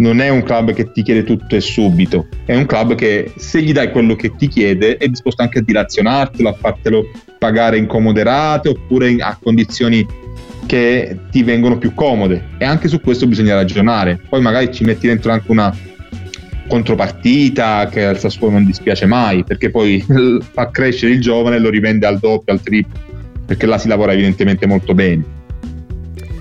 non 0.00 0.20
è 0.20 0.28
un 0.28 0.42
club 0.42 0.72
che 0.72 0.90
ti 0.92 1.02
chiede 1.02 1.24
tutto 1.24 1.54
e 1.54 1.60
subito, 1.60 2.26
è 2.44 2.56
un 2.56 2.66
club 2.66 2.94
che 2.94 3.32
se 3.36 3.62
gli 3.62 3.72
dai 3.72 3.90
quello 3.90 4.16
che 4.16 4.34
ti 4.34 4.48
chiede 4.48 4.96
è 4.96 5.06
disposto 5.06 5.42
anche 5.42 5.58
a 5.58 5.62
dilazionartelo, 5.62 6.48
a 6.48 6.52
fartelo 6.54 7.10
pagare 7.38 7.76
in 7.78 7.86
comoderate 7.86 8.70
oppure 8.70 9.14
a 9.18 9.38
condizioni 9.40 10.06
che 10.66 11.18
ti 11.30 11.42
vengono 11.42 11.78
più 11.78 11.94
comode 11.94 12.48
e 12.58 12.64
anche 12.64 12.88
su 12.88 13.00
questo 13.00 13.26
bisogna 13.26 13.54
ragionare. 13.54 14.20
Poi 14.28 14.40
magari 14.40 14.72
ci 14.72 14.84
metti 14.84 15.06
dentro 15.06 15.32
anche 15.32 15.50
una 15.50 15.74
contropartita 16.68 17.88
che 17.90 18.04
al 18.04 18.18
Sassuolo 18.18 18.52
non 18.54 18.64
dispiace 18.64 19.04
mai 19.04 19.44
perché 19.44 19.70
poi 19.70 20.04
fa 20.52 20.70
crescere 20.70 21.12
il 21.12 21.20
giovane 21.20 21.56
e 21.56 21.58
lo 21.58 21.68
rivende 21.68 22.06
al 22.06 22.18
doppio, 22.18 22.52
al 22.52 22.62
triplo 22.62 23.08
perché 23.44 23.66
là 23.66 23.78
si 23.78 23.88
lavora 23.88 24.12
evidentemente 24.12 24.64
molto 24.66 24.94
bene 24.94 25.38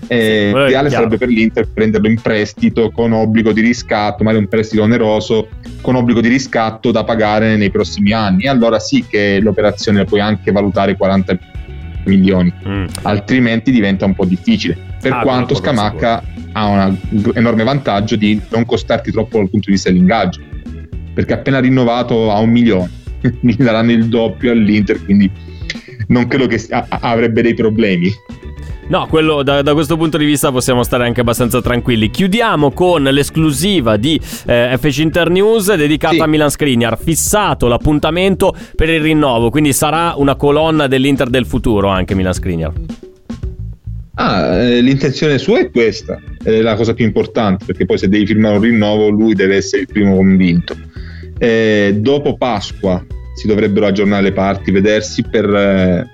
eh, 0.09 0.51
l'ideale 0.53 0.89
sarebbe 0.89 1.17
per 1.17 1.27
l'Inter 1.27 1.67
prenderlo 1.71 2.07
in 2.07 2.19
prestito 2.19 2.89
con 2.89 3.11
obbligo 3.11 3.51
di 3.51 3.61
riscatto, 3.61 4.23
magari 4.23 4.43
un 4.43 4.49
prestito 4.49 4.81
oneroso 4.81 5.49
con 5.81 5.95
obbligo 5.95 6.19
di 6.19 6.27
riscatto 6.27 6.91
da 6.91 7.03
pagare 7.03 7.55
nei 7.57 7.69
prossimi 7.69 8.11
anni. 8.11 8.43
E 8.43 8.49
allora 8.49 8.79
sì 8.79 9.05
che 9.07 9.39
l'operazione 9.39 9.99
la 9.99 10.05
puoi 10.05 10.19
anche 10.19 10.51
valutare 10.51 10.97
40 10.97 11.37
milioni, 12.05 12.51
mm. 12.67 12.85
altrimenti 13.03 13.71
diventa 13.71 14.05
un 14.05 14.15
po' 14.15 14.25
difficile. 14.25 14.77
Per 14.99 15.13
ah, 15.13 15.21
quanto 15.21 15.53
Scamacca 15.53 16.23
ha 16.53 16.65
un 16.65 16.97
enorme 17.35 17.63
vantaggio 17.63 18.15
di 18.15 18.41
non 18.49 18.65
costarti 18.65 19.11
troppo 19.11 19.37
dal 19.37 19.49
punto 19.49 19.67
di 19.67 19.73
vista 19.73 19.89
dell'ingaggio, 19.89 20.41
perché 21.13 21.33
appena 21.33 21.59
rinnovato 21.59 22.31
a 22.31 22.39
un 22.39 22.49
milione, 22.49 22.89
gli 23.41 23.55
daranno 23.55 23.91
il 23.91 24.07
doppio 24.07 24.51
all'Inter, 24.51 25.03
quindi 25.03 25.31
non 26.07 26.27
credo 26.27 26.47
che 26.47 26.59
avrebbe 26.69 27.41
dei 27.41 27.53
problemi. 27.53 28.11
No, 28.87 29.05
quello, 29.07 29.43
da, 29.43 29.61
da, 29.61 29.73
questo 29.73 29.97
punto 29.97 30.17
di 30.17 30.25
vista 30.25 30.51
possiamo 30.51 30.83
stare 30.83 31.05
anche 31.05 31.21
abbastanza 31.21 31.61
tranquilli. 31.61 32.09
Chiudiamo 32.09 32.71
con 32.71 33.03
l'esclusiva 33.03 33.97
di 33.97 34.19
eh, 34.47 34.75
FC 34.79 34.97
Inter 34.99 35.29
News 35.29 35.73
dedicata 35.75 36.15
sì. 36.15 36.21
a 36.21 36.25
Milan 36.25 36.49
Skriniar. 36.49 36.97
Fissato 36.97 37.67
l'appuntamento 37.67 38.55
per 38.75 38.89
il 38.89 39.01
rinnovo, 39.01 39.51
quindi 39.51 39.73
sarà 39.73 40.13
una 40.15 40.35
colonna 40.35 40.87
dell'Inter 40.87 41.29
del 41.29 41.45
futuro 41.45 41.87
anche 41.89 42.15
Milan 42.15 42.33
Skriniar. 42.33 42.71
Ah, 44.15 44.55
eh, 44.55 44.81
l'intenzione 44.81 45.37
sua 45.37 45.59
è 45.59 45.71
questa, 45.71 46.19
è 46.43 46.59
la 46.59 46.75
cosa 46.75 46.93
più 46.93 47.05
importante, 47.05 47.63
perché 47.65 47.85
poi 47.85 47.97
se 47.97 48.09
devi 48.09 48.25
firmare 48.25 48.55
un 48.55 48.61
rinnovo 48.61 49.09
lui 49.09 49.33
deve 49.33 49.55
essere 49.55 49.83
il 49.83 49.87
primo 49.87 50.15
convinto. 50.15 50.75
Eh, 51.37 51.95
dopo 51.99 52.35
Pasqua 52.35 53.05
si 53.35 53.47
dovrebbero 53.47 53.85
aggiornare 53.85 54.23
le 54.23 54.33
parti, 54.33 54.71
vedersi 54.71 55.23
per 55.23 55.45
eh, 55.45 56.09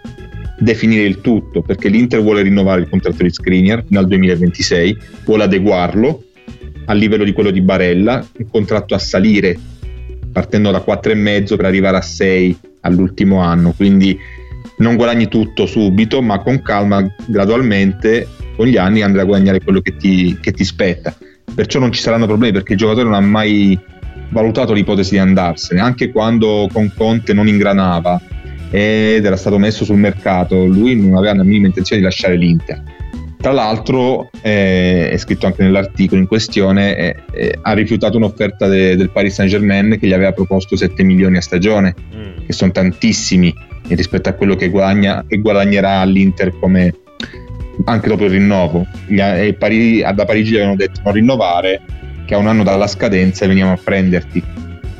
definire 0.57 1.03
il 1.03 1.21
tutto, 1.21 1.61
perché 1.61 1.89
l'Inter 1.89 2.21
vuole 2.21 2.41
rinnovare 2.41 2.81
il 2.81 2.89
contratto 2.89 3.23
di 3.23 3.29
Skriniar 3.29 3.83
fino 3.85 3.99
al 3.99 4.07
2026, 4.07 4.97
vuole 5.25 5.43
adeguarlo 5.43 6.23
al 6.85 6.97
livello 6.97 7.23
di 7.23 7.33
quello 7.33 7.51
di 7.51 7.61
Barella, 7.61 8.25
il 8.37 8.47
contratto 8.49 8.93
a 8.93 8.99
salire 8.99 9.57
partendo 10.31 10.71
da 10.71 10.83
4,5 10.85 11.55
per 11.55 11.65
arrivare 11.65 11.97
a 11.97 12.01
6 12.01 12.57
all'ultimo 12.81 13.39
anno, 13.39 13.73
quindi 13.75 14.17
non 14.77 14.95
guadagni 14.95 15.27
tutto 15.27 15.65
subito, 15.65 16.21
ma 16.21 16.39
con 16.39 16.61
calma, 16.61 17.05
gradualmente, 17.25 18.27
con 18.55 18.67
gli 18.67 18.77
anni 18.77 19.01
andrai 19.01 19.23
a 19.23 19.27
guadagnare 19.27 19.61
quello 19.61 19.79
che 19.79 19.95
ti, 19.95 20.37
che 20.41 20.51
ti 20.51 20.63
spetta. 20.63 21.15
perciò 21.53 21.79
non 21.79 21.91
ci 21.91 22.01
saranno 22.01 22.25
problemi 22.25 22.53
perché 22.53 22.73
il 22.73 22.79
giocatore 22.79 23.05
non 23.05 23.13
ha 23.13 23.21
mai 23.21 23.79
valutato 24.29 24.73
l'ipotesi 24.73 25.11
di 25.11 25.19
andarsene, 25.19 25.79
anche 25.79 26.11
quando 26.11 26.67
con 26.71 26.91
Conte 26.95 27.33
non 27.33 27.47
ingranava 27.47 28.19
ed 28.75 29.23
era 29.23 29.37
stato 29.37 29.57
messo 29.57 29.85
sul 29.85 29.95
mercato, 29.95 30.65
lui 30.65 30.99
non 30.99 31.15
aveva 31.15 31.33
la 31.33 31.43
minima 31.43 31.67
intenzione 31.67 32.01
di 32.01 32.07
lasciare 32.07 32.35
l'Inter. 32.35 32.83
Tra 33.37 33.53
l'altro, 33.53 34.29
eh, 34.41 35.09
è 35.11 35.17
scritto 35.17 35.45
anche 35.45 35.63
nell'articolo 35.63 36.19
in 36.19 36.27
questione, 36.27 36.97
eh, 36.97 37.15
eh, 37.31 37.59
ha 37.61 37.71
rifiutato 37.71 38.17
un'offerta 38.17 38.67
de- 38.67 38.97
del 38.97 39.11
Paris 39.11 39.35
Saint 39.35 39.49
Germain 39.49 39.97
che 39.97 40.07
gli 40.07 40.11
aveva 40.11 40.33
proposto 40.33 40.75
7 40.75 41.03
milioni 41.03 41.37
a 41.37 41.41
stagione, 41.41 41.95
mm. 42.13 42.45
che 42.47 42.51
sono 42.51 42.71
tantissimi 42.71 43.53
rispetto 43.87 44.27
a 44.27 44.33
quello 44.33 44.55
che, 44.55 44.67
guadagna, 44.67 45.23
che 45.25 45.37
guadagnerà 45.37 45.99
all'Inter 45.99 46.51
come, 46.59 46.93
anche 47.85 48.09
dopo 48.09 48.25
il 48.25 48.31
rinnovo. 48.31 48.85
Gli, 49.05 49.21
Pari, 49.53 50.01
da 50.01 50.25
Parigi 50.25 50.51
gli 50.51 50.55
avevano 50.55 50.75
detto 50.75 50.99
non 51.01 51.13
rinnovare, 51.13 51.81
che 52.25 52.33
a 52.33 52.39
un 52.39 52.47
anno 52.47 52.63
dalla 52.63 52.87
scadenza 52.87 53.47
veniamo 53.47 53.71
a 53.71 53.79
prenderti. 53.81 54.43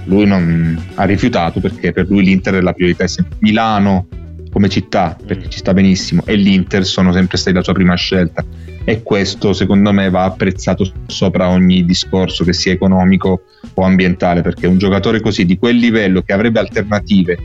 Lui 0.05 0.25
non 0.25 0.81
ha 0.95 1.03
rifiutato 1.03 1.59
perché 1.59 1.91
per 1.91 2.07
lui 2.09 2.23
l'Inter 2.23 2.55
è 2.55 2.61
la 2.61 2.73
priorità, 2.73 3.03
è 3.03 3.07
sempre 3.07 3.37
Milano 3.39 4.07
come 4.51 4.69
città, 4.69 5.17
perché 5.25 5.49
ci 5.49 5.57
sta 5.57 5.73
benissimo, 5.73 6.23
e 6.25 6.35
l'Inter 6.35 6.85
sono 6.85 7.11
sempre 7.11 7.37
stati 7.37 7.55
la 7.55 7.61
sua 7.61 7.73
prima 7.73 7.95
scelta. 7.95 8.43
E 8.85 9.03
questo 9.03 9.51
secondo 9.51 9.91
me 9.91 10.09
va 10.09 10.23
apprezzato 10.23 10.89
sopra 11.07 11.49
ogni 11.49 11.83
discorso 11.83 12.45
che 12.45 12.53
sia 12.53 12.71
economico 12.71 13.41
o 13.73 13.83
ambientale, 13.83 14.41
perché 14.41 14.67
un 14.67 14.77
giocatore 14.77 15.19
così 15.19 15.43
di 15.43 15.57
quel 15.57 15.75
livello 15.75 16.21
che 16.21 16.31
avrebbe 16.31 16.59
alternative 16.59 17.37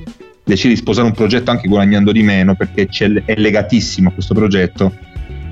decide 0.45 0.75
di 0.75 0.79
sposare 0.79 1.07
un 1.07 1.13
progetto 1.15 1.51
anche 1.51 1.69
guadagnando 1.69 2.13
di 2.13 2.23
meno 2.23 2.55
perché 2.55 2.89
è 3.25 3.35
legatissimo 3.37 4.11
a 4.11 4.13
questo 4.13 4.35
progetto, 4.35 4.95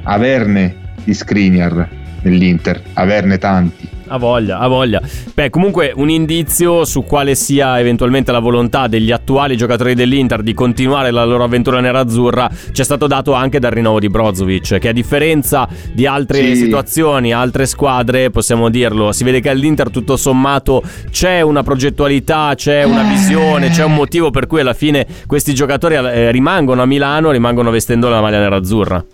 averne 0.04 0.94
di 1.02 1.14
Skriniar 1.14 1.88
nell'Inter, 2.22 2.82
averne 2.94 3.38
tanti 3.38 3.88
ha 4.08 4.16
voglia, 4.16 4.58
ha 4.58 4.66
voglia. 4.66 5.00
Beh, 5.34 5.50
comunque 5.50 5.92
un 5.94 6.10
indizio 6.10 6.84
su 6.84 7.04
quale 7.04 7.34
sia 7.34 7.78
eventualmente 7.78 8.32
la 8.32 8.38
volontà 8.38 8.86
degli 8.86 9.12
attuali 9.12 9.56
giocatori 9.56 9.94
dell'Inter 9.94 10.42
di 10.42 10.54
continuare 10.54 11.10
la 11.10 11.24
loro 11.24 11.44
avventura 11.44 11.80
nerazzurra 11.80 12.50
c'è 12.72 12.84
stato 12.84 13.06
dato 13.06 13.32
anche 13.32 13.58
dal 13.58 13.70
rinnovo 13.70 14.00
di 14.00 14.08
Brozovic, 14.08 14.78
che 14.78 14.88
a 14.88 14.92
differenza 14.92 15.68
di 15.92 16.06
altre 16.06 16.54
sì. 16.54 16.56
situazioni, 16.56 17.32
altre 17.32 17.66
squadre, 17.66 18.30
possiamo 18.30 18.68
dirlo, 18.68 19.12
si 19.12 19.24
vede 19.24 19.40
che 19.40 19.48
all'Inter 19.48 19.90
tutto 19.90 20.16
sommato 20.16 20.82
c'è 21.10 21.40
una 21.40 21.62
progettualità, 21.62 22.52
c'è 22.54 22.82
una 22.84 23.02
visione, 23.02 23.70
c'è 23.70 23.84
un 23.84 23.94
motivo 23.94 24.30
per 24.30 24.46
cui 24.46 24.60
alla 24.60 24.74
fine 24.74 25.06
questi 25.26 25.54
giocatori 25.54 25.94
eh, 25.94 26.30
rimangono 26.30 26.82
a 26.82 26.86
Milano, 26.86 27.30
rimangono 27.30 27.70
vestendo 27.70 28.08
la 28.08 28.20
maglia 28.20 28.38
nerazzurra. 28.38 29.04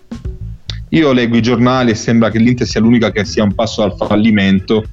Io 0.95 1.11
leggo 1.11 1.35
i 1.35 1.41
giornali 1.41 1.91
e 1.91 1.95
sembra 1.95 2.29
che 2.29 2.39
l'Inter 2.39 2.65
sia 2.65 2.79
l'unica 2.79 3.11
che 3.11 3.25
sia 3.25 3.43
un 3.43 3.53
passo 3.53 3.81
dal 3.81 3.95
fallimento, 3.97 4.85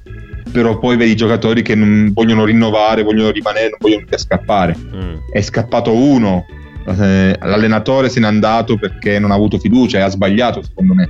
però 0.51 0.77
poi 0.77 0.97
vedi 0.97 1.11
i 1.11 1.15
giocatori 1.15 1.61
che 1.61 1.75
non 1.75 2.11
vogliono 2.13 2.43
rinnovare, 2.43 3.03
vogliono 3.03 3.31
rimanere, 3.31 3.69
non 3.69 3.77
vogliono 3.79 4.03
più 4.05 4.17
scappare. 4.17 4.75
Mm. 4.77 5.15
È 5.31 5.39
scappato 5.39 5.95
uno, 5.95 6.45
eh, 6.85 7.37
l'allenatore 7.39 8.09
se 8.09 8.19
n'è 8.19 8.27
andato 8.27 8.77
perché 8.77 9.17
non 9.17 9.31
ha 9.31 9.35
avuto 9.35 9.57
fiducia 9.57 9.99
e 9.99 10.01
ha 10.01 10.09
sbagliato 10.09 10.61
secondo 10.61 10.93
me. 10.93 11.09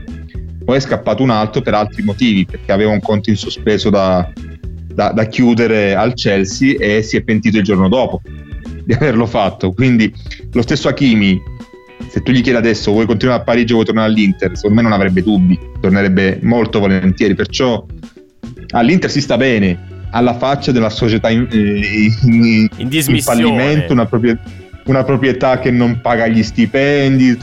Poi 0.64 0.78
è 0.78 0.80
scappato 0.80 1.24
un 1.24 1.32
altro 1.32 1.64
per 1.64 1.74
altri 1.74 2.04
motivi, 2.04 2.46
perché 2.46 2.72
aveva 2.72 2.91
un 2.91 3.00
conto 3.00 3.32
in 3.32 3.36
sospeso 3.36 3.89
da, 3.89 4.32
da, 4.94 5.12
da 5.12 5.26
chiudere 5.26 5.96
al 5.96 6.14
Chelsea 6.14 6.76
e 6.78 7.02
si 7.02 7.18
è 7.18 7.24
pentito 7.24 7.58
il 7.58 7.64
giorno 7.64 7.89
dopo 7.89 8.22
di 8.86 8.94
averlo 8.94 9.26
fatto. 9.26 9.72
Quindi 9.72 10.14
lo 10.52 10.62
stesso 10.62 10.88
Hakimi 10.88 11.41
se 12.10 12.22
tu 12.22 12.32
gli 12.32 12.41
chiedi 12.41 12.58
adesso 12.58 12.91
vuoi 12.91 13.06
continuare 13.06 13.41
a 13.41 13.43
Parigi 13.43 13.72
o 13.72 13.76
vuoi 13.76 13.86
tornare 13.86 14.08
all'Inter, 14.08 14.56
secondo 14.56 14.76
me 14.76 14.82
non 14.82 14.91
avrebbe 14.91 15.24
dubbi, 15.24 15.58
tornerebbe 15.82 16.39
molto 16.41 16.80
volentieri, 16.80 17.36
perciò 17.36 17.86
all'Inter 18.70 19.10
si 19.10 19.22
sta 19.22 19.38
bene, 19.38 19.91
alla 20.12 20.36
faccia 20.36 20.72
della 20.72 20.89
società 20.89 21.30
in, 21.30 21.47
eh, 21.51 22.10
in, 22.24 22.70
in, 22.78 22.89
in 22.91 23.22
fallimento, 23.22 23.93
una, 23.93 24.06
proprie, 24.06 24.39
una 24.86 25.04
proprietà 25.04 25.60
che 25.60 25.72
non 25.72 26.01
paga 26.01 26.28
gli 26.28 26.43
stipendi, 26.43 27.38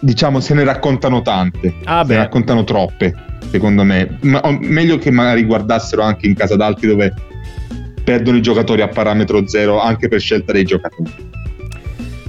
diciamo 0.00 0.40
se 0.40 0.54
ne 0.54 0.64
raccontano 0.64 1.22
tante, 1.22 1.74
ah 1.84 2.04
se 2.04 2.12
ne 2.12 2.18
raccontano 2.18 2.64
troppe, 2.64 3.14
secondo 3.50 3.82
me, 3.84 4.18
Ma, 4.20 4.40
meglio 4.60 4.98
che 4.98 5.10
magari 5.10 5.44
guardassero 5.44 6.02
anche 6.02 6.26
in 6.26 6.34
casa 6.34 6.56
d'altri 6.56 6.88
dove 6.88 7.14
perdono 8.04 8.36
i 8.36 8.42
giocatori 8.42 8.82
a 8.82 8.88
parametro 8.88 9.46
zero 9.46 9.80
anche 9.80 10.08
per 10.08 10.20
scelta 10.20 10.52
dei 10.52 10.64
giocatori. 10.64 11.30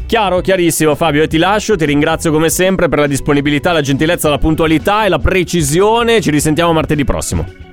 Chiaro, 0.05 0.41
chiarissimo 0.41 0.95
Fabio, 0.95 1.23
e 1.23 1.27
ti 1.27 1.37
lascio, 1.37 1.75
ti 1.75 1.85
ringrazio 1.85 2.31
come 2.31 2.49
sempre 2.49 2.87
per 2.87 2.99
la 2.99 3.07
disponibilità, 3.07 3.71
la 3.71 3.81
gentilezza, 3.81 4.29
la 4.29 4.37
puntualità 4.37 5.05
e 5.05 5.09
la 5.09 5.19
precisione. 5.19 6.21
Ci 6.21 6.29
risentiamo 6.29 6.71
martedì 6.71 7.03
prossimo. 7.03 7.72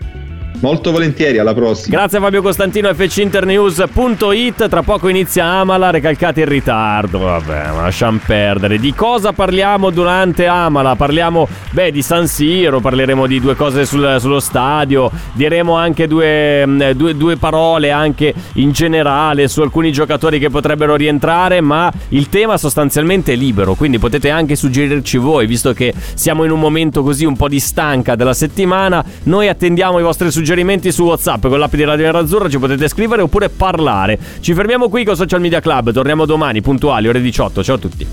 Molto 0.60 0.92
volentieri, 0.92 1.38
alla 1.38 1.54
prossima. 1.54 1.96
Grazie 1.96 2.20
Fabio 2.20 2.42
Costantino, 2.42 2.92
fcinternews.it. 2.92 4.68
Tra 4.68 4.82
poco 4.82 5.08
inizia 5.08 5.46
Amala, 5.46 5.88
recalcati 5.88 6.40
in 6.40 6.48
ritardo. 6.48 7.18
Vabbè, 7.18 7.68
ma 7.68 7.82
lasciamo 7.82 8.20
perdere. 8.24 8.78
Di 8.78 8.92
cosa 8.92 9.32
parliamo 9.32 9.88
durante 9.88 10.46
Amala? 10.46 10.96
Parliamo, 10.96 11.48
beh, 11.70 11.90
di 11.90 12.02
San 12.02 12.26
Siro, 12.26 12.80
parleremo 12.80 13.26
di 13.26 13.40
due 13.40 13.56
cose 13.56 13.86
sul, 13.86 14.16
sullo 14.20 14.38
stadio, 14.38 15.10
diremo 15.32 15.76
anche 15.76 16.06
due, 16.06 16.66
mm, 16.66 16.90
due, 16.90 17.16
due 17.16 17.36
parole 17.38 17.90
anche 17.90 18.34
in 18.54 18.72
generale 18.72 19.48
su 19.48 19.62
alcuni 19.62 19.90
giocatori 19.92 20.38
che 20.38 20.50
potrebbero 20.50 20.94
rientrare, 20.94 21.62
ma 21.62 21.90
il 22.08 22.28
tema 22.28 22.58
sostanzialmente 22.58 23.32
è 23.32 23.36
libero, 23.36 23.72
quindi 23.72 23.98
potete 23.98 24.28
anche 24.28 24.56
suggerirci 24.56 25.16
voi, 25.16 25.46
visto 25.46 25.72
che 25.72 25.94
siamo 26.12 26.44
in 26.44 26.50
un 26.50 26.60
momento 26.60 27.02
così 27.02 27.24
un 27.24 27.36
po' 27.36 27.48
di 27.48 27.60
stanca 27.60 28.14
della 28.14 28.34
settimana. 28.34 29.02
Noi 29.22 29.48
attendiamo 29.48 29.98
i 29.98 30.02
vostri 30.02 30.30
suggerimenti 30.30 30.48
suggerimenti 30.50 30.90
su 30.90 31.04
WhatsApp 31.04 31.46
con 31.46 31.60
l'app 31.60 31.74
di 31.76 31.84
Radio 31.84 32.06
Nerazzurra, 32.06 32.48
ci 32.48 32.58
potete 32.58 32.88
scrivere 32.88 33.22
oppure 33.22 33.50
parlare. 33.50 34.18
Ci 34.40 34.52
fermiamo 34.52 34.88
qui 34.88 35.04
con 35.04 35.14
Social 35.14 35.40
Media 35.40 35.60
Club, 35.60 35.92
torniamo 35.92 36.26
domani 36.26 36.60
puntuali 36.60 37.06
ore 37.06 37.20
18. 37.20 37.62
Ciao 37.62 37.76
a 37.76 37.78
tutti. 37.78 38.04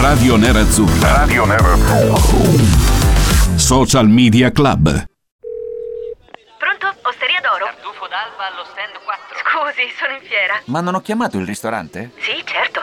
Radio 0.00 0.36
Nerazzurra. 0.36 1.16
Radio 1.16 1.46
Nerazzurra. 1.46 2.16
Social 3.56 4.06
Media 4.06 4.52
Club. 4.52 4.84
Pronto? 6.58 6.94
Osteria 7.02 7.40
d'oro? 7.42 7.64
Tartufo 7.64 8.06
d'alba 8.06 8.46
allo 8.46 8.64
stand 8.70 9.02
4. 9.02 9.34
Scusi, 9.34 9.82
sono 9.98 10.12
in 10.14 10.20
fiera. 10.22 10.60
Ma 10.66 10.80
non 10.80 10.94
ho 10.94 11.00
chiamato 11.00 11.38
il 11.38 11.44
ristorante? 11.44 12.12
Sì, 12.18 12.40
certo. 12.44 12.82